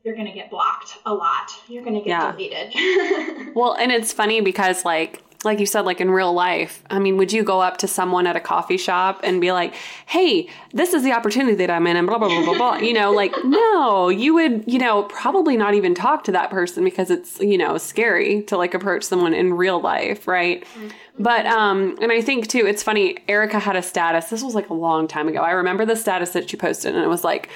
you're 0.04 0.16
going 0.16 0.28
to 0.28 0.34
get 0.34 0.50
blocked 0.50 0.98
a 1.06 1.14
lot. 1.14 1.52
You're 1.68 1.84
going 1.84 1.96
to 1.96 2.02
get 2.02 2.10
yeah. 2.10 2.32
deleted. 2.32 3.56
well, 3.56 3.74
and 3.74 3.92
it's 3.92 4.12
funny 4.12 4.42
because, 4.42 4.84
like, 4.84 5.24
like 5.44 5.60
you 5.60 5.66
said, 5.66 5.82
like 5.82 6.00
in 6.00 6.12
real 6.12 6.34
life, 6.34 6.84
I 6.90 7.00
mean, 7.00 7.18
would 7.18 7.34
you 7.34 7.44
go 7.44 7.62
up 7.62 7.78
to 7.78 7.88
someone 7.88 8.28
at 8.28 8.36
a 8.36 8.40
coffee 8.40 8.78
shop 8.78 9.22
and 9.24 9.42
be 9.42 9.52
like, 9.52 9.74
hey, 10.06 10.48
this 10.72 10.94
is 10.94 11.04
the 11.04 11.14
opportunity 11.14 11.56
that 11.56 11.72
I'm 11.72 11.88
in 11.88 11.98
and 11.98 12.06
blah, 12.06 12.20
blah, 12.20 12.28
blah, 12.28 12.46
blah, 12.46 12.58
blah. 12.58 12.76
You 12.78 12.94
know, 12.94 13.12
like, 13.12 13.34
no, 13.44 14.10
you 14.10 14.34
would, 14.36 14.64
you 14.68 14.78
know, 14.78 15.04
probably 15.04 15.58
not 15.58 15.74
even 15.74 15.96
talk 15.96 16.24
to 16.26 16.32
that 16.34 16.52
person 16.52 16.84
because 16.84 17.10
it's, 17.10 17.40
you 17.40 17.58
know, 17.58 17.78
scary 17.78 18.44
to 18.44 18.58
like 18.58 18.74
approach 18.74 19.04
someone 19.04 19.34
in 19.34 19.54
real 19.54 19.80
life, 19.80 20.28
right? 20.28 20.64
Mm-hmm. 20.64 20.90
But, 21.20 21.46
um, 21.46 21.98
and 22.02 22.12
I 22.12 22.22
think 22.22 22.48
too, 22.48 22.66
it's 22.66 22.84
funny, 22.84 23.18
Erica 23.28 23.60
had 23.60 23.76
a 23.76 23.82
status. 23.82 24.30
This 24.30 24.44
was 24.44 24.56
like 24.56 24.70
a 24.70 24.74
long 24.74 25.08
time 25.08 25.28
ago. 25.28 25.42
I 25.42 25.52
remember 25.52 25.86
the 25.86 25.96
status 25.96 26.32
that 26.32 26.50
she 26.50 26.58
posted 26.58 26.96
and 26.96 27.04
it 27.04 27.08
was 27.08 27.24
like, 27.24 27.50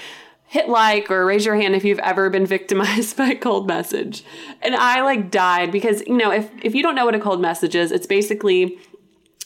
hit 0.47 0.69
like 0.69 1.09
or 1.09 1.25
raise 1.25 1.45
your 1.45 1.55
hand 1.55 1.75
if 1.75 1.83
you've 1.83 2.00
ever 2.00 2.29
been 2.29 2.45
victimized 2.45 3.17
by 3.17 3.29
a 3.29 3.35
cold 3.35 3.67
message. 3.67 4.24
And 4.62 4.75
I 4.75 5.01
like 5.01 5.31
died 5.31 5.71
because, 5.71 6.01
you 6.05 6.17
know, 6.17 6.31
if, 6.31 6.50
if 6.63 6.75
you 6.75 6.83
don't 6.83 6.95
know 6.95 7.05
what 7.05 7.15
a 7.15 7.19
cold 7.19 7.41
message 7.41 7.75
is, 7.75 7.91
it's 7.91 8.07
basically 8.07 8.79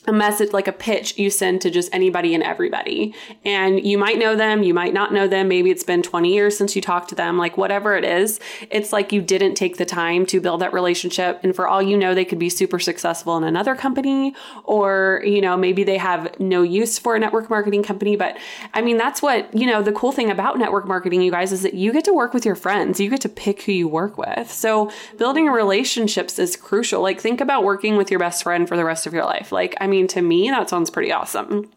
a 0.08 0.13
message 0.13 0.53
like 0.53 0.68
a 0.68 0.72
pitch 0.72 1.18
you 1.18 1.29
send 1.29 1.62
to 1.62 1.70
just 1.70 1.94
anybody 1.94 2.34
and 2.34 2.44
everybody. 2.44 3.13
And 3.46 3.86
you 3.86 3.98
might 3.98 4.18
know 4.18 4.36
them, 4.36 4.63
you 4.63 4.74
might 4.74 4.94
not 4.94 5.13
know 5.13 5.27
them. 5.27 5.48
Maybe 5.48 5.70
it's 5.70 5.84
been 5.84 6.01
20 6.01 6.34
years 6.34 6.58
since 6.58 6.75
you 6.75 6.82
talked 6.82 7.10
to 7.10 7.15
them, 7.15 7.38
like 7.38 7.58
whatever 7.58 7.96
it 7.96 8.06
is. 8.06 8.39
It's 8.72 8.94
like 8.94 9.12
you 9.12 9.22
didn't 9.22 9.56
take 9.56 9.77
the 9.77 9.86
time 9.86 10.25
to 10.27 10.39
build 10.39 10.62
that 10.62 10.74
relationship. 10.74 11.39
And 11.44 11.56
for 11.56 11.68
all 11.68 11.82
you 11.82 11.98
know, 11.98 12.15
they 12.15 12.25
could 12.25 12.39
be 12.39 12.50
super 12.50 12.79
successful 12.79 13.38
in 13.38 13.44
another 13.44 13.75
company, 13.75 14.34
or, 14.63 15.22
you 15.25 15.42
know, 15.42 15.57
maybe 15.57 15.83
they 15.83 15.98
have 15.98 16.40
no 16.40 16.62
use 16.62 16.98
for 16.98 17.16
a 17.16 17.20
network 17.20 17.50
marketing 17.50 17.83
company. 17.83 18.16
But 18.16 18.38
I 18.74 18.81
mean, 18.81 18.98
that's 18.98 19.22
what, 19.22 19.53
you 19.53 19.68
know, 19.68 19.81
the 19.81 19.92
cool 19.92 20.12
thing 20.12 20.31
about 20.31 20.57
network 20.57 20.88
marketing, 20.88 21.22
you 21.22 21.31
guys, 21.31 21.51
is 21.51 21.64
that 21.64 21.74
you 21.74 21.92
get 21.92 22.05
to 22.05 22.14
work 22.14 22.33
with 22.33 22.46
your 22.46 22.55
friends, 22.55 23.00
you 23.00 23.09
get 23.09 23.22
to 23.22 23.29
pick 23.29 23.64
who 23.64 23.72
you 23.72 23.88
work 23.88 24.18
with. 24.18 24.51
So 24.51 24.92
building 25.18 25.48
relationships 25.48 26.40
is 26.40 26.55
crucial. 26.55 27.01
Like, 27.01 27.20
think 27.20 27.42
about 27.42 27.64
working 27.64 27.98
with 27.98 28.09
your 28.09 28.20
best 28.20 28.44
friend 28.44 28.68
for 28.68 28.77
the 28.77 28.85
rest 28.85 29.05
of 29.05 29.14
your 29.14 29.25
life. 29.25 29.51
Like, 29.51 29.75
I 29.81 29.88
mean, 29.88 29.99
mean, 30.00 30.07
to 30.07 30.22
me, 30.22 30.50
that 30.50 30.70
sounds 30.70 30.90
pretty 30.90 31.12
awesome. 31.12 31.70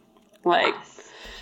Like, 0.45 0.75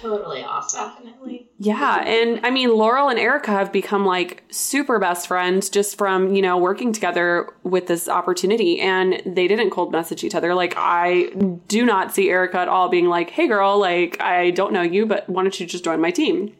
totally 0.01 0.43
awesome. 0.43 0.89
Definitely. 0.89 1.49
Yeah. 1.59 2.03
And 2.05 2.45
I 2.45 2.51
mean, 2.51 2.75
Laurel 2.75 3.09
and 3.09 3.19
Erica 3.19 3.51
have 3.51 3.71
become 3.73 4.07
like 4.07 4.45
super 4.51 4.99
best 4.99 5.29
friends 5.29 5.69
just 5.69 5.99
from, 5.99 6.35
you 6.35 6.43
know, 6.43 6.57
working 6.57 6.93
together 6.93 7.49
with 7.63 7.87
this 7.87 8.09
opportunity. 8.09 8.81
And 8.81 9.23
they 9.27 9.47
didn't 9.47 9.71
cold 9.71 9.93
message 9.93 10.25
each 10.25 10.35
other. 10.35 10.55
Like, 10.55 10.75
I 10.77 11.31
do 11.69 11.85
not 11.85 12.15
see 12.15 12.31
Erica 12.31 12.61
at 12.61 12.69
all 12.69 12.89
being 12.89 13.09
like, 13.09 13.31
hey, 13.31 13.47
girl, 13.47 13.79
like, 13.79 14.21
I 14.21 14.51
don't 14.51 14.73
know 14.73 14.83
you, 14.83 15.07
but 15.07 15.29
why 15.29 15.43
don't 15.43 15.59
you 15.61 15.67
just 15.67 15.85
join 15.85 16.01
my 16.01 16.11
team? 16.11 16.55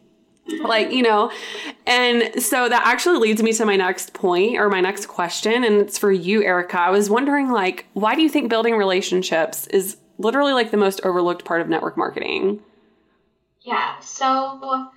like 0.63 0.91
you 0.91 1.03
know 1.03 1.31
and 1.85 2.41
so 2.41 2.67
that 2.67 2.81
actually 2.85 3.17
leads 3.17 3.41
me 3.41 3.53
to 3.53 3.63
my 3.63 3.75
next 3.75 4.13
point 4.13 4.57
or 4.57 4.69
my 4.69 4.81
next 4.81 5.05
question 5.05 5.63
and 5.63 5.75
it's 5.75 5.97
for 5.97 6.11
you 6.11 6.43
erica 6.43 6.79
i 6.79 6.89
was 6.89 7.09
wondering 7.09 7.51
like 7.51 7.85
why 7.93 8.15
do 8.15 8.21
you 8.21 8.29
think 8.29 8.49
building 8.49 8.75
relationships 8.75 9.67
is 9.67 9.97
literally 10.21 10.53
like 10.53 10.71
the 10.71 10.77
most 10.77 11.01
overlooked 11.03 11.45
part 11.45 11.61
of 11.61 11.69
network 11.69 11.97
marketing? 11.97 12.61
Yeah, 13.61 13.99
so 13.99 14.89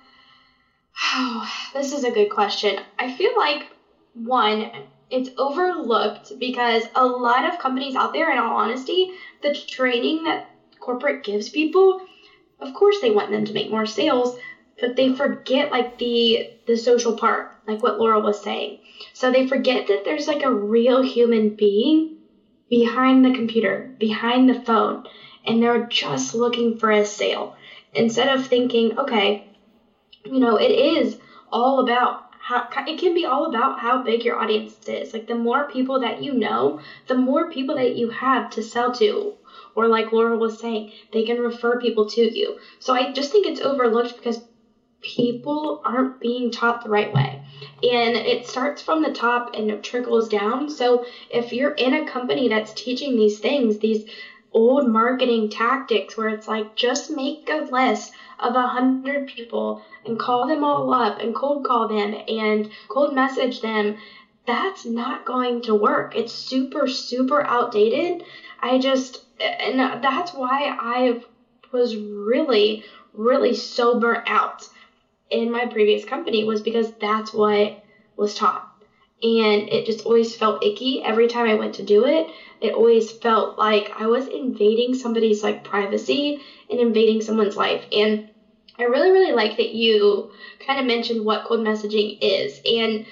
oh, 1.03 1.51
this 1.73 1.93
is 1.93 2.03
a 2.03 2.11
good 2.11 2.29
question. 2.29 2.79
I 2.97 3.13
feel 3.13 3.35
like 3.37 3.67
one, 4.13 4.71
it's 5.09 5.29
overlooked 5.37 6.39
because 6.39 6.83
a 6.95 7.05
lot 7.05 7.51
of 7.51 7.59
companies 7.59 7.95
out 7.95 8.13
there, 8.13 8.31
in 8.31 8.37
all 8.37 8.57
honesty, 8.57 9.11
the 9.41 9.53
training 9.53 10.23
that 10.23 10.49
corporate 10.79 11.23
gives 11.23 11.49
people, 11.49 12.01
of 12.59 12.73
course 12.73 12.99
they 13.01 13.11
want 13.11 13.31
them 13.31 13.45
to 13.45 13.53
make 13.53 13.69
more 13.69 13.85
sales, 13.85 14.37
but 14.79 14.95
they 14.95 15.13
forget 15.13 15.71
like 15.71 15.97
the 15.97 16.49
the 16.65 16.77
social 16.77 17.13
part, 17.13 17.51
like 17.67 17.83
what 17.83 17.99
Laura 17.99 18.19
was 18.19 18.41
saying. 18.41 18.79
So 19.13 19.31
they 19.31 19.47
forget 19.47 19.87
that 19.87 20.03
there's 20.03 20.27
like 20.27 20.43
a 20.43 20.51
real 20.51 21.01
human 21.01 21.49
being 21.49 22.14
behind 22.69 23.23
the 23.25 23.31
computer, 23.31 23.91
behind 23.99 24.49
the 24.49 24.55
phone, 24.55 25.03
and 25.45 25.61
they're 25.61 25.87
just 25.87 26.33
looking 26.33 26.77
for 26.77 26.91
a 26.91 27.05
sale. 27.05 27.53
Instead 27.93 28.29
of 28.29 28.45
thinking, 28.45 28.97
okay, 28.97 29.43
you 30.25 30.39
know, 30.39 30.55
it 30.57 30.71
is 30.71 31.17
all 31.51 31.79
about 31.79 32.21
how 32.39 32.67
it 32.87 32.99
can 32.99 33.13
be 33.13 33.25
all 33.25 33.45
about 33.45 33.79
how 33.79 33.97
big 34.03 34.23
your 34.23 34.39
audience 34.39 34.75
is. 34.87 35.13
Like 35.13 35.27
the 35.27 35.35
more 35.35 35.67
people 35.67 35.99
that 35.99 36.21
you 36.21 36.33
know, 36.33 36.79
the 37.07 37.15
more 37.15 37.49
people 37.49 37.75
that 37.75 37.95
you 37.95 38.09
have 38.09 38.49
to 38.51 38.61
sell 38.61 38.91
to. 38.93 39.33
Or 39.75 39.87
like 39.87 40.11
Laura 40.11 40.37
was 40.37 40.57
saying, 40.59 40.89
they 41.11 41.23
can 41.23 41.39
refer 41.39 41.79
people 41.79 42.05
to 42.05 42.21
you. 42.37 42.55
So 42.79 42.93
I 42.93 43.11
just 43.11 43.31
think 43.31 43.45
it's 43.45 43.61
overlooked 43.61 44.15
because 44.15 44.39
people 45.01 45.81
aren't 45.85 46.19
being 46.19 46.51
taught 46.51 46.83
the 46.83 46.89
right 46.89 47.11
way. 47.11 47.41
And 47.83 48.15
it 48.15 48.45
starts 48.47 48.81
from 48.81 49.01
the 49.01 49.09
top 49.09 49.51
and 49.53 49.69
it 49.71 49.83
trickles 49.83 50.27
down. 50.27 50.69
So 50.69 51.03
if 51.29 51.51
you're 51.53 51.71
in 51.71 51.93
a 51.93 52.03
company 52.05 52.47
that's 52.47 52.73
teaching 52.73 53.15
these 53.15 53.39
things, 53.39 53.77
these 53.77 54.05
old 54.51 54.85
marketing 54.85 55.49
tactics 55.49 56.15
where 56.15 56.29
it's 56.29 56.47
like 56.47 56.75
just 56.75 57.09
make 57.09 57.49
a 57.49 57.67
list 57.69 58.11
of 58.39 58.55
a 58.55 58.67
hundred 58.67 59.27
people 59.27 59.81
and 60.05 60.17
call 60.17 60.47
them 60.47 60.63
all 60.63 60.93
up 60.93 61.19
and 61.19 61.35
cold 61.35 61.63
call 61.65 61.87
them 61.87 62.15
and 62.27 62.69
cold 62.87 63.13
message 63.13 63.59
them 63.59 63.93
that's 64.45 64.85
not 64.85 65.25
going 65.25 65.59
to 65.63 65.73
work. 65.73 66.15
It's 66.15 66.31
super 66.31 66.87
super 66.87 67.45
outdated. 67.47 68.23
I 68.59 68.77
just 68.77 69.21
and 69.39 69.79
that's 70.01 70.33
why 70.33 70.73
i 70.79 71.17
was 71.71 71.97
really 71.97 72.81
really 73.11 73.53
so 73.53 73.99
burnt 73.99 74.23
out 74.27 74.69
in 75.29 75.51
my 75.51 75.65
previous 75.65 76.05
company 76.05 76.43
was 76.43 76.61
because 76.61 76.91
that's 76.99 77.33
what 77.33 77.77
was 78.15 78.33
taught. 78.35 78.67
And 79.23 79.69
it 79.71 79.85
just 79.85 80.05
always 80.05 80.35
felt 80.35 80.63
icky 80.63 81.01
every 81.01 81.27
time 81.27 81.45
I 81.45 81.55
went 81.55 81.75
to 81.75 81.83
do 81.83 82.05
it. 82.05 82.27
It 82.61 82.73
always 82.73 83.11
felt 83.11 83.57
like 83.57 83.91
I 83.95 84.07
was 84.07 84.27
invading 84.27 84.93
somebody's 84.93 85.41
like 85.41 85.63
privacy 85.63 86.37
and 86.69 86.79
invading 86.79 87.21
someone's 87.21 87.55
life. 87.55 87.85
And 87.91 88.29
I 88.77 88.83
really, 88.83 89.11
really 89.11 89.31
like 89.31 89.57
that 89.57 89.73
you 89.73 90.29
kind 90.59 90.79
of 90.79 90.85
mentioned 90.85 91.23
what 91.23 91.45
cold 91.45 91.61
messaging 91.61 92.17
is. 92.21 92.59
And 92.65 93.05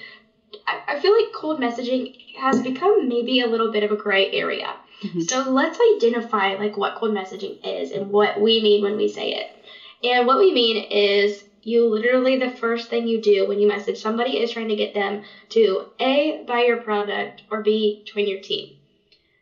I, 0.66 0.80
I 0.88 1.00
feel 1.00 1.12
like 1.12 1.32
cold 1.32 1.58
messaging 1.58 2.12
has 2.36 2.60
become 2.60 3.08
maybe 3.08 3.40
a 3.40 3.46
little 3.46 3.70
bit 3.70 3.82
of 3.82 3.90
a 3.90 3.96
gray 3.96 4.30
area. 4.30 4.76
Mm-hmm. 5.02 5.20
So 5.20 5.40
let's 5.40 5.78
identify 5.96 6.54
like 6.54 6.76
what 6.76 6.94
cold 6.94 7.12
messaging 7.12 7.56
is 7.64 7.90
and 7.90 8.10
what 8.10 8.40
we 8.40 8.60
mean 8.60 8.82
when 8.82 8.96
we 8.96 9.08
say 9.08 9.32
it. 9.32 9.56
And 10.02 10.26
what 10.26 10.38
we 10.38 10.52
mean 10.52 10.76
is 10.76 11.42
you 11.66 11.86
literally 11.86 12.36
the 12.36 12.48
first 12.48 12.88
thing 12.88 13.06
you 13.06 13.18
do 13.18 13.46
when 13.46 13.58
you 13.58 13.66
message 13.66 13.98
somebody 13.98 14.38
is 14.38 14.50
trying 14.50 14.68
to 14.68 14.76
get 14.76 14.94
them 14.94 15.22
to 15.50 15.82
A, 16.00 16.42
buy 16.46 16.60
your 16.62 16.76
product, 16.78 17.42
or 17.50 17.60
B, 17.60 18.02
join 18.04 18.26
your 18.26 18.38
team. 18.40 18.76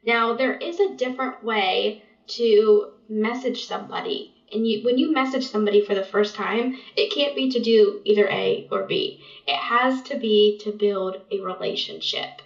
Now, 0.05 0.33
there 0.33 0.55
is 0.55 0.79
a 0.79 0.89
different 0.95 1.43
way 1.43 2.01
to 2.29 2.87
message 3.09 3.65
somebody 3.65 4.33
And 4.53 4.67
you, 4.67 4.81
when 4.83 4.97
you 4.99 5.13
message 5.13 5.47
somebody 5.47 5.81
for 5.81 5.95
the 5.95 6.03
first 6.05 6.35
time, 6.37 6.73
it 6.97 7.11
can't 7.11 7.35
be 7.35 7.49
to 7.49 7.59
do 7.59 8.01
either 8.05 8.29
A 8.29 8.67
or 8.71 8.85
B. 8.85 9.19
It 9.47 9.57
has 9.57 10.01
to 10.03 10.17
be 10.17 10.57
to 10.61 10.71
build 10.73 11.17
a 11.33 11.41
relationship. 11.41 12.43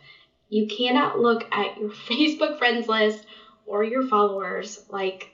You 0.49 0.67
cannot 0.67 1.19
look 1.19 1.45
at 1.53 1.77
your 1.77 1.91
Facebook 2.09 2.57
friends 2.57 2.89
list 2.89 3.27
or 3.67 3.85
your 3.85 4.03
followers 4.03 4.79
like 4.89 5.31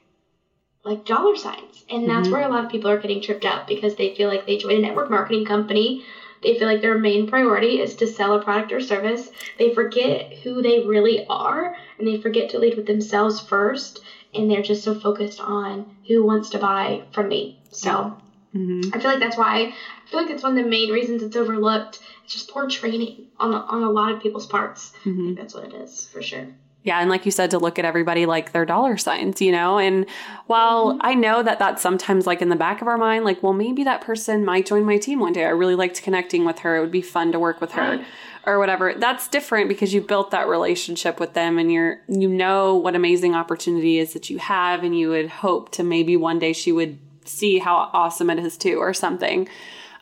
like 0.84 1.04
dollar 1.04 1.36
signs. 1.36 1.84
And 1.88 2.08
that's 2.08 2.28
Mhm. 2.28 2.32
where 2.32 2.42
a 2.42 2.48
lot 2.48 2.64
of 2.64 2.70
people 2.70 2.90
are 2.90 2.96
getting 2.96 3.20
tripped 3.20 3.44
up 3.44 3.66
because 3.66 3.94
they 3.94 4.14
feel 4.14 4.28
like 4.28 4.46
they 4.46 4.56
join 4.56 4.76
a 4.76 4.80
network 4.80 5.10
marketing 5.10 5.44
company. 5.44 6.02
They 6.40 6.58
feel 6.58 6.66
like 6.66 6.80
their 6.80 6.96
main 6.98 7.26
priority 7.26 7.78
is 7.78 7.94
to 7.96 8.06
sell 8.06 8.34
a 8.34 8.40
product 8.40 8.72
or 8.72 8.80
service. 8.80 9.30
They 9.58 9.72
forget 9.72 10.32
who 10.42 10.60
they 10.60 10.80
really 10.80 11.24
are 11.28 11.72
and 11.98 12.06
they 12.06 12.16
forget 12.16 12.48
to 12.50 12.58
lead 12.58 12.74
with 12.74 12.86
themselves 12.86 13.38
first. 13.40 14.00
And 14.34 14.50
they're 14.50 14.62
just 14.62 14.82
so 14.82 14.92
focused 14.92 15.40
on 15.40 15.86
who 16.06 16.24
wants 16.24 16.50
to 16.50 16.58
buy 16.58 17.02
from 17.12 17.28
me. 17.28 17.54
So 17.70 18.14
hmm 18.52 18.80
I 18.92 18.98
feel 18.98 19.10
like 19.10 19.20
that's 19.20 19.36
why 19.36 19.72
I 20.04 20.08
feel 20.10 20.20
like 20.20 20.30
it's 20.30 20.42
one 20.42 20.56
of 20.58 20.62
the 20.64 20.68
main 20.68 20.90
reasons 20.90 21.22
it's 21.22 21.36
overlooked. 21.36 22.00
It's 22.24 22.32
just 22.34 22.48
poor 22.48 22.66
training 22.66 23.26
on, 23.38 23.54
on 23.54 23.82
a 23.82 23.90
lot 23.90 24.10
of 24.10 24.20
people's 24.20 24.46
parts. 24.46 24.92
I 24.94 24.98
hmm 25.04 25.24
think 25.26 25.36
that's 25.36 25.54
what 25.54 25.64
it 25.64 25.74
is 25.74 26.06
for 26.12 26.20
sure. 26.22 26.50
Yeah, 26.84 26.98
and 27.00 27.08
like 27.08 27.24
you 27.24 27.30
said, 27.30 27.50
to 27.52 27.58
look 27.58 27.78
at 27.78 27.84
everybody 27.84 28.26
like 28.26 28.50
their 28.52 28.64
dollar 28.64 28.96
signs, 28.96 29.40
you 29.40 29.52
know. 29.52 29.78
And 29.78 30.04
while 30.48 30.94
Mhm. 30.94 30.98
I 31.02 31.14
know 31.14 31.42
that 31.42 31.58
that's 31.60 31.80
sometimes 31.80 32.26
like 32.26 32.42
in 32.42 32.48
the 32.48 32.56
back 32.56 32.82
of 32.82 32.88
our 32.88 32.98
mind, 32.98 33.24
like, 33.24 33.40
well, 33.42 33.52
maybe 33.52 33.84
that 33.84 34.00
person 34.00 34.44
might 34.44 34.66
join 34.66 34.84
my 34.84 34.98
team 34.98 35.20
one 35.20 35.32
day. 35.32 35.44
I 35.44 35.50
really 35.50 35.76
liked 35.76 36.02
connecting 36.02 36.44
with 36.44 36.60
her. 36.60 36.76
It 36.76 36.80
would 36.80 36.90
be 36.90 37.02
fun 37.02 37.30
to 37.32 37.38
work 37.38 37.60
with 37.60 37.72
her. 37.72 37.82
Right. 37.82 38.04
or 38.44 38.58
whatever 38.58 38.92
that's 38.94 39.28
different 39.28 39.68
because 39.68 39.94
you 39.94 40.00
built 40.00 40.32
that 40.32 40.48
relationship 40.48 41.20
with 41.20 41.32
them 41.32 41.60
and 41.60 41.70
you're 41.70 42.00
you 42.08 42.28
know 42.28 42.74
what 42.74 42.96
amazing 42.96 43.36
opportunity 43.36 44.00
is 44.00 44.14
that 44.14 44.28
you 44.30 44.38
have 44.38 44.82
and 44.82 44.98
you 44.98 45.10
would 45.10 45.28
hope 45.28 45.70
to 45.70 45.84
maybe 45.84 46.16
one 46.16 46.40
day 46.40 46.52
she 46.52 46.72
would 46.72 46.98
see 47.24 47.58
how 47.60 47.88
awesome 47.92 48.28
it 48.30 48.40
is 48.40 48.56
too 48.58 48.78
or 48.78 48.92
something 48.92 49.48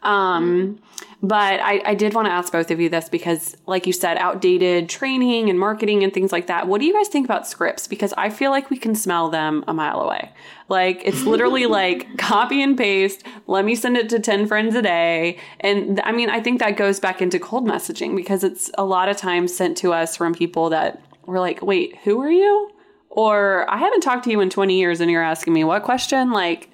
um 0.03 0.79
but 1.23 1.61
I, 1.61 1.83
I 1.85 1.95
did 1.95 2.15
want 2.15 2.29
to 2.29 2.33
ask 2.33 2.51
both 2.51 2.71
of 2.71 2.81
you 2.81 2.89
this 2.89 3.11
because 3.11 3.55
like 3.67 3.87
you 3.87 3.93
said 3.93 4.17
outdated 4.17 4.89
training 4.89 5.51
and 5.51 5.59
marketing 5.59 6.03
and 6.03 6.15
things 6.15 6.33
like 6.33 6.47
that. 6.47 6.67
What 6.67 6.81
do 6.81 6.87
you 6.87 6.95
guys 6.95 7.09
think 7.09 7.27
about 7.27 7.47
scripts? 7.47 7.87
Because 7.87 8.15
i 8.17 8.31
feel 8.31 8.51
like 8.51 8.71
we 8.71 8.79
can 8.79 8.95
smell 8.95 9.29
them 9.29 9.63
a 9.69 9.75
mile 9.75 10.01
away. 10.01 10.33
Like 10.69 11.03
it's 11.05 11.25
literally 11.25 11.67
like 11.81 12.17
copy 12.17 12.63
and 12.63 12.77
paste. 12.77 13.23
Let 13.47 13.65
me 13.67 13.75
send 13.75 13.99
it 13.99 14.09
to 14.11 14.19
10 14.19 14.47
friends 14.47 14.75
a 14.75 14.83
day. 14.83 15.39
And 15.61 15.97
th- 15.97 16.01
i 16.05 16.13
mean 16.13 16.31
i 16.31 16.41
think 16.41 16.61
that 16.61 16.77
goes 16.77 16.99
back 16.99 17.21
into 17.21 17.39
cold 17.39 17.67
messaging 17.67 18.17
because 18.17 18.43
it's 18.43 18.71
a 18.79 18.85
lot 18.85 19.09
of 19.11 19.17
times 19.19 19.55
sent 19.55 19.77
to 19.79 19.93
us 19.93 20.17
from 20.17 20.35
people 20.35 20.71
that 20.71 21.03
we're 21.27 21.41
like 21.41 21.61
wait 21.61 21.97
who 22.05 22.21
are 22.21 22.31
you? 22.31 22.71
Or 23.11 23.69
i 23.69 23.77
haven't 23.77 24.01
talked 24.01 24.25
to 24.25 24.31
you 24.31 24.41
in 24.41 24.49
20 24.49 24.79
years 24.79 25.01
and 25.03 25.11
you're 25.11 25.23
asking 25.23 25.53
me 25.53 25.65
what 25.65 25.83
question? 25.83 26.31
Like 26.31 26.71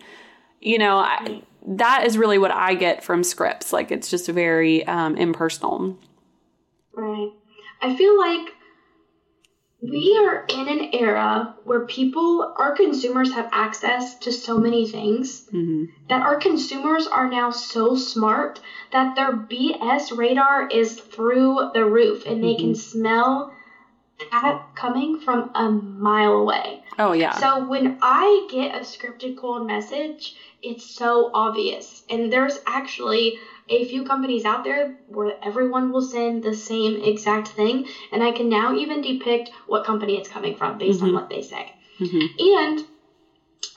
you 0.60 0.78
know 0.78 0.98
I, 0.98 1.42
that 1.66 2.06
is 2.06 2.16
really 2.16 2.38
what 2.38 2.52
i 2.52 2.74
get 2.74 3.02
from 3.02 3.24
scripts. 3.24 3.72
Like 3.72 3.90
it's 3.90 4.10
just 4.10 4.28
very 4.28 4.86
um, 4.86 5.16
impersonal. 5.16 5.98
Right. 6.94 7.32
I 7.82 7.96
feel 7.96 8.16
like 8.18 8.48
we 9.82 10.16
are 10.18 10.46
in 10.48 10.68
an 10.68 10.94
era 10.94 11.54
where 11.64 11.86
people, 11.86 12.54
our 12.56 12.74
consumers, 12.74 13.32
have 13.34 13.48
access 13.52 14.18
to 14.20 14.32
so 14.32 14.58
many 14.58 14.88
things 14.88 15.46
hmm 15.50 15.84
that 16.08 16.22
our 16.22 16.36
consumers 16.36 17.08
are 17.08 17.28
now 17.28 17.50
so 17.50 17.96
smart 17.96 18.60
that 18.92 19.16
their 19.16 19.32
BS 19.32 20.16
radar 20.16 20.68
is 20.68 21.00
through 21.00 21.70
the 21.74 21.84
roof 21.84 22.24
and 22.26 22.44
they 22.44 22.54
can 22.54 22.76
smell 22.76 23.52
that 24.30 24.60
coming 24.74 25.18
from 25.18 25.50
a 25.54 25.68
mile 25.68 26.32
away. 26.34 26.82
oh 26.98 27.12
yeah 27.12 27.32
So 27.38 27.62
when 27.64 27.96
I 28.00 28.46
get 28.48 28.74
a 28.74 28.80
scripted 28.80 29.36
cold 29.36 29.66
message, 29.66 30.34
it's 30.62 30.84
so 30.84 31.30
obvious. 31.34 32.02
And 32.08 32.32
there's 32.32 32.58
actually 32.66 33.36
a 33.68 33.84
few 33.84 34.04
companies 34.04 34.44
out 34.44 34.64
there 34.64 34.94
where 35.06 35.34
everyone 35.42 35.90
will 35.90 36.02
send 36.02 36.42
the 36.42 36.54
same 36.54 36.96
exact 36.96 37.48
thing, 37.48 37.86
and 38.12 38.22
I 38.22 38.30
can 38.32 38.48
now 38.48 38.72
even 38.72 39.00
depict 39.00 39.50
what 39.66 39.84
company 39.84 40.16
it's 40.16 40.28
coming 40.28 40.54
from 40.56 40.78
based 40.78 41.02
on 41.02 41.10
Mhm. 41.10 41.14
what 41.14 41.28
they 41.28 41.42
say. 41.42 41.72
hmm 41.98 42.26
And 42.38 42.84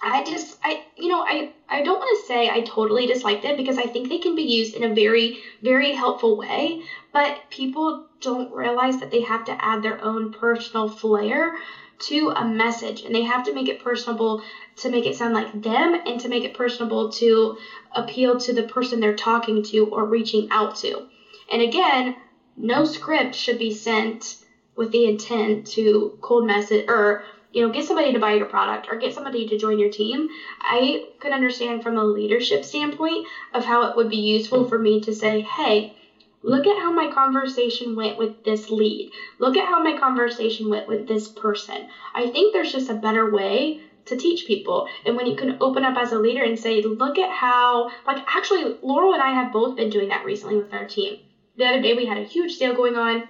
I 0.01 0.23
just 0.23 0.57
I 0.63 0.81
you 0.97 1.07
know 1.07 1.21
I 1.21 1.49
I 1.69 1.81
don't 1.81 1.99
want 1.99 2.17
to 2.17 2.25
say 2.25 2.49
I 2.49 2.61
totally 2.61 3.05
dislike 3.05 3.41
them 3.41 3.55
because 3.55 3.77
I 3.77 3.85
think 3.85 4.09
they 4.09 4.17
can 4.17 4.35
be 4.35 4.43
used 4.43 4.75
in 4.75 4.83
a 4.83 4.93
very 4.93 5.37
very 5.61 5.91
helpful 5.91 6.35
way, 6.35 6.81
but 7.11 7.39
people 7.49 8.03
don't 8.21 8.51
realize 8.51 8.97
that 8.97 9.11
they 9.11 9.21
have 9.21 9.45
to 9.45 9.65
add 9.65 9.81
their 9.81 10.03
own 10.03 10.31
personal 10.31 10.87
flair 10.87 11.55
to 11.99 12.31
a 12.35 12.45
message 12.45 13.01
and 13.01 13.13
they 13.13 13.23
have 13.23 13.43
to 13.43 13.53
make 13.53 13.67
it 13.69 13.79
personable 13.79 14.41
to 14.77 14.89
make 14.89 15.05
it 15.05 15.15
sound 15.15 15.33
like 15.33 15.51
them 15.61 15.95
and 16.05 16.19
to 16.19 16.27
make 16.29 16.43
it 16.43 16.53
personable 16.53 17.09
to 17.09 17.55
appeal 17.93 18.37
to 18.37 18.53
the 18.53 18.63
person 18.63 18.99
they're 18.99 19.13
talking 19.13 19.61
to 19.61 19.85
or 19.87 20.05
reaching 20.05 20.47
out 20.49 20.75
to. 20.75 21.03
And 21.51 21.61
again, 21.61 22.15
no 22.55 22.83
script 22.83 23.35
should 23.35 23.57
be 23.57 23.71
sent 23.71 24.37
with 24.75 24.91
the 24.91 25.05
intent 25.05 25.65
to 25.67 26.13
cold 26.21 26.45
message 26.45 26.85
or 26.87 27.23
you 27.51 27.61
know 27.61 27.69
get 27.69 27.85
somebody 27.85 28.13
to 28.13 28.19
buy 28.19 28.33
your 28.33 28.45
product 28.45 28.87
or 28.89 28.95
get 28.95 29.13
somebody 29.13 29.45
to 29.45 29.57
join 29.57 29.79
your 29.79 29.89
team 29.89 30.27
i 30.61 31.03
could 31.19 31.31
understand 31.31 31.81
from 31.81 31.97
a 31.97 32.03
leadership 32.03 32.63
standpoint 32.63 33.25
of 33.53 33.65
how 33.65 33.83
it 33.83 33.95
would 33.95 34.09
be 34.09 34.17
useful 34.17 34.63
for 34.63 34.77
me 34.79 34.99
to 34.99 35.13
say 35.13 35.41
hey 35.41 35.91
look 36.41 36.65
at 36.67 36.77
how 36.77 36.91
my 36.91 37.07
conversation 37.07 37.95
went 37.95 38.17
with 38.17 38.43
this 38.43 38.69
lead. 38.69 39.11
Look 39.37 39.57
at 39.57 39.67
how 39.67 39.83
my 39.83 39.93
conversation 39.93 40.69
went 40.69 40.87
with 40.87 41.07
this 41.07 41.27
person. 41.27 41.87
I 42.13 42.27
think 42.27 42.53
there's 42.53 42.71
just 42.71 42.89
a 42.89 42.93
better 42.93 43.29
way 43.29 43.79
to 44.05 44.15
teach 44.15 44.45
people. 44.45 44.87
And 45.05 45.15
when 45.15 45.25
you 45.25 45.35
can 45.35 45.57
open 45.59 45.83
up 45.83 45.97
as 45.97 46.11
a 46.11 46.19
leader 46.19 46.43
and 46.43 46.57
say 46.57 46.81
look 46.81 47.17
at 47.17 47.29
how 47.29 47.89
like 48.07 48.23
actually 48.27 48.73
laurel 48.81 49.13
and 49.13 49.21
i 49.21 49.29
have 49.29 49.51
both 49.51 49.75
been 49.75 49.89
doing 49.89 50.09
that 50.09 50.25
recently 50.25 50.55
with 50.57 50.73
our 50.73 50.85
team. 50.85 51.17
The 51.57 51.65
other 51.65 51.81
day 51.81 51.93
we 51.93 52.05
had 52.05 52.17
a 52.17 52.23
huge 52.23 52.55
sale 52.55 52.73
going 52.73 52.95
on. 52.95 53.23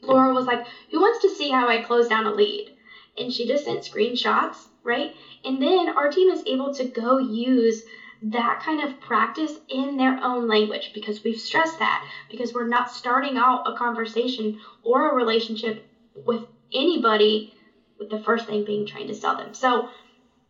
Laura 0.00 0.32
was 0.32 0.46
like 0.46 0.64
who 0.90 1.00
wants 1.00 1.20
to 1.20 1.28
see 1.28 1.50
how 1.50 1.68
i 1.68 1.78
close 1.78 2.08
down 2.08 2.26
a 2.26 2.30
lead 2.32 2.72
and 3.18 3.32
she 3.32 3.46
just 3.46 3.64
sent 3.64 3.82
screenshots, 3.82 4.68
right? 4.82 5.12
And 5.44 5.60
then 5.60 5.88
our 5.88 6.08
team 6.10 6.28
is 6.28 6.42
able 6.46 6.72
to 6.74 6.84
go 6.84 7.18
use 7.18 7.84
that 8.20 8.60
kind 8.64 8.80
of 8.80 8.98
practice 9.00 9.58
in 9.68 9.96
their 9.96 10.22
own 10.22 10.48
language 10.48 10.90
because 10.92 11.22
we've 11.22 11.38
stressed 11.38 11.78
that 11.78 12.04
because 12.30 12.52
we're 12.52 12.66
not 12.66 12.90
starting 12.90 13.36
out 13.36 13.62
a 13.66 13.72
conversation 13.72 14.56
or 14.82 15.10
a 15.10 15.14
relationship 15.14 15.80
with 16.26 16.42
anybody 16.72 17.52
with 17.98 18.10
the 18.10 18.18
first 18.18 18.46
thing 18.46 18.64
being 18.64 18.86
trying 18.86 19.06
to 19.06 19.14
sell 19.14 19.36
them. 19.36 19.54
So 19.54 19.86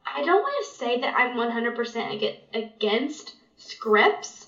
I 0.06 0.22
don't 0.22 0.40
want 0.40 0.64
to 0.64 0.74
say 0.74 0.98
that 1.00 1.14
I'm 1.14 1.36
100% 1.36 2.34
against 2.54 3.34
scripts, 3.56 4.46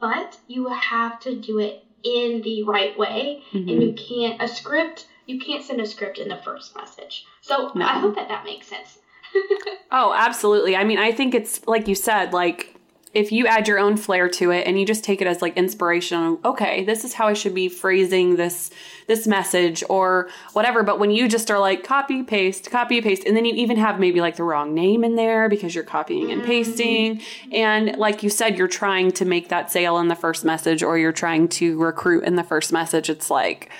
but 0.00 0.38
you 0.46 0.66
have 0.68 1.20
to 1.20 1.34
do 1.34 1.58
it 1.58 1.80
in 2.02 2.40
the 2.40 2.62
right 2.62 2.96
way 2.96 3.40
Mm-hmm. 3.52 3.68
and 3.68 3.82
you 3.82 3.92
can't 3.92 4.36
a 4.40 4.48
script 4.48 5.06
you 5.30 5.38
can't 5.38 5.64
send 5.64 5.80
a 5.80 5.86
script 5.86 6.18
in 6.18 6.28
the 6.28 6.36
first 6.38 6.76
message 6.76 7.24
so 7.40 7.70
No. 7.74 7.86
i 7.86 7.98
hope 7.98 8.14
that 8.16 8.28
that 8.28 8.44
makes 8.44 8.66
sense 8.66 8.98
Oh, 9.92 10.14
absolutely. 10.16 10.76
I 10.76 10.84
mean, 10.84 10.98
I 10.98 11.10
think 11.10 11.34
it's 11.34 11.66
like 11.66 11.88
you 11.88 11.96
said, 11.96 12.32
like 12.32 12.76
if 13.12 13.32
you 13.32 13.48
add 13.48 13.66
your 13.66 13.80
own 13.80 13.96
flair 13.96 14.28
to 14.28 14.52
it 14.52 14.68
and 14.68 14.78
you 14.78 14.86
just 14.86 15.02
take 15.02 15.20
it 15.20 15.26
as 15.26 15.42
like 15.42 15.56
inspiration, 15.56 16.38
okay, 16.44 16.84
this 16.84 17.02
is 17.02 17.12
how 17.12 17.26
I 17.26 17.32
should 17.32 17.56
be 17.56 17.68
phrasing 17.68 18.36
this 18.36 18.70
this 19.08 19.26
message 19.26 19.82
or 19.88 20.28
whatever. 20.52 20.84
But 20.84 21.00
when 21.00 21.10
you 21.10 21.26
just 21.26 21.50
are 21.50 21.58
like 21.58 21.82
copy 21.82 22.22
paste, 22.22 22.70
copy 22.70 23.00
paste, 23.00 23.24
and 23.26 23.36
then 23.36 23.44
you 23.44 23.54
even 23.54 23.78
have 23.78 23.98
maybe 23.98 24.20
like 24.20 24.36
the 24.36 24.44
wrong 24.44 24.74
name 24.74 25.02
in 25.02 25.16
there 25.16 25.48
because 25.48 25.74
you're 25.74 25.82
copying 25.82 26.30
and 26.30 26.42
mm-hmm. 26.42 26.50
pasting, 26.50 27.20
and 27.50 27.96
like 27.98 28.22
you 28.22 28.30
said, 28.30 28.56
you're 28.56 28.68
trying 28.68 29.10
to 29.10 29.24
make 29.24 29.48
that 29.48 29.72
sale 29.72 29.98
in 29.98 30.06
the 30.06 30.14
first 30.14 30.44
message 30.44 30.84
or 30.84 30.98
you're 30.98 31.10
trying 31.10 31.48
to 31.48 31.76
recruit 31.82 32.22
in 32.22 32.36
the 32.36 32.44
first 32.44 32.72
message. 32.72 33.10
It's 33.10 33.28
like 33.28 33.72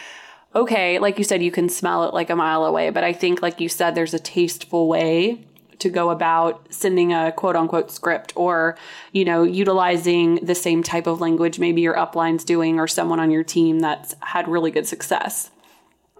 okay, 0.54 0.98
like 0.98 1.18
you 1.18 1.24
said, 1.24 1.42
you 1.42 1.50
can 1.50 1.68
smell 1.68 2.04
it 2.04 2.14
like 2.14 2.30
a 2.30 2.36
mile 2.36 2.64
away. 2.64 2.90
But 2.90 3.04
I 3.04 3.12
think, 3.12 3.42
like 3.42 3.60
you 3.60 3.68
said, 3.68 3.94
there's 3.94 4.14
a 4.14 4.18
tasteful 4.18 4.88
way 4.88 5.44
to 5.80 5.88
go 5.88 6.10
about 6.10 6.66
sending 6.72 7.12
a 7.12 7.32
quote 7.32 7.56
unquote 7.56 7.90
script 7.90 8.32
or, 8.36 8.76
you 9.12 9.24
know, 9.24 9.42
utilizing 9.42 10.36
the 10.36 10.54
same 10.54 10.82
type 10.82 11.06
of 11.06 11.20
language 11.20 11.58
maybe 11.58 11.80
your 11.80 11.98
upline's 11.98 12.44
doing 12.44 12.78
or 12.78 12.86
someone 12.86 13.18
on 13.18 13.30
your 13.30 13.42
team 13.42 13.80
that's 13.80 14.14
had 14.20 14.46
really 14.46 14.70
good 14.70 14.86
success. 14.86 15.50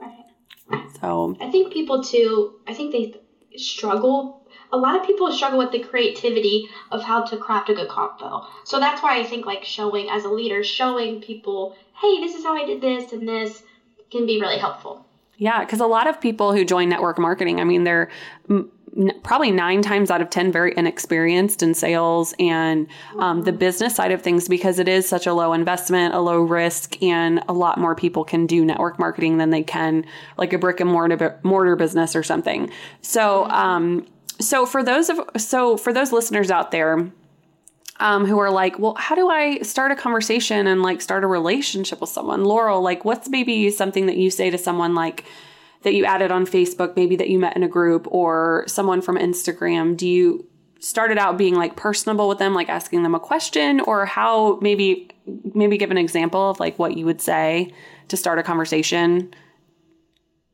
right 0.01 0.25
So, 1.01 1.37
i 1.41 1.51
think 1.51 1.73
people 1.73 2.03
too 2.03 2.55
i 2.67 2.75
think 2.75 2.93
they 2.93 3.21
struggle 3.59 4.47
a 4.73 4.79
lot 4.79 4.99
of 4.99 5.05
people 5.05 5.31
struggle 5.33 5.59
with 5.59 5.73
the 5.73 5.81
creativity 5.81 6.69
of 6.91 7.03
how 7.03 7.23
to 7.25 7.37
craft 7.37 7.69
a 7.69 7.75
good 7.75 7.89
combo 7.89 8.47
so 8.65 8.79
that's 8.79 9.03
why 9.03 9.19
i 9.19 9.25
think 9.25 9.45
like 9.45 9.65
showing 9.65 10.09
as 10.09 10.25
a 10.25 10.29
leader 10.29 10.63
showing 10.63 11.21
people 11.21 11.77
hey 12.01 12.21
this 12.21 12.35
is 12.35 12.45
how 12.45 12.55
i 12.55 12.65
did 12.65 12.81
this 12.81 13.13
and 13.13 13.29
this 13.29 13.63
can 14.11 14.27
be 14.27 14.41
really 14.41 14.59
helpful. 14.59 15.05
Yeah, 15.37 15.61
because 15.61 15.81
a 15.81 15.87
lot 15.87 16.07
of 16.07 16.21
people 16.21 16.53
who 16.53 16.65
join 16.65 16.89
network 16.91 17.19
marketing, 17.19 17.61
I 17.61 17.65
mean, 17.65 17.85
they're 17.85 18.11
n- 18.51 18.69
probably 19.23 19.51
nine 19.51 19.81
times 19.81 20.11
out 20.11 20.21
of 20.21 20.29
10 20.29 20.53
very 20.53 20.75
inexperienced 20.77 21.63
in 21.63 21.73
sales 21.73 22.35
and 22.39 22.87
um, 23.19 23.43
the 23.43 23.53
business 23.53 23.95
side 23.95 24.13
of 24.13 24.21
things 24.21 24.49
because 24.49 24.79
it 24.79 24.89
is 24.89 25.09
such 25.09 25.27
a 25.27 25.33
low 25.33 25.53
investment, 25.53 26.15
a 26.15 26.21
low 26.21 26.43
risk, 26.43 27.03
and 27.03 27.43
a 27.49 27.53
lot 27.53 27.79
more 27.79 27.95
people 27.95 28.25
can 28.25 28.47
do 28.47 28.65
network 28.65 28.99
marketing 28.99 29.39
than 29.39 29.51
they 29.51 29.63
can 29.63 30.05
like 30.37 30.53
a 30.53 30.59
brick 30.59 30.81
and 30.81 30.91
mortar, 30.91 31.39
mortar 31.43 31.77
business 31.77 32.15
or 32.15 32.23
something. 32.23 32.71
So, 33.01 33.49
um, 33.49 34.07
so 34.41 34.67
for 34.67 34.83
those 34.83 35.11
of 35.11 35.21
so 35.37 35.77
for 35.77 35.93
those 35.93 36.13
listeners 36.13 36.51
out 36.51 36.71
there 36.71 37.11
um, 38.01 38.25
who 38.27 38.39
are 38.39 38.51
like, 38.51 38.79
well, 38.79 38.95
how 38.95 39.15
do 39.15 39.29
I 39.29 39.61
start 39.61 39.93
a 39.93 39.97
conversation 39.97 40.67
and 40.67 40.83
like 40.83 41.01
start 41.01 41.23
a 41.23 41.27
relationship 41.27 42.01
with 42.01 42.11
someone? 42.11 42.45
Laurel, 42.45 42.83
like, 42.83 43.05
what's 43.05 43.29
maybe 43.29 43.71
something 43.71 44.07
that 44.07 44.17
you 44.17 44.31
say 44.31 44.51
to 44.51 44.59
someone 44.59 44.95
like 44.95 45.25
that 45.83 45.95
you 45.95 46.05
added 46.05 46.31
on 46.31 46.47
Facebook, 46.47 46.97
maybe 46.97 47.17
that 47.17 47.29
you 47.29 47.39
met 47.39 47.57
in 47.57 47.63
a 47.63 47.69
group 47.69 48.07
or 48.11 48.65
someone 48.67 49.03
from 49.03 49.17
Instagram? 49.17 49.97
Do 49.97 50.09
you 50.09 50.47
started 50.81 51.19
out 51.19 51.37
being 51.37 51.55
like 51.55 51.77
personable 51.77 52.29
with 52.29 52.39
them, 52.39 52.55
like 52.55 52.71
asking 52.71 53.03
them 53.03 53.15
a 53.15 53.21
question, 53.21 53.81
or 53.81 54.07
how 54.07 54.59
maybe 54.63 55.11
maybe 55.55 55.77
give 55.77 55.91
an 55.91 55.99
example 55.99 56.51
of 56.51 56.59
like 56.59 56.79
what 56.79 56.97
you 56.97 57.05
would 57.05 57.21
say 57.21 57.73
to 58.09 58.17
start 58.17 58.39
a 58.39 58.43
conversation? 58.43 59.33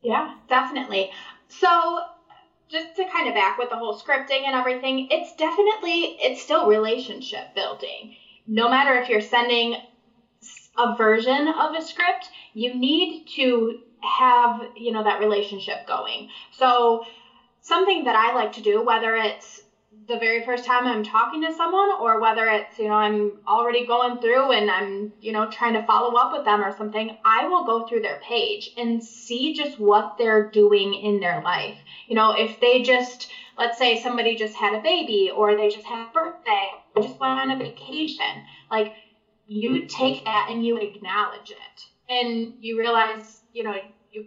Yeah, 0.03 0.35
definitely. 0.49 1.11
So 1.47 2.01
just 2.69 2.95
to 2.95 3.05
kind 3.05 3.27
of 3.27 3.33
back 3.33 3.57
with 3.57 3.69
the 3.69 3.77
whole 3.77 3.93
scripting 3.93 4.45
and 4.45 4.55
everything, 4.55 5.07
it's 5.09 5.33
definitely 5.35 6.15
it's 6.19 6.41
still 6.41 6.67
relationship 6.67 7.53
building. 7.55 8.13
No 8.45 8.69
matter 8.69 8.95
if 8.95 9.09
you're 9.09 9.21
sending 9.21 9.75
a 10.77 10.95
version 10.95 11.47
of 11.47 11.73
a 11.75 11.81
script, 11.81 12.29
you 12.53 12.73
need 12.73 13.25
to 13.35 13.79
have, 14.01 14.61
you 14.75 14.91
know, 14.91 15.03
that 15.03 15.19
relationship 15.19 15.85
going. 15.87 16.27
So 16.51 17.03
something 17.61 18.03
that 18.05 18.15
I 18.15 18.33
like 18.33 18.53
to 18.53 18.61
do, 18.61 18.81
whether 18.81 19.15
it's 19.15 19.61
the 20.07 20.17
very 20.17 20.41
first 20.43 20.63
time 20.63 20.87
I'm 20.87 21.03
talking 21.03 21.41
to 21.41 21.53
someone 21.53 21.89
or 21.99 22.19
whether 22.19 22.45
it's, 22.47 22.79
you 22.79 22.87
know, 22.87 22.93
I'm 22.93 23.39
already 23.45 23.85
going 23.85 24.19
through 24.19 24.51
and 24.51 24.71
I'm, 24.71 25.11
you 25.19 25.33
know, 25.33 25.49
trying 25.49 25.73
to 25.73 25.83
follow 25.83 26.15
up 26.15 26.31
with 26.31 26.45
them 26.45 26.63
or 26.63 26.75
something, 26.77 27.17
I 27.25 27.45
will 27.45 27.65
go 27.65 27.85
through 27.85 28.01
their 28.01 28.19
page 28.23 28.71
and 28.77 29.03
see 29.03 29.53
just 29.53 29.77
what 29.77 30.17
they're 30.17 30.49
doing 30.49 30.93
in 30.93 31.19
their 31.19 31.41
life. 31.41 31.77
You 32.07 32.15
know, 32.15 32.31
if 32.31 32.59
they 32.61 32.81
just, 32.81 33.27
let's 33.57 33.77
say 33.77 33.99
somebody 34.01 34.35
just 34.35 34.55
had 34.55 34.73
a 34.73 34.81
baby 34.81 35.29
or 35.33 35.57
they 35.57 35.67
just 35.67 35.85
had 35.85 36.07
a 36.07 36.13
birthday 36.13 36.69
or 36.95 37.01
just 37.01 37.19
went 37.19 37.39
on 37.39 37.51
a 37.51 37.57
vacation, 37.57 38.43
like 38.71 38.93
you 39.45 39.87
take 39.87 40.23
that 40.23 40.47
and 40.49 40.65
you 40.65 40.77
acknowledge 40.77 41.51
it 41.51 41.85
and 42.09 42.53
you 42.61 42.77
realize, 42.79 43.41
you 43.51 43.63
know, 43.63 43.75
you 44.13 44.25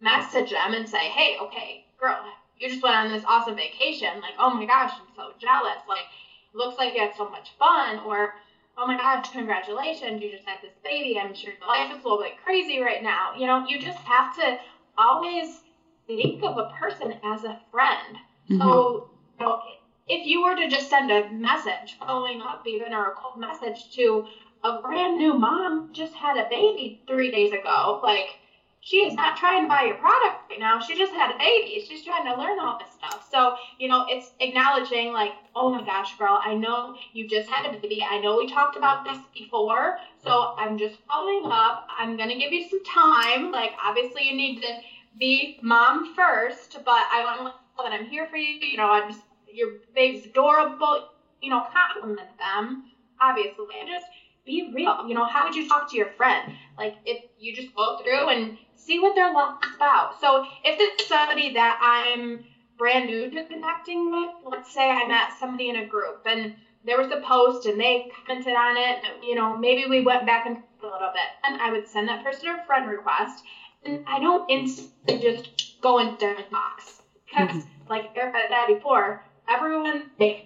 message 0.00 0.50
them 0.50 0.74
and 0.74 0.88
say, 0.88 1.08
hey, 1.08 1.36
okay, 1.40 1.84
girl, 1.98 2.18
you 2.62 2.68
just 2.68 2.82
went 2.82 2.94
on 2.94 3.10
this 3.10 3.24
awesome 3.26 3.56
vacation. 3.56 4.20
Like, 4.20 4.34
oh 4.38 4.54
my 4.54 4.64
gosh, 4.66 4.92
I'm 4.94 5.08
so 5.16 5.32
jealous. 5.40 5.82
Like, 5.88 6.06
looks 6.54 6.78
like 6.78 6.94
you 6.94 7.00
had 7.00 7.16
so 7.16 7.28
much 7.28 7.50
fun. 7.58 7.98
Or, 8.06 8.34
oh 8.78 8.86
my 8.86 8.96
gosh, 8.96 9.30
congratulations, 9.32 10.22
you 10.22 10.30
just 10.30 10.46
had 10.46 10.58
this 10.62 10.76
baby. 10.84 11.18
I'm 11.18 11.34
sure 11.34 11.52
your 11.52 11.68
life 11.68 11.90
is 11.90 12.04
a 12.04 12.08
little 12.08 12.22
bit 12.22 12.34
crazy 12.44 12.80
right 12.80 13.02
now. 13.02 13.32
You 13.36 13.46
know, 13.46 13.66
you 13.66 13.80
just 13.80 13.98
have 13.98 14.36
to 14.36 14.58
always 14.96 15.60
think 16.06 16.42
of 16.44 16.56
a 16.56 16.72
person 16.78 17.14
as 17.24 17.44
a 17.44 17.58
friend. 17.72 18.16
Mm-hmm. 18.48 18.60
So, 18.60 19.10
you 19.40 19.46
know, 19.46 19.60
if 20.08 20.26
you 20.26 20.42
were 20.42 20.54
to 20.54 20.68
just 20.68 20.88
send 20.88 21.10
a 21.10 21.30
message 21.30 21.96
following 21.98 22.42
up, 22.42 22.64
even 22.66 22.92
or 22.92 23.10
a 23.10 23.14
cold 23.14 23.40
message 23.40 23.90
to 23.96 24.26
a 24.62 24.80
brand 24.80 25.18
new 25.18 25.34
mom 25.34 25.90
just 25.92 26.14
had 26.14 26.36
a 26.36 26.48
baby 26.48 27.02
three 27.08 27.32
days 27.32 27.52
ago, 27.52 28.00
like 28.04 28.38
she 28.84 28.96
is 28.96 29.14
not 29.14 29.36
trying 29.36 29.62
to 29.62 29.68
buy 29.68 29.84
your 29.84 29.94
product 29.94 30.50
right 30.50 30.58
now. 30.58 30.80
She 30.80 30.98
just 30.98 31.12
had 31.12 31.32
a 31.32 31.38
baby. 31.38 31.84
She's 31.88 32.04
trying 32.04 32.24
to 32.24 32.36
learn 32.36 32.58
all 32.58 32.80
this 32.80 32.92
stuff. 32.92 33.28
So, 33.30 33.54
you 33.78 33.86
know, 33.86 34.06
it's 34.08 34.32
acknowledging, 34.40 35.12
like, 35.12 35.30
oh 35.54 35.70
my 35.70 35.84
gosh, 35.84 36.18
girl, 36.18 36.40
I 36.44 36.54
know 36.54 36.96
you 37.12 37.28
just 37.28 37.48
had 37.48 37.64
a 37.64 37.78
baby. 37.78 38.02
I 38.02 38.20
know 38.20 38.36
we 38.36 38.48
talked 38.48 38.76
about 38.76 39.04
this 39.04 39.18
before. 39.32 39.98
So 40.24 40.54
I'm 40.58 40.76
just 40.76 40.96
following 41.08 41.44
up. 41.44 41.86
I'm 41.96 42.16
going 42.16 42.28
to 42.28 42.34
give 42.34 42.52
you 42.52 42.68
some 42.68 42.82
time. 42.84 43.52
Like, 43.52 43.70
obviously, 43.80 44.28
you 44.28 44.36
need 44.36 44.60
to 44.62 44.80
be 45.16 45.60
mom 45.62 46.12
first, 46.16 46.76
but 46.84 47.04
I 47.12 47.22
want 47.24 47.38
to 47.38 47.44
know 47.44 47.88
that 47.88 47.92
I'm 47.92 48.06
here 48.06 48.26
for 48.26 48.36
you. 48.36 48.58
You 48.66 48.78
know, 48.78 48.90
I'm 48.90 49.12
just, 49.12 49.22
your 49.52 49.74
baby's 49.94 50.26
adorable. 50.26 51.08
You 51.40 51.50
know, 51.50 51.64
compliment 51.72 52.36
them, 52.36 52.90
obviously. 53.20 53.76
And 53.78 53.88
just, 53.88 54.06
be 54.44 54.70
real. 54.74 55.06
You 55.06 55.14
know, 55.14 55.24
how 55.24 55.44
would 55.44 55.54
you 55.54 55.68
talk 55.68 55.90
to 55.90 55.96
your 55.96 56.10
friend? 56.16 56.52
Like 56.76 56.96
if 57.04 57.24
you 57.38 57.54
just 57.54 57.74
go 57.74 57.98
through 58.02 58.28
and 58.28 58.58
see 58.74 58.98
what 58.98 59.14
their 59.14 59.32
love 59.32 59.58
is 59.64 59.74
about. 59.76 60.20
So 60.20 60.44
if 60.64 60.76
it's 60.78 61.08
somebody 61.08 61.54
that 61.54 61.78
I'm 61.80 62.44
brand 62.78 63.06
new 63.06 63.30
to 63.30 63.44
connecting 63.44 64.10
with, 64.10 64.30
let's 64.44 64.72
say 64.72 64.90
I 64.90 65.06
met 65.06 65.38
somebody 65.38 65.68
in 65.68 65.76
a 65.76 65.86
group 65.86 66.22
and 66.26 66.54
there 66.84 66.98
was 66.98 67.12
a 67.12 67.20
post 67.20 67.66
and 67.66 67.78
they 67.78 68.10
commented 68.26 68.54
on 68.54 68.76
it, 68.76 69.04
you 69.22 69.34
know, 69.34 69.56
maybe 69.56 69.86
we 69.88 70.00
went 70.00 70.26
back 70.26 70.46
and 70.46 70.58
a 70.82 70.86
little 70.86 71.12
bit, 71.12 71.30
and 71.44 71.60
I 71.60 71.70
would 71.70 71.88
send 71.88 72.08
that 72.08 72.24
person 72.24 72.48
a 72.48 72.64
friend 72.66 72.88
request, 72.88 73.44
and 73.84 74.04
I 74.06 74.18
don't 74.20 74.50
instantly 74.50 75.18
just 75.18 75.80
go 75.80 75.98
into 75.98 76.18
their 76.18 76.44
box 76.50 77.02
because, 77.26 77.50
mm-hmm. 77.50 77.88
like 77.88 78.16
Erica 78.16 78.38
said 78.48 78.74
before, 78.74 79.24
everyone 79.48 80.10
the 80.18 80.38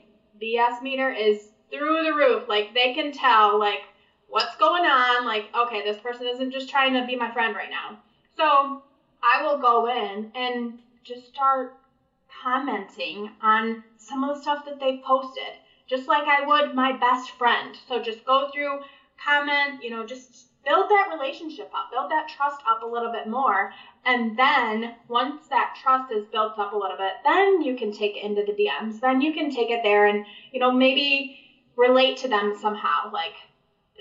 BS 0.43 0.83
meter 0.83 1.11
is 1.11 1.49
through 1.71 2.03
the 2.03 2.13
roof. 2.13 2.45
Like 2.49 2.75
they 2.75 2.93
can 2.93 3.13
tell, 3.13 3.59
like 3.59 3.83
what's 4.29 4.57
going 4.57 4.85
on. 4.85 5.25
Like 5.25 5.47
okay, 5.55 5.83
this 5.83 5.99
person 5.99 6.27
isn't 6.27 6.53
just 6.53 6.69
trying 6.69 6.95
to 6.95 7.07
be 7.07 7.17
my 7.17 7.31
friend 7.33 7.55
right 7.55 7.71
now. 7.71 7.99
So 8.37 8.83
I 9.23 9.43
will 9.43 9.59
go 9.59 9.87
in 9.87 10.31
and 10.35 10.79
just 11.03 11.27
start 11.27 11.75
commenting 12.43 13.31
on 13.43 13.83
some 13.97 14.23
of 14.23 14.35
the 14.35 14.43
stuff 14.43 14.65
that 14.65 14.79
they've 14.79 15.03
posted, 15.03 15.55
just 15.87 16.09
like 16.09 16.27
I 16.27 16.47
would 16.47 16.75
my 16.75 16.93
best 16.93 17.31
friend. 17.33 17.77
So 17.89 18.01
just 18.01 18.25
go 18.25 18.51
through, 18.53 18.81
comment, 19.23 19.83
you 19.83 19.91
know, 19.91 20.07
just 20.07 20.47
build 20.65 20.91
that 20.91 21.11
relationship 21.13 21.71
up, 21.75 21.91
build 21.91 22.11
that 22.11 22.29
trust 22.29 22.61
up 22.69 22.83
a 22.83 22.87
little 22.87 23.13
bit 23.13 23.29
more. 23.29 23.73
And 24.05 24.37
then 24.37 24.95
once 25.09 25.47
that 25.49 25.77
trust 25.81 26.13
is 26.13 26.25
built 26.27 26.59
up 26.59 26.73
a 26.73 26.77
little 26.77 26.97
bit, 26.97 27.13
then 27.25 27.63
you 27.63 27.77
can 27.77 27.93
take 27.93 28.17
it 28.17 28.25
into 28.25 28.45
the 28.45 28.53
DMs. 28.53 29.01
Then 29.01 29.21
you 29.21 29.33
can 29.33 29.51
take 29.51 29.71
it 29.71 29.83
there 29.83 30.07
and, 30.07 30.27
you 30.53 30.61
know, 30.61 30.73
maybe 30.73 31.39
relate 31.77 32.19
to 32.19 32.29
them 32.29 32.57
somehow. 32.61 33.13
Like, 33.13 33.35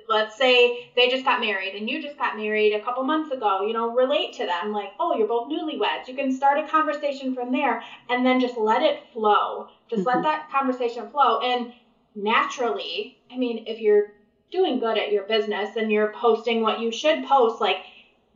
let's 0.07 0.38
say 0.38 0.91
they 0.95 1.09
just 1.09 1.25
got 1.25 1.39
married 1.39 1.75
and 1.75 1.89
you 1.89 2.01
just 2.01 2.17
got 2.17 2.38
married 2.38 2.73
a 2.73 2.83
couple 2.83 3.03
months 3.03 3.31
ago, 3.31 3.65
you 3.65 3.73
know, 3.73 3.93
relate 3.93 4.33
to 4.33 4.45
them 4.45 4.71
like, 4.71 4.89
oh, 4.99 5.17
you're 5.17 5.27
both 5.27 5.49
newlyweds. 5.49 6.07
You 6.07 6.15
can 6.15 6.31
start 6.31 6.57
a 6.57 6.67
conversation 6.67 7.33
from 7.33 7.51
there 7.51 7.81
and 8.09 8.25
then 8.25 8.39
just 8.39 8.57
let 8.57 8.81
it 8.81 9.01
flow. 9.13 9.67
Just 9.89 10.03
mm-hmm. 10.03 10.17
let 10.17 10.23
that 10.23 10.49
conversation 10.51 11.09
flow. 11.09 11.39
And 11.39 11.73
naturally, 12.15 13.17
I 13.31 13.38
mean, 13.38 13.65
if 13.67 13.79
you're 13.79 14.13
doing 14.51 14.79
good 14.79 14.97
at 14.97 15.11
your 15.11 15.23
business 15.23 15.75
and 15.75 15.91
you're 15.91 16.13
posting 16.13 16.61
what 16.61 16.79
you 16.79 16.91
should 16.91 17.25
post, 17.25 17.59
like 17.59 17.77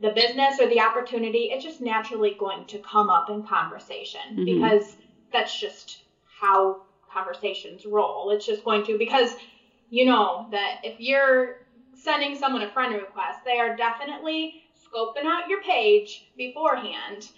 the 0.00 0.10
business 0.10 0.60
or 0.60 0.68
the 0.68 0.80
opportunity, 0.80 1.50
it's 1.52 1.64
just 1.64 1.80
naturally 1.80 2.36
going 2.38 2.66
to 2.66 2.78
come 2.78 3.10
up 3.10 3.30
in 3.30 3.42
conversation 3.42 4.20
mm-hmm. 4.32 4.44
because 4.44 4.96
that's 5.32 5.58
just 5.58 6.02
how 6.40 6.82
conversations 7.12 7.86
roll. 7.86 8.30
It's 8.30 8.46
just 8.46 8.64
going 8.64 8.84
to, 8.86 8.98
because 8.98 9.30
you 9.90 10.04
know 10.04 10.46
that 10.50 10.80
if 10.84 11.00
you're 11.00 11.66
sending 11.94 12.36
someone 12.36 12.62
a 12.62 12.70
friend 12.70 12.94
request, 12.94 13.40
they 13.44 13.58
are 13.58 13.76
definitely 13.76 14.62
scoping 14.74 15.24
out 15.24 15.48
your 15.48 15.62
page 15.62 16.30
beforehand. 16.36 17.28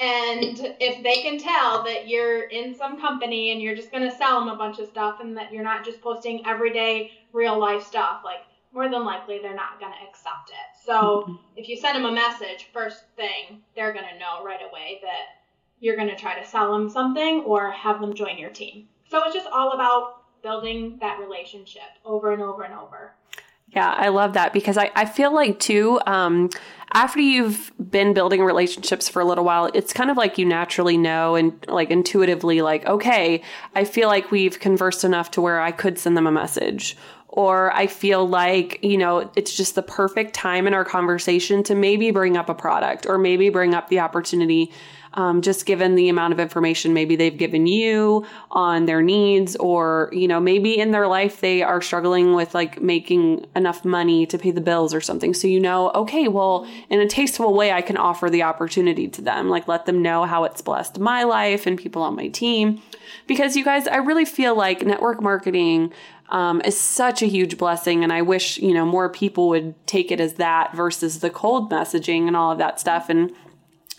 And 0.00 0.76
if 0.80 1.02
they 1.02 1.22
can 1.22 1.38
tell 1.38 1.82
that 1.84 2.08
you're 2.08 2.44
in 2.44 2.74
some 2.74 3.00
company 3.00 3.50
and 3.50 3.60
you're 3.60 3.74
just 3.74 3.90
going 3.90 4.08
to 4.08 4.16
sell 4.16 4.38
them 4.38 4.48
a 4.48 4.56
bunch 4.56 4.78
of 4.78 4.88
stuff 4.88 5.18
and 5.20 5.36
that 5.36 5.52
you're 5.52 5.64
not 5.64 5.84
just 5.84 6.00
posting 6.00 6.46
everyday 6.46 7.12
real 7.32 7.58
life 7.58 7.84
stuff, 7.84 8.20
like 8.24 8.40
more 8.72 8.88
than 8.88 9.04
likely 9.04 9.40
they're 9.40 9.54
not 9.54 9.80
going 9.80 9.92
to 9.92 10.08
accept 10.08 10.50
it. 10.50 10.84
So 10.84 11.22
mm-hmm. 11.22 11.34
if 11.56 11.68
you 11.68 11.76
send 11.76 11.96
them 11.96 12.04
a 12.04 12.12
message, 12.12 12.68
first 12.72 13.02
thing, 13.16 13.62
they're 13.74 13.92
going 13.92 14.04
to 14.12 14.18
know 14.18 14.44
right 14.44 14.60
away 14.60 15.00
that 15.02 15.42
you're 15.80 15.96
going 15.96 16.08
to 16.08 16.16
try 16.16 16.38
to 16.38 16.46
sell 16.46 16.72
them 16.72 16.88
something 16.88 17.42
or 17.42 17.70
have 17.70 18.00
them 18.00 18.14
join 18.14 18.38
your 18.38 18.50
team. 18.50 18.88
So 19.10 19.22
it's 19.24 19.34
just 19.34 19.48
all 19.52 19.72
about 19.72 20.22
building 20.42 20.98
that 21.00 21.18
relationship 21.18 21.82
over 22.04 22.32
and 22.32 22.42
over 22.42 22.62
and 22.62 22.74
over. 22.74 23.14
Yeah, 23.70 23.90
I 23.90 24.08
love 24.08 24.32
that 24.32 24.52
because 24.52 24.78
I, 24.78 24.90
I 24.96 25.04
feel 25.04 25.34
like 25.34 25.58
too, 25.58 26.00
um, 26.06 26.48
after 26.94 27.20
you've 27.20 27.70
been 27.90 28.14
building 28.14 28.42
relationships 28.42 29.10
for 29.10 29.20
a 29.20 29.26
little 29.26 29.44
while, 29.44 29.66
it's 29.74 29.92
kind 29.92 30.10
of 30.10 30.16
like 30.16 30.38
you 30.38 30.46
naturally 30.46 30.96
know 30.96 31.34
and 31.34 31.52
like 31.68 31.90
intuitively, 31.90 32.62
like, 32.62 32.86
okay, 32.86 33.42
I 33.74 33.84
feel 33.84 34.08
like 34.08 34.30
we've 34.30 34.58
conversed 34.58 35.04
enough 35.04 35.30
to 35.32 35.42
where 35.42 35.60
I 35.60 35.70
could 35.70 35.98
send 35.98 36.16
them 36.16 36.26
a 36.26 36.32
message. 36.32 36.96
Or 37.28 37.70
I 37.74 37.86
feel 37.88 38.26
like, 38.26 38.82
you 38.82 38.96
know, 38.96 39.30
it's 39.36 39.54
just 39.54 39.74
the 39.74 39.82
perfect 39.82 40.32
time 40.32 40.66
in 40.66 40.72
our 40.72 40.84
conversation 40.84 41.62
to 41.64 41.74
maybe 41.74 42.10
bring 42.10 42.38
up 42.38 42.48
a 42.48 42.54
product 42.54 43.04
or 43.06 43.18
maybe 43.18 43.50
bring 43.50 43.74
up 43.74 43.90
the 43.90 44.00
opportunity 44.00 44.72
um, 45.18 45.42
just 45.42 45.66
given 45.66 45.96
the 45.96 46.08
amount 46.08 46.32
of 46.32 46.38
information 46.38 46.94
maybe 46.94 47.16
they've 47.16 47.36
given 47.36 47.66
you 47.66 48.24
on 48.52 48.86
their 48.86 49.02
needs, 49.02 49.56
or, 49.56 50.10
you 50.12 50.28
know, 50.28 50.38
maybe 50.38 50.78
in 50.78 50.92
their 50.92 51.08
life 51.08 51.40
they 51.40 51.60
are 51.60 51.82
struggling 51.82 52.34
with 52.34 52.54
like 52.54 52.80
making 52.80 53.44
enough 53.56 53.84
money 53.84 54.26
to 54.26 54.38
pay 54.38 54.52
the 54.52 54.60
bills 54.60 54.94
or 54.94 55.00
something. 55.00 55.34
So, 55.34 55.48
you 55.48 55.58
know, 55.58 55.90
okay, 55.90 56.28
well, 56.28 56.68
in 56.88 57.00
a 57.00 57.08
tasteful 57.08 57.52
way, 57.52 57.72
I 57.72 57.82
can 57.82 57.96
offer 57.96 58.30
the 58.30 58.44
opportunity 58.44 59.08
to 59.08 59.20
them, 59.20 59.48
like 59.48 59.66
let 59.66 59.86
them 59.86 60.02
know 60.02 60.24
how 60.24 60.44
it's 60.44 60.62
blessed 60.62 61.00
my 61.00 61.24
life 61.24 61.66
and 61.66 61.76
people 61.76 62.02
on 62.02 62.14
my 62.14 62.28
team. 62.28 62.80
Because 63.26 63.56
you 63.56 63.64
guys, 63.64 63.88
I 63.88 63.96
really 63.96 64.24
feel 64.24 64.54
like 64.54 64.86
network 64.86 65.20
marketing 65.20 65.92
um, 66.28 66.60
is 66.64 66.78
such 66.78 67.22
a 67.22 67.26
huge 67.26 67.58
blessing. 67.58 68.04
And 68.04 68.12
I 68.12 68.22
wish, 68.22 68.58
you 68.58 68.72
know, 68.72 68.86
more 68.86 69.08
people 69.08 69.48
would 69.48 69.74
take 69.88 70.12
it 70.12 70.20
as 70.20 70.34
that 70.34 70.76
versus 70.76 71.18
the 71.18 71.30
cold 71.30 71.72
messaging 71.72 72.28
and 72.28 72.36
all 72.36 72.52
of 72.52 72.58
that 72.58 72.78
stuff. 72.78 73.08
And 73.08 73.32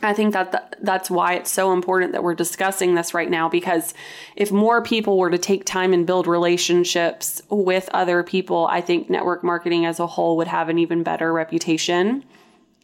I 0.01 0.13
think 0.13 0.33
that 0.33 0.51
th- 0.51 0.63
that's 0.81 1.09
why 1.09 1.33
it's 1.33 1.51
so 1.51 1.73
important 1.73 2.13
that 2.13 2.23
we're 2.23 2.35
discussing 2.35 2.95
this 2.95 3.13
right 3.13 3.29
now 3.29 3.49
because 3.49 3.93
if 4.35 4.51
more 4.51 4.81
people 4.81 5.17
were 5.17 5.29
to 5.29 5.37
take 5.37 5.65
time 5.65 5.91
and 5.91 6.07
build 6.07 6.25
relationships 6.25 7.41
with 7.49 7.89
other 7.93 8.23
people, 8.23 8.67
I 8.67 8.79
think 8.79 9.09
network 9.09 9.43
marketing 9.43 9.85
as 9.85 9.99
a 9.99 10.07
whole 10.07 10.37
would 10.37 10.47
have 10.47 10.69
an 10.69 10.79
even 10.79 11.03
better 11.03 11.33
reputation 11.33 12.23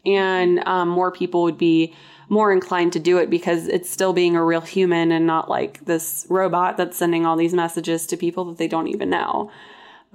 and 0.05 0.59
um, 0.67 0.89
more 0.89 1.11
people 1.11 1.43
would 1.43 1.57
be 1.57 1.95
more 2.29 2.51
inclined 2.51 2.93
to 2.93 2.99
do 2.99 3.17
it 3.17 3.29
because 3.29 3.67
it's 3.67 3.89
still 3.89 4.13
being 4.13 4.35
a 4.35 4.43
real 4.43 4.61
human 4.61 5.11
and 5.11 5.25
not 5.27 5.49
like 5.49 5.83
this 5.85 6.25
robot 6.29 6.75
that's 6.77 6.97
sending 6.97 7.25
all 7.25 7.35
these 7.35 7.53
messages 7.53 8.07
to 8.07 8.17
people 8.17 8.45
that 8.45 8.57
they 8.57 8.67
don't 8.67 8.87
even 8.87 9.09
know. 9.09 9.51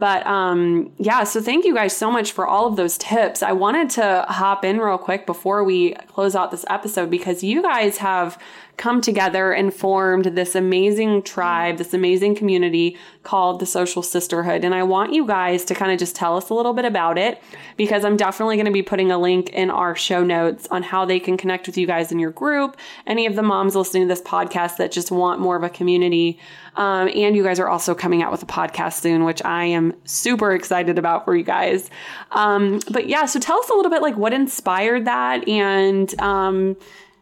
But 0.01 0.27
um, 0.27 0.93
yeah, 0.97 1.25
so 1.25 1.43
thank 1.43 1.67
you 1.67 1.75
guys 1.75 1.95
so 1.95 2.11
much 2.11 2.33
for 2.33 2.47
all 2.47 2.67
of 2.67 2.77
those 2.77 2.97
tips. 2.97 3.43
I 3.43 3.53
wanted 3.53 3.91
to 3.91 4.25
hop 4.31 4.65
in 4.65 4.79
real 4.79 4.97
quick 4.97 5.27
before 5.27 5.63
we 5.63 5.93
close 6.09 6.35
out 6.35 6.51
this 6.51 6.65
episode 6.71 7.11
because 7.11 7.45
you 7.45 7.61
guys 7.61 7.99
have 7.99 8.39
come 8.79 9.03
together 9.03 9.53
and 9.53 9.75
formed 9.75 10.25
this 10.25 10.55
amazing 10.55 11.21
tribe, 11.21 11.77
this 11.77 11.93
amazing 11.93 12.35
community 12.35 12.97
called 13.25 13.61
the 13.61 13.67
Social 13.67 14.03
Sisterhood. 14.03 14.65
And 14.65 14.75
I 14.75 14.85
want 14.85 15.13
you 15.13 15.27
guys 15.27 15.67
to 15.67 15.75
kind 15.75 15.93
of 15.93 15.99
just 15.99 16.17
tell 16.17 16.35
us 16.35 16.49
a 16.49 16.55
little 16.55 16.73
bit 16.73 16.87
about 16.87 17.19
it 17.19 17.43
because 17.77 18.07
I'm 18.07 18.17
definitely 18.17 18.57
going 18.57 18.65
to 18.65 18.73
be 18.73 18.83
putting 18.83 19.13
a 19.13 19.19
link 19.19 19.51
in 19.51 19.71
our 19.71 19.95
show 19.95 20.25
notes 20.25 20.67
on 20.71 20.83
how 20.83 21.05
they 21.05 21.21
can 21.21 21.37
connect 21.37 21.67
with 21.67 21.77
you 21.77 21.87
guys 21.87 22.11
in 22.11 22.19
your 22.19 22.31
group. 22.31 22.79
Any 23.07 23.27
of 23.27 23.37
the 23.37 23.43
moms 23.43 23.77
listening 23.77 24.05
to 24.05 24.09
this 24.09 24.23
podcast 24.23 24.79
that 24.79 24.93
just 24.93 25.11
want 25.11 25.41
more 25.41 25.57
of 25.57 25.63
a 25.63 25.69
community. 25.69 26.39
Um, 26.77 27.09
and 27.15 27.37
you 27.37 27.43
guys 27.43 27.59
are 27.59 27.69
also 27.69 27.95
coming 27.95 28.23
out 28.23 28.31
with 28.31 28.43
a 28.43 28.47
podcast 28.47 29.01
soon, 29.01 29.25
which 29.25 29.45
I 29.45 29.65
am 29.65 29.95
super 30.05 30.53
excited 30.53 30.99
about 30.99 31.25
for 31.25 31.35
you 31.35 31.43
guys. 31.43 31.91
Um, 32.31 32.81
but 32.91 33.09
yeah, 33.09 33.27
so 33.27 33.41
tell 33.41 33.59
us 33.59 33.69
a 33.71 33.75
little 33.75 33.91
bit 33.91 34.03
like 34.03 34.17
what 34.17 34.33
inspired 34.33 35.07
that 35.07 35.47
and, 35.49 36.19
um, 36.21 36.77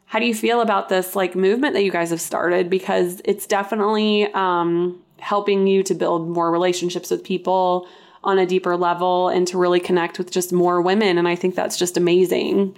how 0.06 0.18
do 0.18 0.24
you 0.24 0.34
feel 0.34 0.62
about 0.62 0.88
this 0.88 1.14
like 1.14 1.36
movement 1.36 1.74
that 1.74 1.84
you 1.84 1.90
guys 1.90 2.10
have 2.10 2.20
started? 2.20 2.70
Because 2.70 3.20
it's 3.26 3.46
definitely 3.46 4.26
um, 4.32 4.98
helping 5.18 5.66
you 5.66 5.82
to 5.82 5.94
build 5.94 6.28
more 6.28 6.50
relationships 6.50 7.10
with 7.10 7.22
people 7.22 7.86
on 8.24 8.38
a 8.38 8.46
deeper 8.46 8.76
level 8.76 9.28
and 9.28 9.46
to 9.48 9.58
really 9.58 9.80
connect 9.80 10.18
with 10.18 10.30
just 10.30 10.52
more 10.52 10.80
women. 10.80 11.18
And 11.18 11.28
I 11.28 11.34
think 11.34 11.54
that's 11.54 11.76
just 11.76 11.96
amazing. 11.96 12.76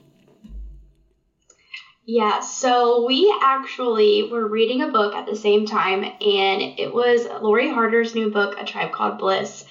Yeah, 2.13 2.41
so 2.41 3.05
we 3.05 3.33
actually 3.41 4.25
were 4.25 4.45
reading 4.45 4.83
a 4.83 4.89
book 4.89 5.15
at 5.15 5.27
the 5.27 5.37
same 5.37 5.65
time, 5.65 6.03
and 6.03 6.61
it 6.61 6.93
was 6.93 7.25
Lori 7.41 7.71
Harder's 7.71 8.17
new 8.17 8.33
book, 8.33 8.57
A 8.59 8.65
Tribe 8.65 8.91
Called 8.91 9.19
Bliss. 9.19 9.65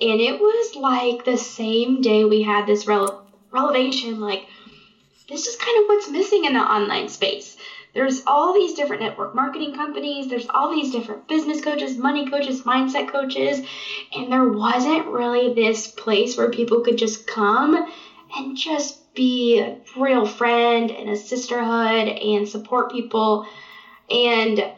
And 0.00 0.18
it 0.18 0.40
was 0.40 0.76
like 0.76 1.26
the 1.26 1.36
same 1.36 2.00
day 2.00 2.24
we 2.24 2.40
had 2.40 2.66
this 2.66 2.86
revelation 2.86 4.18
like, 4.18 4.46
this 5.28 5.46
is 5.46 5.56
kind 5.56 5.78
of 5.82 5.88
what's 5.90 6.08
missing 6.08 6.46
in 6.46 6.54
the 6.54 6.58
online 6.58 7.10
space. 7.10 7.58
There's 7.92 8.22
all 8.26 8.54
these 8.54 8.72
different 8.72 9.02
network 9.02 9.34
marketing 9.34 9.74
companies, 9.74 10.30
there's 10.30 10.48
all 10.48 10.74
these 10.74 10.90
different 10.90 11.28
business 11.28 11.60
coaches, 11.60 11.98
money 11.98 12.30
coaches, 12.30 12.62
mindset 12.62 13.12
coaches, 13.12 13.60
and 14.14 14.32
there 14.32 14.48
wasn't 14.48 15.04
really 15.08 15.52
this 15.52 15.86
place 15.86 16.38
where 16.38 16.50
people 16.50 16.80
could 16.80 16.96
just 16.96 17.26
come 17.26 17.92
and 18.34 18.56
just 18.56 19.00
be 19.16 19.58
a 19.58 19.76
real 19.96 20.24
friend 20.24 20.92
and 20.92 21.08
a 21.08 21.16
sisterhood 21.16 22.08
and 22.08 22.48
support 22.48 22.92
people. 22.92 23.44
And 24.08 24.70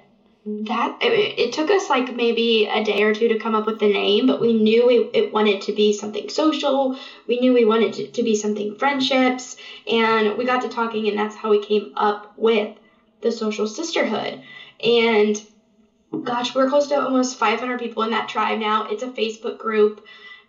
that 0.46 0.96
it, 1.02 1.38
it, 1.38 1.52
took 1.52 1.70
us 1.70 1.90
like 1.90 2.14
maybe 2.14 2.64
a 2.64 2.82
day 2.82 3.02
or 3.02 3.12
two 3.12 3.28
to 3.28 3.36
come 3.36 3.54
up 3.54 3.66
with 3.66 3.78
the 3.78 3.92
name, 3.92 4.26
but 4.26 4.40
we 4.40 4.54
knew 4.54 4.88
it, 4.88 5.10
it 5.12 5.32
wanted 5.32 5.60
to 5.62 5.72
be 5.72 5.92
something 5.92 6.28
social. 6.30 6.96
We 7.26 7.38
knew 7.38 7.52
we 7.52 7.66
wanted 7.66 7.92
to, 7.94 8.08
to 8.08 8.22
be 8.22 8.34
something 8.34 8.74
friendships, 8.74 9.56
and 9.86 10.38
we 10.38 10.46
got 10.46 10.62
to 10.62 10.68
talking, 10.68 11.08
and 11.08 11.18
that's 11.18 11.34
how 11.34 11.50
we 11.50 11.58
came 11.58 11.92
up 11.96 12.32
with 12.36 12.70
the 13.20 13.30
social 13.30 13.66
sisterhood. 13.66 14.40
And 14.82 15.42
gosh, 16.22 16.54
we're 16.54 16.68
close 16.68 16.86
to 16.88 17.00
almost 17.00 17.36
500 17.36 17.78
people 17.78 18.02
in 18.04 18.10
that 18.12 18.28
tribe 18.28 18.58
now. 18.58 18.84
It's 18.84 19.02
a 19.02 19.08
Facebook 19.08 19.58
group. 19.58 20.00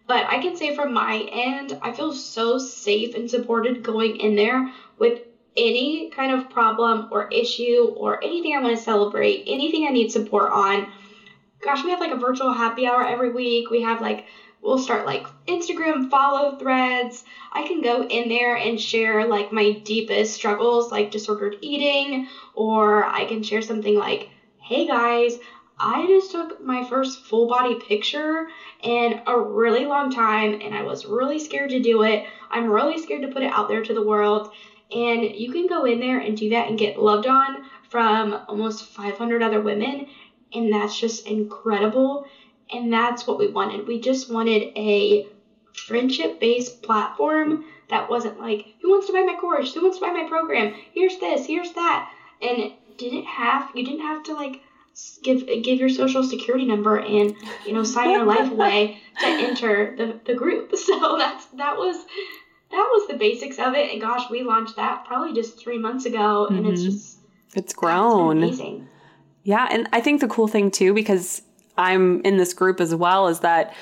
But 0.10 0.26
I 0.28 0.40
can 0.40 0.56
say 0.56 0.72
from 0.72 0.92
my 0.92 1.20
end, 1.32 1.78
I 1.84 1.92
feel 1.92 2.12
so 2.12 2.58
safe 2.58 3.14
and 3.14 3.30
supported 3.30 3.84
going 3.84 4.16
in 4.16 4.36
there 4.36 4.68
with 4.98 5.20
any 5.56 6.10
kind 6.10 6.32
of 6.32 6.50
problem 6.50 7.06
or 7.12 7.28
issue 7.32 7.94
or 7.96 8.18
anything 8.24 8.56
I 8.56 8.58
want 8.58 8.76
to 8.76 8.84
celebrate, 8.84 9.44
anything 9.46 9.86
I 9.86 9.92
need 9.92 10.12
support 10.12 10.50
on. 10.52 10.90
Gosh, 11.62 11.84
we 11.84 11.92
have 11.92 12.00
like 12.00 12.10
a 12.10 12.16
virtual 12.16 12.52
happy 12.52 12.88
hour 12.88 13.06
every 13.06 13.30
week. 13.30 13.70
We 13.70 13.82
have 13.82 14.02
like, 14.02 14.24
we'll 14.62 14.80
start 14.80 15.06
like 15.06 15.28
Instagram 15.48 16.10
follow 16.10 16.58
threads. 16.58 17.24
I 17.52 17.62
can 17.62 17.82
go 17.82 18.02
in 18.02 18.30
there 18.30 18.56
and 18.56 18.82
share 18.82 19.28
like 19.28 19.52
my 19.52 19.78
deepest 19.84 20.34
struggles, 20.34 20.90
like 20.90 21.12
disordered 21.12 21.56
eating, 21.62 22.26
or 22.56 23.06
I 23.06 23.26
can 23.26 23.44
share 23.44 23.62
something 23.62 23.94
like, 23.94 24.26
hey 24.58 24.88
guys, 24.88 25.38
I 25.80 26.08
just 26.08 26.32
took 26.32 26.62
my 26.62 26.84
first 26.84 27.24
full 27.24 27.48
body 27.48 27.76
picture 27.76 28.50
in 28.82 29.22
a 29.26 29.40
really 29.40 29.86
long 29.86 30.12
time 30.12 30.58
and 30.62 30.74
I 30.74 30.84
was 30.84 31.06
really 31.06 31.40
scared 31.40 31.70
to 31.70 31.80
do 31.80 32.04
it. 32.04 32.26
I'm 32.52 32.70
really 32.70 32.98
scared 32.98 33.22
to 33.22 33.30
put 33.30 33.44
it 33.44 33.52
out 33.52 33.68
there 33.68 33.82
to 33.82 33.94
the 33.94 34.02
world. 34.02 34.50
And 34.92 35.36
you 35.36 35.52
can 35.52 35.68
go 35.68 35.86
in 35.86 36.00
there 36.00 36.20
and 36.20 36.36
do 36.36 36.50
that 36.50 36.68
and 36.68 36.78
get 36.78 37.00
loved 37.00 37.28
on 37.28 37.62
from 37.90 38.36
almost 38.48 38.86
500 38.86 39.42
other 39.42 39.62
women. 39.62 40.08
And 40.54 40.74
that's 40.74 41.00
just 41.00 41.28
incredible. 41.28 42.26
And 42.72 42.92
that's 42.92 43.26
what 43.26 43.38
we 43.38 43.48
wanted. 43.48 43.88
We 43.88 44.00
just 44.00 44.30
wanted 44.30 44.70
a 44.76 45.26
friendship 45.74 46.40
based 46.40 46.82
platform 46.82 47.64
that 47.88 48.10
wasn't 48.10 48.40
like, 48.40 48.66
who 48.82 48.90
wants 48.90 49.08
to 49.08 49.14
buy 49.14 49.22
my 49.22 49.34
course? 49.34 49.74
Who 49.74 49.82
wants 49.82 49.98
to 50.00 50.06
buy 50.06 50.12
my 50.12 50.24
program? 50.24 50.74
Here's 50.94 51.18
this, 51.18 51.46
here's 51.46 51.72
that. 51.74 52.08
And 52.42 52.70
didn't 52.98 53.26
have, 53.26 53.70
you 53.74 53.84
didn't 53.84 54.02
have 54.02 54.24
to 54.24 54.34
like, 54.34 54.60
give 55.24 55.46
give 55.46 55.80
your 55.80 55.90
social 55.90 56.24
security 56.24 56.66
number 56.66 56.98
and 56.98 57.36
you 57.66 57.74
know 57.74 57.84
sign 57.84 58.12
your 58.12 58.26
life 58.26 58.52
away 58.56 59.02
to 59.20 59.26
enter 59.26 59.96
the, 59.98 60.20
the 60.26 60.34
group 60.34 60.74
so 60.76 61.18
that's 61.18 61.46
that 61.48 61.78
was 61.78 62.06
that 62.72 62.88
was 62.92 63.08
the 63.08 63.16
basics 63.16 63.58
of 63.60 63.74
it. 63.74 63.92
And 63.92 64.02
gosh, 64.02 64.30
we 64.30 64.44
launched 64.44 64.76
that 64.76 65.06
probably 65.06 65.34
just 65.34 65.60
three 65.60 65.78
months 65.78 66.06
ago, 66.06 66.48
and 66.48 66.60
mm-hmm. 66.60 66.74
it's 66.74 66.84
just 66.84 67.18
it's 67.56 67.74
grown. 67.74 68.38
Amazing. 68.38 68.88
Yeah, 69.44 69.68
and 69.72 69.88
I 69.94 70.02
think 70.02 70.22
the 70.22 70.28
cool 70.28 70.48
thing 70.48 70.70
too, 70.70 70.94
because 70.94 71.42
I'm 71.78 72.22
in 72.22 72.38
this 72.38 72.54
group 72.54 72.80
as 72.80 72.94
well, 72.94 73.28
is 73.28 73.40
that 73.40 73.74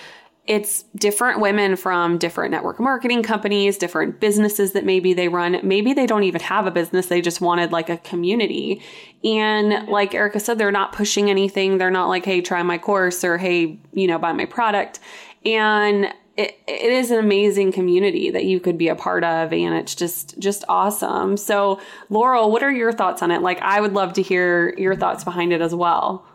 it's 0.47 0.83
different 0.95 1.41
women 1.41 1.75
from 1.75 2.17
different 2.17 2.51
network 2.51 2.79
marketing 2.79 3.21
companies, 3.21 3.77
different 3.77 4.21
businesses 4.21 4.71
that 4.71 4.85
maybe 4.85 5.13
they 5.13 5.27
run. 5.27 5.59
Maybe 5.61 5.93
they 5.93 6.05
don't 6.05 6.23
even 6.23 6.41
have 6.41 6.65
a 6.65 6.71
business. 6.71 7.07
They 7.07 7.21
just 7.21 7.41
wanted 7.41 7.73
like 7.73 7.89
a 7.89 7.97
community. 7.97 8.81
And 9.25 9.89
like 9.89 10.15
Erica 10.15 10.39
said, 10.39 10.57
they're 10.57 10.71
not 10.71 10.93
pushing 10.93 11.29
anything. 11.29 11.77
They're 11.77 11.91
not 11.91 12.07
like, 12.07 12.23
hey, 12.23 12.39
try 12.39 12.63
my 12.63 12.77
course 12.77 13.25
or 13.25 13.37
hey, 13.37 13.77
you 13.91 14.07
know, 14.07 14.17
buy 14.17 14.31
my 14.31 14.45
product. 14.45 15.01
And 15.45 16.13
it, 16.37 16.57
it 16.67 16.91
is 16.91 17.11
an 17.11 17.19
amazing 17.19 17.71
community 17.71 18.29
that 18.29 18.45
you 18.45 18.59
could 18.59 18.77
be 18.77 18.87
a 18.87 18.95
part 18.95 19.23
of 19.23 19.51
and 19.51 19.73
it's 19.73 19.95
just 19.95 20.37
just 20.37 20.63
awesome 20.69 21.35
so 21.35 21.81
laurel 22.11 22.51
what 22.51 22.61
are 22.61 22.71
your 22.71 22.91
thoughts 22.91 23.23
on 23.23 23.31
it 23.31 23.41
like 23.41 23.59
i 23.63 23.81
would 23.81 23.93
love 23.93 24.13
to 24.13 24.21
hear 24.21 24.75
your 24.77 24.95
thoughts 24.95 25.23
behind 25.23 25.51
it 25.51 25.61
as 25.61 25.73
well 25.73 26.26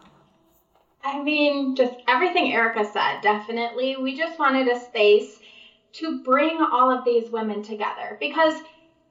i 1.04 1.18
mean 1.18 1.74
just 1.74 1.92
everything 2.08 2.52
erica 2.52 2.84
said 2.84 3.20
definitely. 3.20 3.96
We 3.96 4.14
just 4.16 4.38
wanted 4.38 4.68
a 4.68 4.76
space 4.76 5.38
to 5.94 6.18
bring 6.22 6.60
all 6.60 6.90
of 6.90 7.04
these 7.04 7.30
women 7.30 7.62
together 7.62 8.16
because 8.20 8.54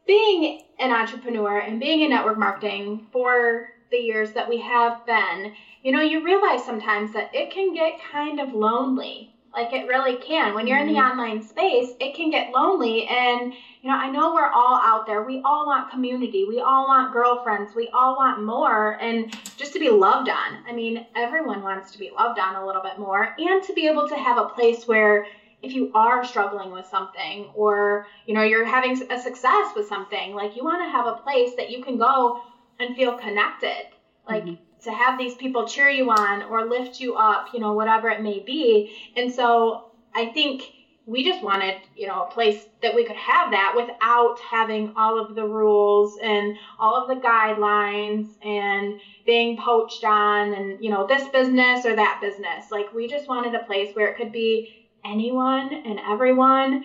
being 0.08 0.60
an 0.80 0.91
entrepreneur 0.91 1.58
and 1.60 1.80
being 1.80 2.01
in 2.01 2.10
network 2.10 2.38
marketing 2.38 3.01
for 3.12 3.69
the 3.91 3.97
years 3.97 4.32
that 4.34 4.47
we 4.49 4.58
have 4.58 5.06
been 5.06 5.51
you 5.84 5.91
know 5.91 6.01
you 6.01 6.23
realize 6.23 6.63
sometimes 6.63 7.13
that 7.13 7.30
it 7.34 7.51
can 7.51 7.73
get 7.73 7.99
kind 8.12 8.39
of 8.39 8.54
lonely 8.54 9.32
like 9.54 9.74
it 9.74 9.88
really 9.88 10.16
can. 10.18 10.54
When 10.54 10.66
you're 10.66 10.80
in 10.80 10.88
the 10.88 10.94
mm-hmm. 10.94 11.20
online 11.20 11.42
space, 11.42 11.90
it 12.00 12.16
can 12.16 12.30
get 12.30 12.52
lonely. 12.52 13.06
And, 13.08 13.54
you 13.82 13.90
know, 13.90 13.96
I 13.96 14.10
know 14.10 14.34
we're 14.34 14.50
all 14.50 14.80
out 14.82 15.06
there. 15.06 15.24
We 15.24 15.42
all 15.44 15.66
want 15.66 15.92
community. 15.92 16.46
We 16.48 16.62
all 16.62 16.88
want 16.88 17.12
girlfriends. 17.12 17.76
We 17.76 17.90
all 17.90 18.16
want 18.16 18.44
more. 18.44 18.98
And 19.02 19.36
just 19.58 19.74
to 19.74 19.80
be 19.80 19.90
loved 19.90 20.30
on. 20.30 20.64
I 20.68 20.72
mean, 20.72 21.06
everyone 21.16 21.62
wants 21.62 21.92
to 21.92 22.00
be 22.00 22.12
loved 22.12 22.40
on 22.40 22.56
a 22.56 22.66
little 22.66 22.82
bit 22.82 22.98
more 22.98 23.36
and 23.38 23.64
to 23.64 23.74
be 23.74 23.88
able 23.88 24.08
to 24.08 24.16
have 24.16 24.38
a 24.38 24.50
place 24.50 24.88
where 24.88 25.26
if 25.62 25.73
you 25.73 25.92
are 25.94 26.25
struggling 26.25 26.71
with 26.71 26.86
something 26.88 27.52
or, 27.54 28.08
you 28.25 28.34
know, 28.34 28.44
you're 28.44 28.65
having 28.65 28.94
a 29.12 29.19
success 29.19 29.73
with 29.75 29.88
something, 29.88 30.34
like 30.34 30.56
you 30.56 30.63
want 30.63 30.82
to 30.84 30.90
have 30.90 31.06
a 31.06 31.21
place 31.21 31.52
that 31.58 31.69
you 31.69 31.84
can 31.84 31.98
go 31.98 32.42
and 32.80 32.96
feel 32.96 33.17
connected. 33.17 33.88
Like, 34.28 34.46
mm-hmm 34.46 34.63
to 34.84 34.92
have 34.92 35.17
these 35.17 35.36
people 35.36 35.67
cheer 35.67 35.90
you 35.90 36.10
on 36.10 36.44
or 36.44 36.67
lift 36.67 37.00
you 37.00 37.15
up, 37.15 37.48
you 37.54 37.60
know, 37.60 37.73
whatever 37.73 38.10
it 38.10 38.21
may 38.21 38.40
be. 38.40 38.92
And 39.15 39.32
so 39.32 39.92
I 40.13 40.27
think 40.27 40.63
we 41.06 41.23
just 41.23 41.44
wanted, 41.44 41.75
you 41.96 42.08
know, 42.08 42.23
a 42.23 42.32
place 42.32 42.63
that 42.82 42.94
we 42.94 43.04
could 43.04 43.15
have 43.15 43.52
that 43.52 43.73
without 43.75 44.40
having 44.40 44.94
all 44.96 45.17
of 45.17 45.36
the 45.36 45.46
rules 45.46 46.17
and 46.21 46.56
all 46.79 46.96
of 46.96 47.08
the 47.08 47.15
guidelines 47.15 48.27
and 48.44 48.96
being 49.25 49.58
poached 49.58 50.04
on 50.04 50.54
and, 50.54 50.84
you 50.84 50.90
know, 50.90 51.06
this 51.08 51.27
business 51.29 51.86
or 51.86 51.96
that 51.96 52.19
business. 52.21 52.69
Like 52.71 52.94
we 52.94 53.08
just 53.08 53.27
wanted 53.27 53.56
a 53.56 53.63
place 53.65 53.90
where 53.94 54.08
it 54.08 54.17
could 54.17 54.32
be 54.32 54.86
anyone 55.04 55.73
and 55.73 56.00
everyone 56.08 56.84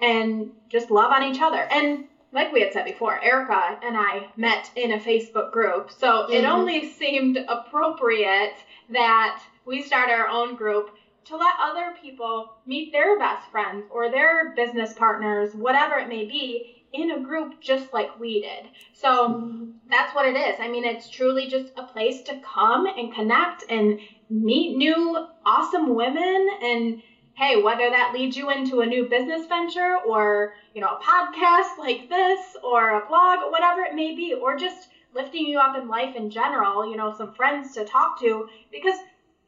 and 0.00 0.50
just 0.68 0.90
love 0.90 1.10
on 1.10 1.24
each 1.24 1.40
other. 1.40 1.66
And 1.70 2.04
like 2.32 2.52
we 2.52 2.60
had 2.60 2.72
said 2.72 2.84
before, 2.84 3.22
Erica 3.22 3.78
and 3.82 3.96
I 3.96 4.28
met 4.36 4.70
in 4.76 4.92
a 4.92 4.98
Facebook 4.98 5.50
group. 5.50 5.90
So 5.90 6.06
mm-hmm. 6.06 6.32
it 6.32 6.44
only 6.44 6.90
seemed 6.90 7.38
appropriate 7.48 8.56
that 8.90 9.42
we 9.64 9.82
start 9.82 10.10
our 10.10 10.28
own 10.28 10.54
group 10.54 10.90
to 11.26 11.36
let 11.36 11.54
other 11.60 11.94
people 12.00 12.54
meet 12.66 12.92
their 12.92 13.18
best 13.18 13.50
friends 13.50 13.84
or 13.90 14.10
their 14.10 14.54
business 14.54 14.94
partners, 14.94 15.54
whatever 15.54 15.96
it 15.96 16.08
may 16.08 16.24
be, 16.24 16.84
in 16.92 17.10
a 17.10 17.20
group 17.20 17.60
just 17.60 17.92
like 17.92 18.18
we 18.18 18.40
did. 18.40 18.70
So 18.94 19.68
that's 19.90 20.14
what 20.14 20.26
it 20.26 20.36
is. 20.36 20.56
I 20.58 20.68
mean, 20.68 20.84
it's 20.84 21.10
truly 21.10 21.46
just 21.46 21.72
a 21.76 21.82
place 21.82 22.22
to 22.22 22.40
come 22.40 22.86
and 22.86 23.14
connect 23.14 23.64
and 23.68 24.00
meet 24.30 24.76
new 24.76 25.26
awesome 25.44 25.94
women 25.94 26.48
and 26.62 27.02
hey, 27.38 27.62
whether 27.62 27.88
that 27.88 28.12
leads 28.12 28.36
you 28.36 28.50
into 28.50 28.80
a 28.80 28.86
new 28.86 29.04
business 29.04 29.46
venture 29.46 29.98
or, 30.04 30.54
you 30.74 30.80
know, 30.80 30.96
a 30.96 31.00
podcast 31.00 31.78
like 31.78 32.08
this 32.08 32.40
or 32.64 33.00
a 33.00 33.06
blog, 33.06 33.52
whatever 33.52 33.82
it 33.82 33.94
may 33.94 34.12
be, 34.14 34.34
or 34.34 34.56
just 34.56 34.88
lifting 35.14 35.46
you 35.46 35.56
up 35.56 35.76
in 35.76 35.86
life 35.86 36.16
in 36.16 36.30
general, 36.30 36.90
you 36.90 36.96
know, 36.96 37.14
some 37.16 37.32
friends 37.32 37.72
to 37.74 37.84
talk 37.84 38.18
to 38.18 38.48
because 38.72 38.98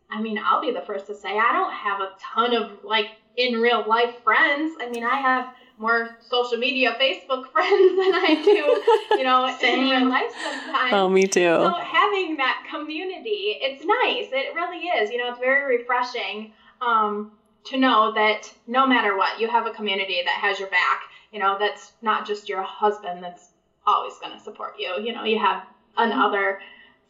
I 0.08 0.20
mean, 0.20 0.40
I'll 0.44 0.60
be 0.60 0.72
the 0.72 0.80
first 0.80 1.06
to 1.06 1.14
say 1.14 1.30
I 1.30 1.52
don't 1.52 1.72
have 1.72 2.00
a 2.00 2.10
ton 2.20 2.54
of 2.54 2.84
like 2.84 3.06
in 3.36 3.60
real 3.60 3.84
life 3.86 4.14
friends. 4.22 4.76
I 4.80 4.88
mean, 4.88 5.04
I 5.04 5.16
have 5.16 5.52
more 5.76 6.16
social 6.28 6.58
media 6.58 6.96
Facebook 7.00 7.48
friends 7.52 7.96
than 7.96 8.14
I 8.14 8.40
do, 8.44 9.16
you 9.18 9.24
know, 9.24 9.46
in 9.62 9.80
real 9.90 10.08
life 10.08 10.32
sometimes. 10.42 10.92
Oh, 10.92 11.08
me 11.08 11.26
too. 11.26 11.40
So 11.40 11.74
having 11.74 12.36
that 12.36 12.66
community, 12.70 13.58
it's 13.60 13.84
nice. 13.84 14.28
It 14.32 14.54
really 14.54 14.86
is. 14.86 15.10
You 15.10 15.18
know, 15.18 15.30
it's 15.30 15.40
very 15.40 15.78
refreshing 15.78 16.52
um, 16.80 17.32
to 17.64 17.76
know 17.76 18.12
that 18.14 18.52
no 18.66 18.86
matter 18.86 19.16
what, 19.16 19.40
you 19.40 19.48
have 19.48 19.66
a 19.66 19.70
community 19.70 20.22
that 20.24 20.34
has 20.34 20.58
your 20.58 20.68
back. 20.68 21.02
You 21.32 21.38
know, 21.38 21.56
that's 21.58 21.92
not 22.02 22.26
just 22.26 22.48
your 22.48 22.62
husband 22.62 23.22
that's 23.22 23.50
always 23.86 24.18
going 24.18 24.36
to 24.36 24.42
support 24.42 24.74
you. 24.78 25.00
You 25.00 25.12
know, 25.12 25.24
you 25.24 25.38
have 25.38 25.64
another 25.96 26.60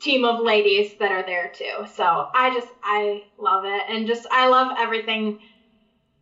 team 0.01 0.25
of 0.25 0.41
ladies 0.41 0.95
that 0.99 1.13
are 1.13 1.25
there 1.25 1.53
too. 1.55 1.87
So 1.95 2.29
I 2.35 2.53
just, 2.55 2.69
I 2.83 3.25
love 3.39 3.65
it. 3.65 3.83
And 3.89 4.07
just, 4.07 4.27
I 4.31 4.49
love 4.49 4.73
everything 4.79 5.39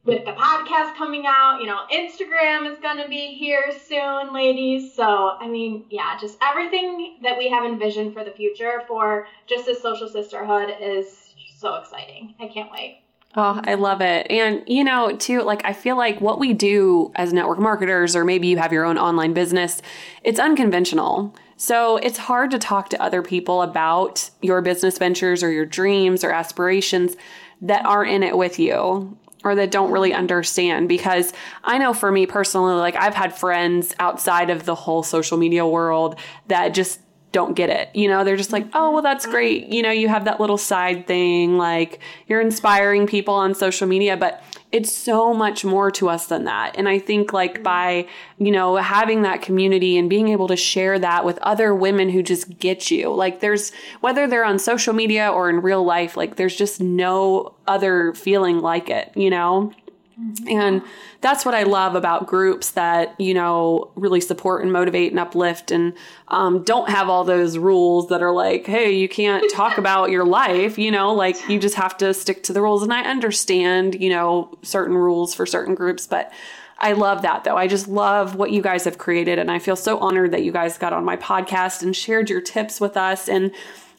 with 0.04 0.24
the 0.24 0.32
podcast 0.32 0.96
coming 0.96 1.24
out. 1.26 1.60
You 1.60 1.66
know, 1.66 1.80
Instagram 1.92 2.70
is 2.70 2.78
going 2.80 2.98
to 2.98 3.08
be 3.08 3.34
here 3.34 3.72
soon, 3.86 4.32
ladies. 4.32 4.92
So, 4.94 5.04
I 5.04 5.48
mean, 5.48 5.84
yeah, 5.90 6.18
just 6.18 6.38
everything 6.42 7.18
that 7.22 7.38
we 7.38 7.48
have 7.50 7.64
envisioned 7.64 8.12
for 8.12 8.24
the 8.24 8.30
future 8.30 8.82
for 8.88 9.26
just 9.46 9.66
this 9.66 9.82
social 9.82 10.08
sisterhood 10.08 10.74
is 10.80 11.34
so 11.56 11.74
exciting. 11.74 12.34
I 12.40 12.48
can't 12.48 12.70
wait. 12.70 13.02
Oh, 13.36 13.60
I 13.62 13.74
love 13.74 14.00
it. 14.00 14.26
And, 14.30 14.62
you 14.66 14.82
know, 14.82 15.14
too, 15.14 15.42
like, 15.42 15.64
I 15.64 15.72
feel 15.72 15.96
like 15.96 16.20
what 16.20 16.40
we 16.40 16.54
do 16.54 17.12
as 17.14 17.32
network 17.32 17.58
marketers, 17.58 18.16
or 18.16 18.24
maybe 18.24 18.48
you 18.48 18.56
have 18.56 18.72
your 18.72 18.84
own 18.84 18.98
online 18.98 19.34
business, 19.34 19.82
it's 20.24 20.40
unconventional. 20.40 21.34
So 21.56 21.98
it's 21.98 22.18
hard 22.18 22.50
to 22.52 22.58
talk 22.58 22.88
to 22.90 23.02
other 23.02 23.20
people 23.20 23.62
about 23.62 24.30
your 24.40 24.62
business 24.62 24.96
ventures 24.96 25.42
or 25.42 25.50
your 25.50 25.66
dreams 25.66 26.24
or 26.24 26.30
aspirations 26.30 27.16
that 27.60 27.84
aren't 27.84 28.12
in 28.12 28.22
it 28.22 28.36
with 28.36 28.58
you 28.58 29.16
or 29.44 29.54
that 29.54 29.70
don't 29.70 29.90
really 29.90 30.12
understand 30.12 30.88
because 30.88 31.32
I 31.64 31.78
know 31.78 31.92
for 31.92 32.10
me 32.10 32.26
personally, 32.26 32.74
like 32.74 32.96
I've 32.96 33.14
had 33.14 33.36
friends 33.36 33.94
outside 33.98 34.50
of 34.50 34.64
the 34.64 34.74
whole 34.74 35.02
social 35.02 35.36
media 35.36 35.66
world 35.66 36.18
that 36.48 36.74
just 36.74 37.00
don't 37.32 37.54
get 37.54 37.68
it. 37.68 37.90
You 37.94 38.08
know, 38.08 38.24
they're 38.24 38.36
just 38.36 38.52
like, 38.52 38.66
oh, 38.72 38.92
well, 38.92 39.02
that's 39.02 39.26
great. 39.26 39.66
You 39.66 39.82
know, 39.82 39.90
you 39.90 40.08
have 40.08 40.24
that 40.24 40.40
little 40.40 40.56
side 40.58 41.06
thing, 41.06 41.58
like 41.58 42.00
you're 42.26 42.40
inspiring 42.40 43.06
people 43.06 43.34
on 43.34 43.54
social 43.54 43.86
media, 43.86 44.16
but 44.16 44.42
it's 44.70 44.92
so 44.92 45.32
much 45.32 45.64
more 45.64 45.90
to 45.90 46.08
us 46.08 46.26
than 46.26 46.44
that. 46.44 46.76
And 46.76 46.88
I 46.88 46.98
think 46.98 47.32
like 47.32 47.54
mm-hmm. 47.54 47.62
by, 47.62 48.08
you 48.38 48.50
know, 48.50 48.76
having 48.76 49.22
that 49.22 49.42
community 49.42 49.96
and 49.96 50.10
being 50.10 50.28
able 50.28 50.48
to 50.48 50.56
share 50.56 50.98
that 50.98 51.24
with 51.24 51.38
other 51.38 51.74
women 51.74 52.10
who 52.10 52.22
just 52.22 52.58
get 52.58 52.90
you, 52.90 53.12
like 53.12 53.40
there's, 53.40 53.72
whether 54.00 54.26
they're 54.26 54.44
on 54.44 54.58
social 54.58 54.94
media 54.94 55.30
or 55.30 55.48
in 55.50 55.60
real 55.60 55.84
life, 55.84 56.16
like 56.16 56.36
there's 56.36 56.56
just 56.56 56.80
no 56.80 57.54
other 57.66 58.12
feeling 58.14 58.60
like 58.60 58.90
it, 58.90 59.10
you 59.14 59.30
know? 59.30 59.72
Mm-hmm. 60.20 60.48
And 60.48 60.82
that's 61.20 61.44
what 61.44 61.54
I 61.54 61.62
love 61.62 61.94
about 61.94 62.26
groups 62.26 62.72
that, 62.72 63.18
you 63.20 63.34
know, 63.34 63.90
really 63.94 64.20
support 64.20 64.62
and 64.62 64.72
motivate 64.72 65.12
and 65.12 65.20
uplift 65.20 65.70
and 65.70 65.92
um, 66.28 66.64
don't 66.64 66.88
have 66.88 67.08
all 67.08 67.22
those 67.22 67.56
rules 67.56 68.08
that 68.08 68.22
are 68.22 68.32
like, 68.32 68.66
hey, 68.66 68.92
you 68.92 69.08
can't 69.08 69.44
talk 69.52 69.78
about 69.78 70.10
your 70.10 70.24
life, 70.24 70.76
you 70.76 70.90
know, 70.90 71.14
like 71.14 71.36
you 71.48 71.58
just 71.60 71.76
have 71.76 71.96
to 71.98 72.12
stick 72.12 72.42
to 72.44 72.52
the 72.52 72.60
rules. 72.60 72.82
And 72.82 72.92
I 72.92 73.02
understand, 73.02 74.00
you 74.00 74.10
know, 74.10 74.58
certain 74.62 74.96
rules 74.96 75.34
for 75.34 75.46
certain 75.46 75.74
groups, 75.74 76.06
but 76.06 76.32
I 76.80 76.92
love 76.92 77.22
that 77.22 77.44
though. 77.44 77.56
I 77.56 77.66
just 77.68 77.86
love 77.86 78.34
what 78.34 78.50
you 78.50 78.62
guys 78.62 78.84
have 78.84 78.98
created. 78.98 79.38
And 79.38 79.50
I 79.50 79.58
feel 79.58 79.76
so 79.76 79.98
honored 79.98 80.32
that 80.32 80.42
you 80.42 80.52
guys 80.52 80.78
got 80.78 80.92
on 80.92 81.04
my 81.04 81.16
podcast 81.16 81.82
and 81.82 81.94
shared 81.94 82.28
your 82.28 82.40
tips 82.40 82.80
with 82.80 82.96
us. 82.96 83.28
And 83.28 83.52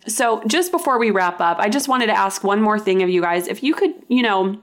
so 0.08 0.42
just 0.48 0.72
before 0.72 0.98
we 0.98 1.12
wrap 1.12 1.40
up, 1.40 1.60
I 1.60 1.70
just 1.70 1.88
wanted 1.88 2.08
to 2.08 2.18
ask 2.18 2.44
one 2.44 2.62
more 2.62 2.80
thing 2.80 3.04
of 3.04 3.10
you 3.10 3.22
guys. 3.22 3.48
If 3.48 3.64
you 3.64 3.74
could, 3.74 3.94
you 4.08 4.24
know, 4.24 4.60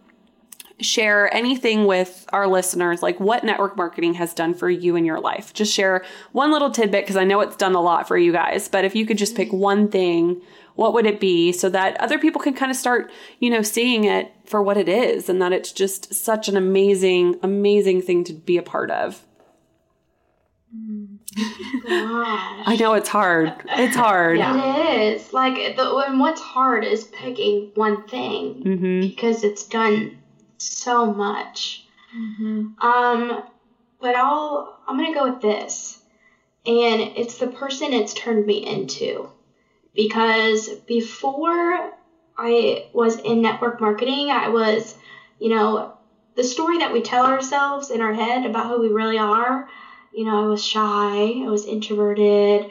share 0.80 1.32
anything 1.34 1.86
with 1.86 2.26
our 2.32 2.46
listeners, 2.46 3.02
like 3.02 3.18
what 3.18 3.44
network 3.44 3.76
marketing 3.76 4.14
has 4.14 4.34
done 4.34 4.52
for 4.52 4.68
you 4.68 4.96
in 4.96 5.04
your 5.04 5.20
life. 5.20 5.54
Just 5.54 5.72
share 5.72 6.04
one 6.32 6.52
little 6.52 6.70
tidbit 6.70 7.04
because 7.04 7.16
I 7.16 7.24
know 7.24 7.40
it's 7.40 7.56
done 7.56 7.74
a 7.74 7.80
lot 7.80 8.06
for 8.06 8.18
you 8.18 8.32
guys. 8.32 8.68
But 8.68 8.84
if 8.84 8.94
you 8.94 9.06
could 9.06 9.18
just 9.18 9.36
pick 9.36 9.52
one 9.52 9.88
thing, 9.88 10.42
what 10.74 10.92
would 10.92 11.06
it 11.06 11.18
be 11.18 11.52
so 11.52 11.70
that 11.70 11.98
other 11.98 12.18
people 12.18 12.40
can 12.40 12.52
kind 12.52 12.70
of 12.70 12.76
start, 12.76 13.10
you 13.40 13.48
know, 13.48 13.62
seeing 13.62 14.04
it 14.04 14.32
for 14.44 14.62
what 14.62 14.76
it 14.76 14.88
is 14.88 15.28
and 15.28 15.40
that 15.40 15.52
it's 15.52 15.72
just 15.72 16.12
such 16.12 16.48
an 16.48 16.56
amazing, 16.56 17.36
amazing 17.42 18.02
thing 18.02 18.22
to 18.24 18.34
be 18.34 18.58
a 18.58 18.62
part 18.62 18.90
of? 18.90 19.24
I 21.88 22.76
know 22.78 22.92
it's 22.94 23.08
hard. 23.08 23.54
It's 23.70 23.96
hard. 23.96 24.38
Yeah. 24.38 24.76
It 24.76 25.14
is. 25.14 25.32
Like, 25.32 25.76
the, 25.76 25.96
and 26.06 26.20
what's 26.20 26.40
hard 26.40 26.84
is 26.84 27.04
picking 27.04 27.70
one 27.74 28.06
thing 28.06 28.62
mm-hmm. 28.62 29.00
because 29.00 29.42
it's 29.42 29.64
done 29.64 30.18
so 30.58 31.12
much. 31.12 31.84
Mm-hmm. 32.16 32.86
Um, 32.86 33.42
but 34.00 34.14
I'll 34.14 34.78
I'm 34.86 34.96
gonna 34.96 35.14
go 35.14 35.30
with 35.30 35.40
this, 35.40 35.98
and 36.64 37.00
it's 37.16 37.38
the 37.38 37.48
person 37.48 37.92
it's 37.92 38.14
turned 38.14 38.46
me 38.46 38.64
into, 38.64 39.28
because 39.94 40.68
before 40.86 41.92
I 42.36 42.88
was 42.92 43.16
in 43.16 43.40
network 43.40 43.80
marketing, 43.80 44.30
I 44.30 44.48
was, 44.48 44.94
you 45.38 45.48
know, 45.48 45.94
the 46.34 46.44
story 46.44 46.78
that 46.78 46.92
we 46.92 47.00
tell 47.00 47.26
ourselves 47.26 47.90
in 47.90 48.00
our 48.00 48.12
head 48.12 48.44
about 48.44 48.68
who 48.68 48.80
we 48.80 48.88
really 48.88 49.18
are. 49.18 49.66
You 50.12 50.24
know, 50.24 50.44
I 50.44 50.46
was 50.46 50.64
shy, 50.64 51.42
I 51.44 51.48
was 51.48 51.66
introverted, 51.66 52.70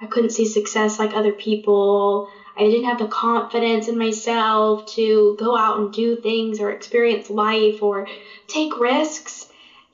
I 0.00 0.06
couldn't 0.06 0.30
see 0.30 0.46
success 0.46 0.98
like 0.98 1.14
other 1.14 1.32
people. 1.32 2.28
I 2.56 2.64
didn't 2.64 2.84
have 2.84 2.98
the 2.98 3.06
confidence 3.06 3.88
in 3.88 3.98
myself 3.98 4.86
to 4.94 5.36
go 5.38 5.56
out 5.56 5.78
and 5.78 5.92
do 5.92 6.16
things 6.16 6.60
or 6.60 6.70
experience 6.70 7.30
life 7.30 7.82
or 7.82 8.08
take 8.46 8.78
risks. 8.78 9.46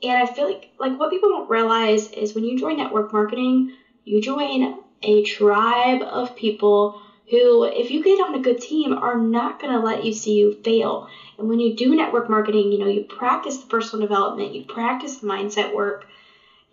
And 0.03 0.19
I 0.19 0.27
feel 0.27 0.47
like 0.47 0.69
like 0.79 0.99
what 0.99 1.11
people 1.11 1.29
don't 1.29 1.49
realize 1.49 2.09
is 2.09 2.35
when 2.35 2.45
you 2.45 2.59
join 2.59 2.77
network 2.77 3.13
marketing, 3.13 3.71
you 4.05 4.21
join 4.21 4.75
a 5.03 5.23
tribe 5.23 6.03
of 6.03 6.35
people 6.35 7.01
who, 7.29 7.65
if 7.65 7.91
you 7.91 8.03
get 8.03 8.21
on 8.21 8.35
a 8.35 8.41
good 8.41 8.61
team, 8.61 8.93
are 8.93 9.19
not 9.19 9.61
going 9.61 9.73
to 9.73 9.81
let 9.81 10.05
you 10.05 10.13
see 10.13 10.35
you 10.35 10.53
fail. 10.63 11.09
And 11.39 11.49
when 11.49 11.59
you 11.59 11.75
do 11.75 11.95
network 11.95 12.29
marketing, 12.29 12.71
you 12.71 12.79
know, 12.79 12.87
you 12.87 13.03
practice 13.03 13.59
the 13.59 13.67
personal 13.67 14.07
development, 14.07 14.55
you 14.55 14.63
practice 14.65 15.17
the 15.17 15.27
mindset 15.27 15.75
work. 15.75 16.07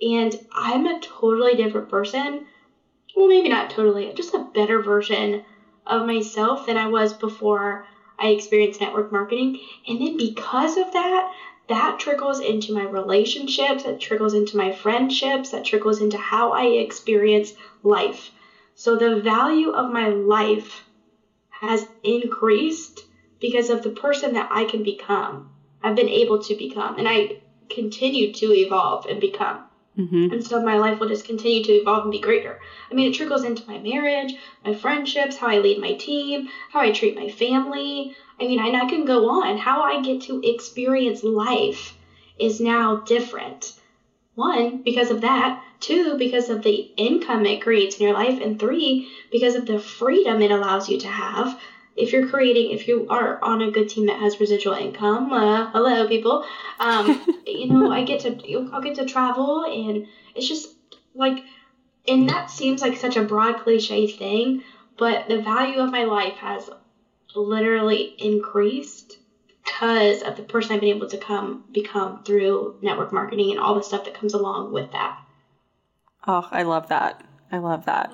And 0.02 0.36
I'm 0.52 0.86
a 0.86 1.00
totally 1.00 1.56
different 1.56 1.90
person. 1.90 2.46
Well, 3.16 3.28
maybe 3.28 3.50
not 3.50 3.70
totally, 3.70 4.12
just 4.14 4.34
a 4.34 4.46
better 4.54 4.80
version 4.80 5.42
of 5.86 6.06
myself 6.06 6.66
than 6.66 6.78
I 6.78 6.88
was 6.88 7.14
before 7.14 7.86
I 8.18 8.28
experienced 8.28 8.80
network 8.80 9.12
marketing. 9.12 9.58
And 9.88 10.02
then 10.02 10.18
because 10.18 10.78
of 10.78 10.92
that, 10.94 11.32
that 11.68 12.00
trickles 12.00 12.40
into 12.40 12.74
my 12.74 12.84
relationships, 12.84 13.84
that 13.84 14.00
trickles 14.00 14.34
into 14.34 14.58
my 14.58 14.72
friendships, 14.72 15.50
that 15.52 15.66
trickles 15.66 16.02
into 16.02 16.18
how 16.18 16.52
I 16.52 16.66
experience 16.66 17.54
life. 17.82 18.32
So 18.76 18.96
the 18.96 19.16
value 19.16 19.70
of 19.70 19.90
my 19.90 20.10
life 20.10 20.84
has 21.50 21.86
increased 22.04 23.06
because 23.40 23.70
of 23.70 23.82
the 23.82 23.90
person 23.90 24.34
that 24.34 24.48
I 24.52 24.66
can 24.66 24.84
become. 24.84 25.50
I've 25.82 25.96
been 25.96 26.10
able 26.10 26.40
to 26.40 26.56
become, 26.56 26.98
and 26.98 27.08
I 27.08 27.38
continue 27.70 28.32
to 28.34 28.54
evolve 28.54 29.06
and 29.06 29.20
become. 29.20 29.62
Mm-hmm. 29.98 30.32
And 30.32 30.44
so 30.44 30.60
my 30.60 30.78
life 30.78 31.00
will 31.00 31.08
just 31.08 31.26
continue 31.26 31.64
to 31.64 31.72
evolve 31.72 32.04
and 32.04 32.12
be 32.12 32.20
greater. 32.20 32.60
I 32.89 32.94
mean, 32.94 33.08
it 33.10 33.14
trickles 33.14 33.44
into 33.44 33.68
my 33.68 33.78
marriage, 33.78 34.34
my 34.66 34.74
friendships, 34.74 35.38
how 35.38 35.48
I 35.48 35.60
lead 35.60 35.80
my 35.80 35.94
team, 35.94 36.48
how 36.70 36.80
I 36.80 36.91
treat 36.91 37.16
my 37.16 37.30
family. 37.30 38.12
I 38.39 38.46
mean, 38.46 38.60
and 38.60 38.76
I 38.76 38.86
can 38.86 39.06
go 39.06 39.28
on. 39.28 39.58
How 39.58 39.82
I 39.84 40.02
get 40.02 40.22
to 40.22 40.41
experience 40.44 41.22
life 41.24 41.96
is 42.39 42.60
now 42.60 43.04
different. 43.06 43.74
One, 44.36 44.82
because 44.84 45.12
of 45.12 45.22
that. 45.22 45.62
Two, 45.80 46.18
because 46.18 46.50
of 46.50 46.64
the 46.64 46.89
income 46.96 47.46
it 47.46 47.62
creates 47.62 47.98
in 47.98 48.06
your 48.06 48.14
life. 48.14 48.39
And 48.41 48.58
three, 48.58 49.08
because 49.32 49.54
of 49.54 49.66
the 49.66 49.78
freedom 49.78 50.41
it 50.41 50.50
allows 50.50 50.89
you 50.89 50.98
to 51.00 51.08
have 51.08 51.60
if 51.96 52.12
you're 52.12 52.28
creating, 52.28 52.72
if 52.72 52.88
you 52.88 53.08
are 53.10 53.44
on 53.44 53.62
a 53.62 53.72
good 53.72 53.89
team 53.89 54.08
that 54.08 54.20
has 54.20 54.39
residual 54.39 54.74
income, 54.74 55.32
uh, 55.32 55.70
hello 55.72 56.08
people, 56.08 56.46
um, 56.80 57.22
you 57.48 57.68
know, 57.68 57.91
I 57.91 58.04
get 58.04 58.22
to, 58.22 58.70
I'll 58.72 58.82
get 58.82 58.96
to 58.96 59.06
travel 59.06 59.66
and 59.66 60.08
it's 60.36 60.48
just 60.48 60.76
like, 61.14 61.44
and 62.08 62.30
that 62.30 62.50
seems 62.50 62.82
like 62.82 62.98
such 62.98 63.16
a 63.16 63.24
broad 63.24 63.60
cliche 63.60 64.08
thing, 64.08 64.64
but 64.98 65.28
the 65.28 65.41
value 65.41 65.80
of 65.80 65.91
my 65.91 66.04
life 66.04 66.36
has 66.36 66.70
literally 67.36 68.16
increased 68.18 69.18
because 69.64 70.22
of 70.22 70.36
the 70.36 70.44
person 70.44 70.74
I've 70.74 70.82
been 70.82 70.96
able 70.96 71.10
to 71.10 71.18
come 71.18 71.64
become 71.72 72.24
through 72.24 72.78
network 72.82 73.14
marketing 73.14 73.52
and 73.52 73.60
all 73.60 73.76
the 73.76 73.84
stuff 73.84 74.06
that 74.06 74.14
comes 74.14 74.34
along 74.34 74.74
with 74.74 74.91
that. 74.91 75.18
Oh, 76.28 76.48
I 76.52 76.64
love 76.64 76.89
that. 76.89 77.24
I 77.52 77.58
love 77.58 77.86
that. 77.86 78.12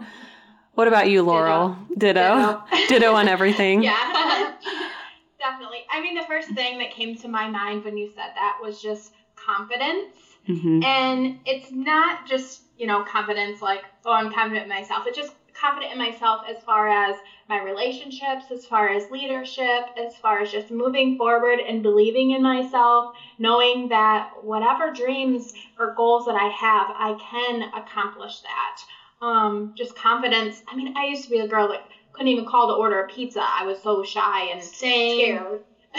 What 0.80 0.88
about 0.88 1.10
you, 1.10 1.24
Laurel? 1.24 1.76
Ditto. 1.98 2.64
Ditto, 2.72 2.88
Ditto 2.88 3.14
on 3.14 3.28
everything. 3.28 3.84
yeah. 3.84 4.54
Definitely. 5.38 5.80
I 5.92 6.00
mean, 6.02 6.16
the 6.16 6.24
first 6.24 6.48
thing 6.52 6.78
that 6.78 6.92
came 6.92 7.18
to 7.18 7.28
my 7.28 7.50
mind 7.50 7.84
when 7.84 7.98
you 7.98 8.08
said 8.08 8.32
that 8.36 8.60
was 8.62 8.82
just 8.82 9.12
confidence. 9.36 10.16
Mm-hmm. 10.48 10.82
And 10.82 11.40
it's 11.46 11.70
not 11.74 12.26
just, 12.26 12.62
you 12.78 12.88
know, 12.88 13.04
confidence 13.04 13.62
like, 13.62 13.84
oh, 14.06 14.14
I'm 14.14 14.32
confident 14.32 14.64
in 14.64 14.70
myself. 14.70 15.04
It's 15.06 15.18
just 15.18 15.34
confident 15.54 15.92
in 15.92 15.98
myself 15.98 16.44
as 16.50 16.64
far 16.64 16.88
as 16.88 17.18
my 17.50 17.62
relationships, 17.62 18.46
as 18.50 18.66
far 18.66 18.88
as 18.88 19.12
leadership, 19.12 19.84
as 19.98 20.16
far 20.16 20.40
as 20.40 20.50
just 20.50 20.72
moving 20.72 21.18
forward 21.18 21.60
and 21.60 21.84
believing 21.84 22.32
in 22.32 22.42
myself, 22.42 23.18
knowing 23.38 23.90
that 23.90 24.32
whatever 24.44 24.94
dreams 24.94 25.52
or 25.78 25.94
goals 25.96 26.26
that 26.26 26.36
I 26.36 26.48
have, 26.48 26.88
I 26.96 27.20
can 27.20 27.64
accomplish 27.74 28.40
that. 28.40 28.82
Um, 29.22 29.74
just 29.76 29.96
confidence. 29.96 30.62
I 30.68 30.76
mean, 30.76 30.94
I 30.96 31.06
used 31.06 31.24
to 31.26 31.30
be 31.30 31.40
a 31.40 31.48
girl 31.48 31.68
that 31.70 31.82
couldn't 32.14 32.30
even 32.30 32.46
call 32.46 32.68
to 32.68 32.74
order 32.74 33.00
a 33.00 33.08
pizza. 33.08 33.42
I 33.42 33.66
was 33.66 33.82
so 33.82 34.04
shy 34.04 34.44
and 34.52 34.64
Same. 34.64 35.16
scared. 35.16 35.62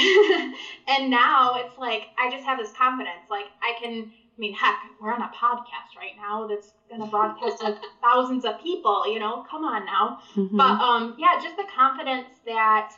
and 0.86 1.10
now 1.10 1.56
it's 1.56 1.76
like 1.76 2.04
I 2.16 2.30
just 2.30 2.44
have 2.44 2.58
this 2.58 2.70
confidence. 2.72 3.24
Like 3.28 3.46
I 3.62 3.72
can 3.78 4.10
I 4.40 4.40
mean, 4.40 4.54
heck, 4.54 4.76
we're 4.98 5.12
on 5.12 5.20
a 5.20 5.30
podcast 5.38 5.96
right 5.98 6.14
now 6.16 6.46
that's 6.46 6.72
going 6.88 7.02
to 7.02 7.06
broadcast 7.06 7.58
to 7.58 7.76
thousands 8.00 8.46
of 8.46 8.58
people, 8.58 9.06
you 9.06 9.18
know, 9.18 9.42
come 9.50 9.64
on 9.64 9.84
now. 9.84 10.16
Mhm. 10.34 10.56
But 10.56 10.80
um, 10.80 11.14
yeah, 11.18 11.38
just 11.42 11.56
the 11.56 11.66
confidence 11.74 12.28
that 12.46 12.88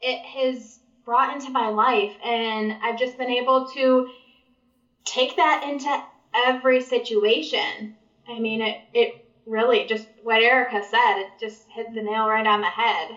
it 0.00 0.18
has 0.24 0.78
brought 1.04 1.32
into 1.32 1.50
my 1.50 1.70
life. 1.70 2.12
And 2.22 2.72
I've 2.82 2.98
just 2.98 3.16
been 3.16 3.30
able 3.30 3.66
to 3.74 4.06
take 5.04 5.34
that 5.36 5.64
into 5.64 5.92
every 6.34 6.80
situation. 6.82 7.92
I 8.28 8.38
mean, 8.38 8.60
it, 8.60 8.76
it 8.92 9.10
really 9.46 9.86
just 9.86 10.08
what 10.22 10.42
Erica 10.42 10.82
said, 10.84 11.18
it 11.20 11.28
just 11.40 11.68
hit 11.70 11.86
the 11.94 12.02
nail 12.02 12.28
right 12.28 12.46
on 12.46 12.60
the 12.60 12.66
head. 12.66 13.10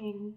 I 0.00 0.02
mean, 0.02 0.34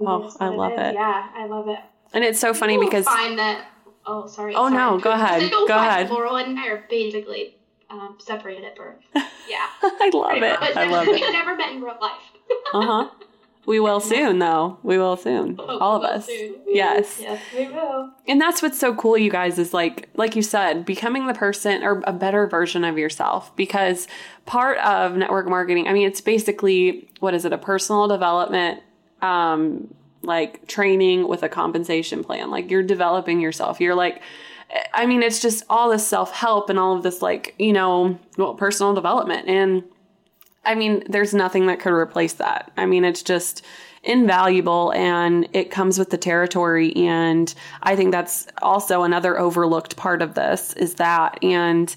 Oh, 0.00 0.32
I 0.40 0.48
love 0.48 0.72
is. 0.72 0.78
it. 0.78 0.94
Yeah, 0.94 1.28
I 1.34 1.46
love 1.46 1.68
it. 1.68 1.78
and 2.14 2.24
it's 2.24 2.40
so 2.40 2.54
funny 2.54 2.74
You'll 2.74 2.84
because 2.84 3.04
find 3.04 3.38
that. 3.38 3.66
Oh, 4.06 4.26
sorry. 4.26 4.54
Oh, 4.54 4.68
sorry. 4.68 4.74
no, 4.74 4.98
go 4.98 5.10
ahead, 5.12 5.50
go 5.50 5.66
ahead. 5.76 6.08
Laurel 6.10 6.36
and 6.36 6.58
I 6.58 6.68
are 6.68 6.84
basically 6.88 7.56
um, 7.90 8.16
separated 8.18 8.64
at 8.64 8.76
birth. 8.76 8.98
Yeah. 9.48 9.66
I 9.82 10.10
love 10.14 10.36
it. 10.36 10.40
But 10.60 10.76
I 10.76 10.84
love 10.88 11.08
we've 11.08 11.16
it. 11.16 11.32
never 11.32 11.56
met 11.56 11.72
in 11.72 11.82
real 11.82 11.96
life. 12.00 12.20
Uh 12.72 12.86
huh. 12.86 13.10
We 13.66 13.78
will 13.78 14.00
soon, 14.00 14.38
though. 14.38 14.78
We 14.82 14.98
will 14.98 15.16
soon. 15.16 15.58
All 15.60 15.96
of 15.96 16.02
us. 16.02 16.28
Yes. 16.66 17.18
Yes, 17.20 17.40
we 17.54 17.68
will. 17.68 18.10
And 18.26 18.40
that's 18.40 18.62
what's 18.62 18.78
so 18.78 18.94
cool, 18.94 19.18
you 19.18 19.30
guys, 19.30 19.58
is 19.58 19.74
like, 19.74 20.08
like 20.16 20.34
you 20.34 20.42
said, 20.42 20.84
becoming 20.84 21.26
the 21.26 21.34
person 21.34 21.82
or 21.82 22.02
a 22.06 22.12
better 22.12 22.46
version 22.46 22.84
of 22.84 22.98
yourself. 22.98 23.54
Because 23.56 24.08
part 24.46 24.78
of 24.78 25.16
network 25.16 25.46
marketing, 25.46 25.88
I 25.88 25.92
mean, 25.92 26.06
it's 26.06 26.20
basically 26.20 27.08
what 27.20 27.34
is 27.34 27.44
it, 27.44 27.52
a 27.52 27.58
personal 27.58 28.08
development, 28.08 28.82
um, 29.22 29.92
like 30.22 30.66
training 30.66 31.28
with 31.28 31.42
a 31.42 31.48
compensation 31.48 32.24
plan. 32.24 32.50
Like 32.50 32.70
you're 32.70 32.82
developing 32.82 33.40
yourself. 33.40 33.80
You're 33.80 33.94
like, 33.94 34.22
I 34.94 35.06
mean, 35.06 35.22
it's 35.22 35.40
just 35.40 35.64
all 35.68 35.90
this 35.90 36.06
self 36.06 36.32
help 36.32 36.70
and 36.70 36.78
all 36.78 36.96
of 36.96 37.02
this, 37.02 37.22
like, 37.22 37.54
you 37.58 37.72
know, 37.72 38.18
well, 38.36 38.54
personal 38.54 38.94
development. 38.94 39.48
And 39.48 39.84
I 40.64 40.74
mean, 40.74 41.02
there's 41.08 41.34
nothing 41.34 41.66
that 41.66 41.80
could 41.80 41.92
replace 41.92 42.34
that. 42.34 42.70
I 42.76 42.86
mean, 42.86 43.04
it's 43.04 43.22
just 43.22 43.64
invaluable 44.02 44.92
and 44.92 45.48
it 45.52 45.70
comes 45.70 45.98
with 45.98 46.10
the 46.10 46.18
territory. 46.18 46.94
And 46.96 47.52
I 47.82 47.96
think 47.96 48.12
that's 48.12 48.46
also 48.62 49.02
another 49.02 49.38
overlooked 49.38 49.96
part 49.96 50.22
of 50.22 50.34
this 50.34 50.72
is 50.74 50.94
that. 50.94 51.42
And 51.42 51.94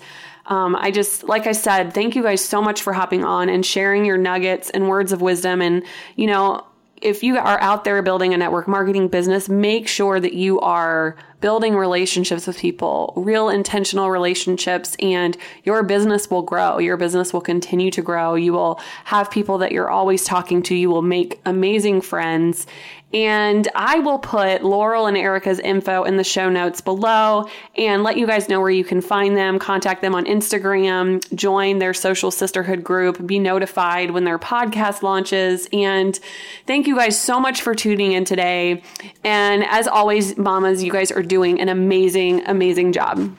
um, 0.48 0.76
I 0.76 0.92
just, 0.92 1.24
like 1.24 1.48
I 1.48 1.54
said, 1.54 1.94
thank 1.94 2.16
you 2.16 2.24
guys 2.24 2.44
so 2.44 2.62
much 2.62 2.82
for 2.82 2.92
hopping 2.92 3.24
on 3.24 3.48
and 3.48 3.66
sharing 3.66 4.06
your 4.06 4.18
nuggets 4.18 4.70
and 4.70 4.90
words 4.90 5.14
of 5.14 5.22
wisdom. 5.22 5.62
And, 5.62 5.84
you 6.16 6.28
know, 6.28 6.66
if 7.04 7.22
you 7.22 7.38
are 7.38 7.60
out 7.60 7.84
there 7.84 8.02
building 8.02 8.34
a 8.34 8.38
network 8.38 8.68
marketing 8.68 9.10
business, 9.10 9.50
make 9.50 9.88
sure 9.88 10.20
that 10.20 10.34
you 10.34 10.60
are 10.62 11.18
building 11.42 11.76
relationships 11.76 12.48
with 12.48 12.58
people, 12.58 13.14
real 13.18 13.50
intentional 13.50 14.10
relationships, 14.10 14.96
and 15.00 15.38
your 15.66 15.84
business 15.84 16.32
will 16.32 16.42
grow. 16.42 16.80
Your 16.80 16.96
business 16.96 17.34
will 17.34 17.42
continue 17.42 17.92
to 17.92 18.02
grow. 18.02 18.36
You 18.36 18.54
will 18.54 18.80
have 19.04 19.30
people 19.30 19.58
that 19.58 19.74
you're 19.74 19.90
always 19.90 20.24
talking 20.24 20.64
to. 20.64 20.76
You 20.76 20.90
will 20.90 21.02
make 21.02 21.42
amazing 21.46 22.00
friends. 22.00 22.66
And 23.14 23.68
I 23.76 24.00
will 24.00 24.18
put 24.18 24.64
Laurel 24.64 25.06
and 25.06 25.16
Erica's 25.16 25.60
info 25.60 26.04
in 26.04 26.18
the 26.18 26.24
show 26.24 26.50
notes 26.50 26.82
below 26.82 27.48
and 27.76 28.02
let 28.02 28.18
you 28.18 28.26
guys 28.26 28.50
know 28.50 28.60
where 28.60 28.72
you 28.72 28.84
can 28.84 29.02
find 29.02 29.38
them, 29.38 29.60
contact 29.60 30.02
them 30.02 30.16
on 30.16 30.26
Instagram, 30.26 31.24
join 31.36 31.78
their 31.78 31.94
social 31.94 32.32
sisterhood 32.32 32.84
group, 32.84 33.26
be 33.26 33.38
notified 33.38 34.12
when 34.12 34.24
their 34.24 34.40
podcast 34.40 35.04
launches. 35.04 35.68
And 35.72 36.20
thank 36.66 36.88
you 36.88 36.96
guys 36.96 37.20
so 37.20 37.40
much 37.40 37.62
for 37.62 37.76
tuning 37.76 38.14
in 38.14 38.26
today. 38.26 38.82
And 39.24 39.64
as 39.66 39.88
always, 39.88 40.38
mamas, 40.38 40.84
you 40.84 40.92
guys 40.92 41.12
are 41.12 41.24
doing 41.24 41.62
an 41.62 41.70
amazing, 41.70 42.46
amazing 42.48 42.94
job. 42.94 43.36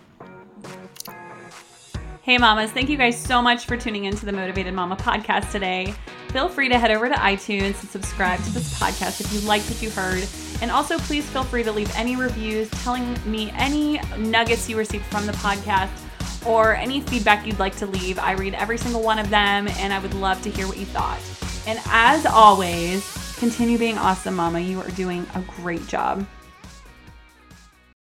Hey, 2.25 2.39
mamas, 2.39 2.73
thank 2.73 2.89
you 2.89 2.97
guys 2.97 3.21
so 3.21 3.43
much 3.43 3.67
for 3.67 3.77
tuning 3.77 4.07
into 4.07 4.25
the 4.25 4.33
Motivated 4.33 4.73
Mama 4.73 4.97
podcast 4.97 5.53
today. 5.53 5.95
Feel 6.29 6.49
free 6.49 6.71
to 6.71 6.79
head 6.79 6.91
over 6.91 7.07
to 7.07 7.15
iTunes 7.17 7.79
and 7.83 7.91
subscribe 7.91 8.43
to 8.45 8.51
this 8.51 8.73
podcast 8.79 9.21
if 9.21 9.31
you 9.31 9.47
liked 9.47 9.69
what 9.69 9.83
you 9.83 9.91
heard. 9.91 10.27
And 10.63 10.71
also, 10.71 10.97
please 11.01 11.29
feel 11.29 11.45
free 11.45 11.63
to 11.63 11.71
leave 11.71 11.95
any 11.95 12.17
reviews 12.17 12.71
telling 12.71 13.15
me 13.31 13.51
any 13.57 14.01
nuggets 14.17 14.71
you 14.71 14.79
received 14.79 15.05
from 15.05 15.27
the 15.27 15.33
podcast 15.33 15.91
or 16.47 16.75
any 16.75 17.03
feedback 17.03 17.47
you'd 17.47 17.59
like 17.59 17.77
to 17.77 17.87
leave. 17.87 18.19
I 18.19 18.33
read 18.33 18.55
every 18.55 18.79
single 18.79 19.03
one 19.03 19.19
of 19.19 19.29
them 19.29 19.69
and 19.69 19.93
I 19.93 19.99
would 19.99 20.15
love 20.15 20.41
to 20.45 20.51
hear 20.51 20.67
what 20.67 20.79
you 20.79 20.87
thought. 20.87 21.21
And 21.67 21.79
as 21.89 22.25
always, 22.25 23.37
continue 23.37 23.77
being 23.77 23.99
awesome, 23.99 24.37
Mama. 24.37 24.61
You 24.61 24.81
are 24.81 24.91
doing 24.93 25.27
a 25.35 25.43
great 25.43 25.87
job. 25.87 26.27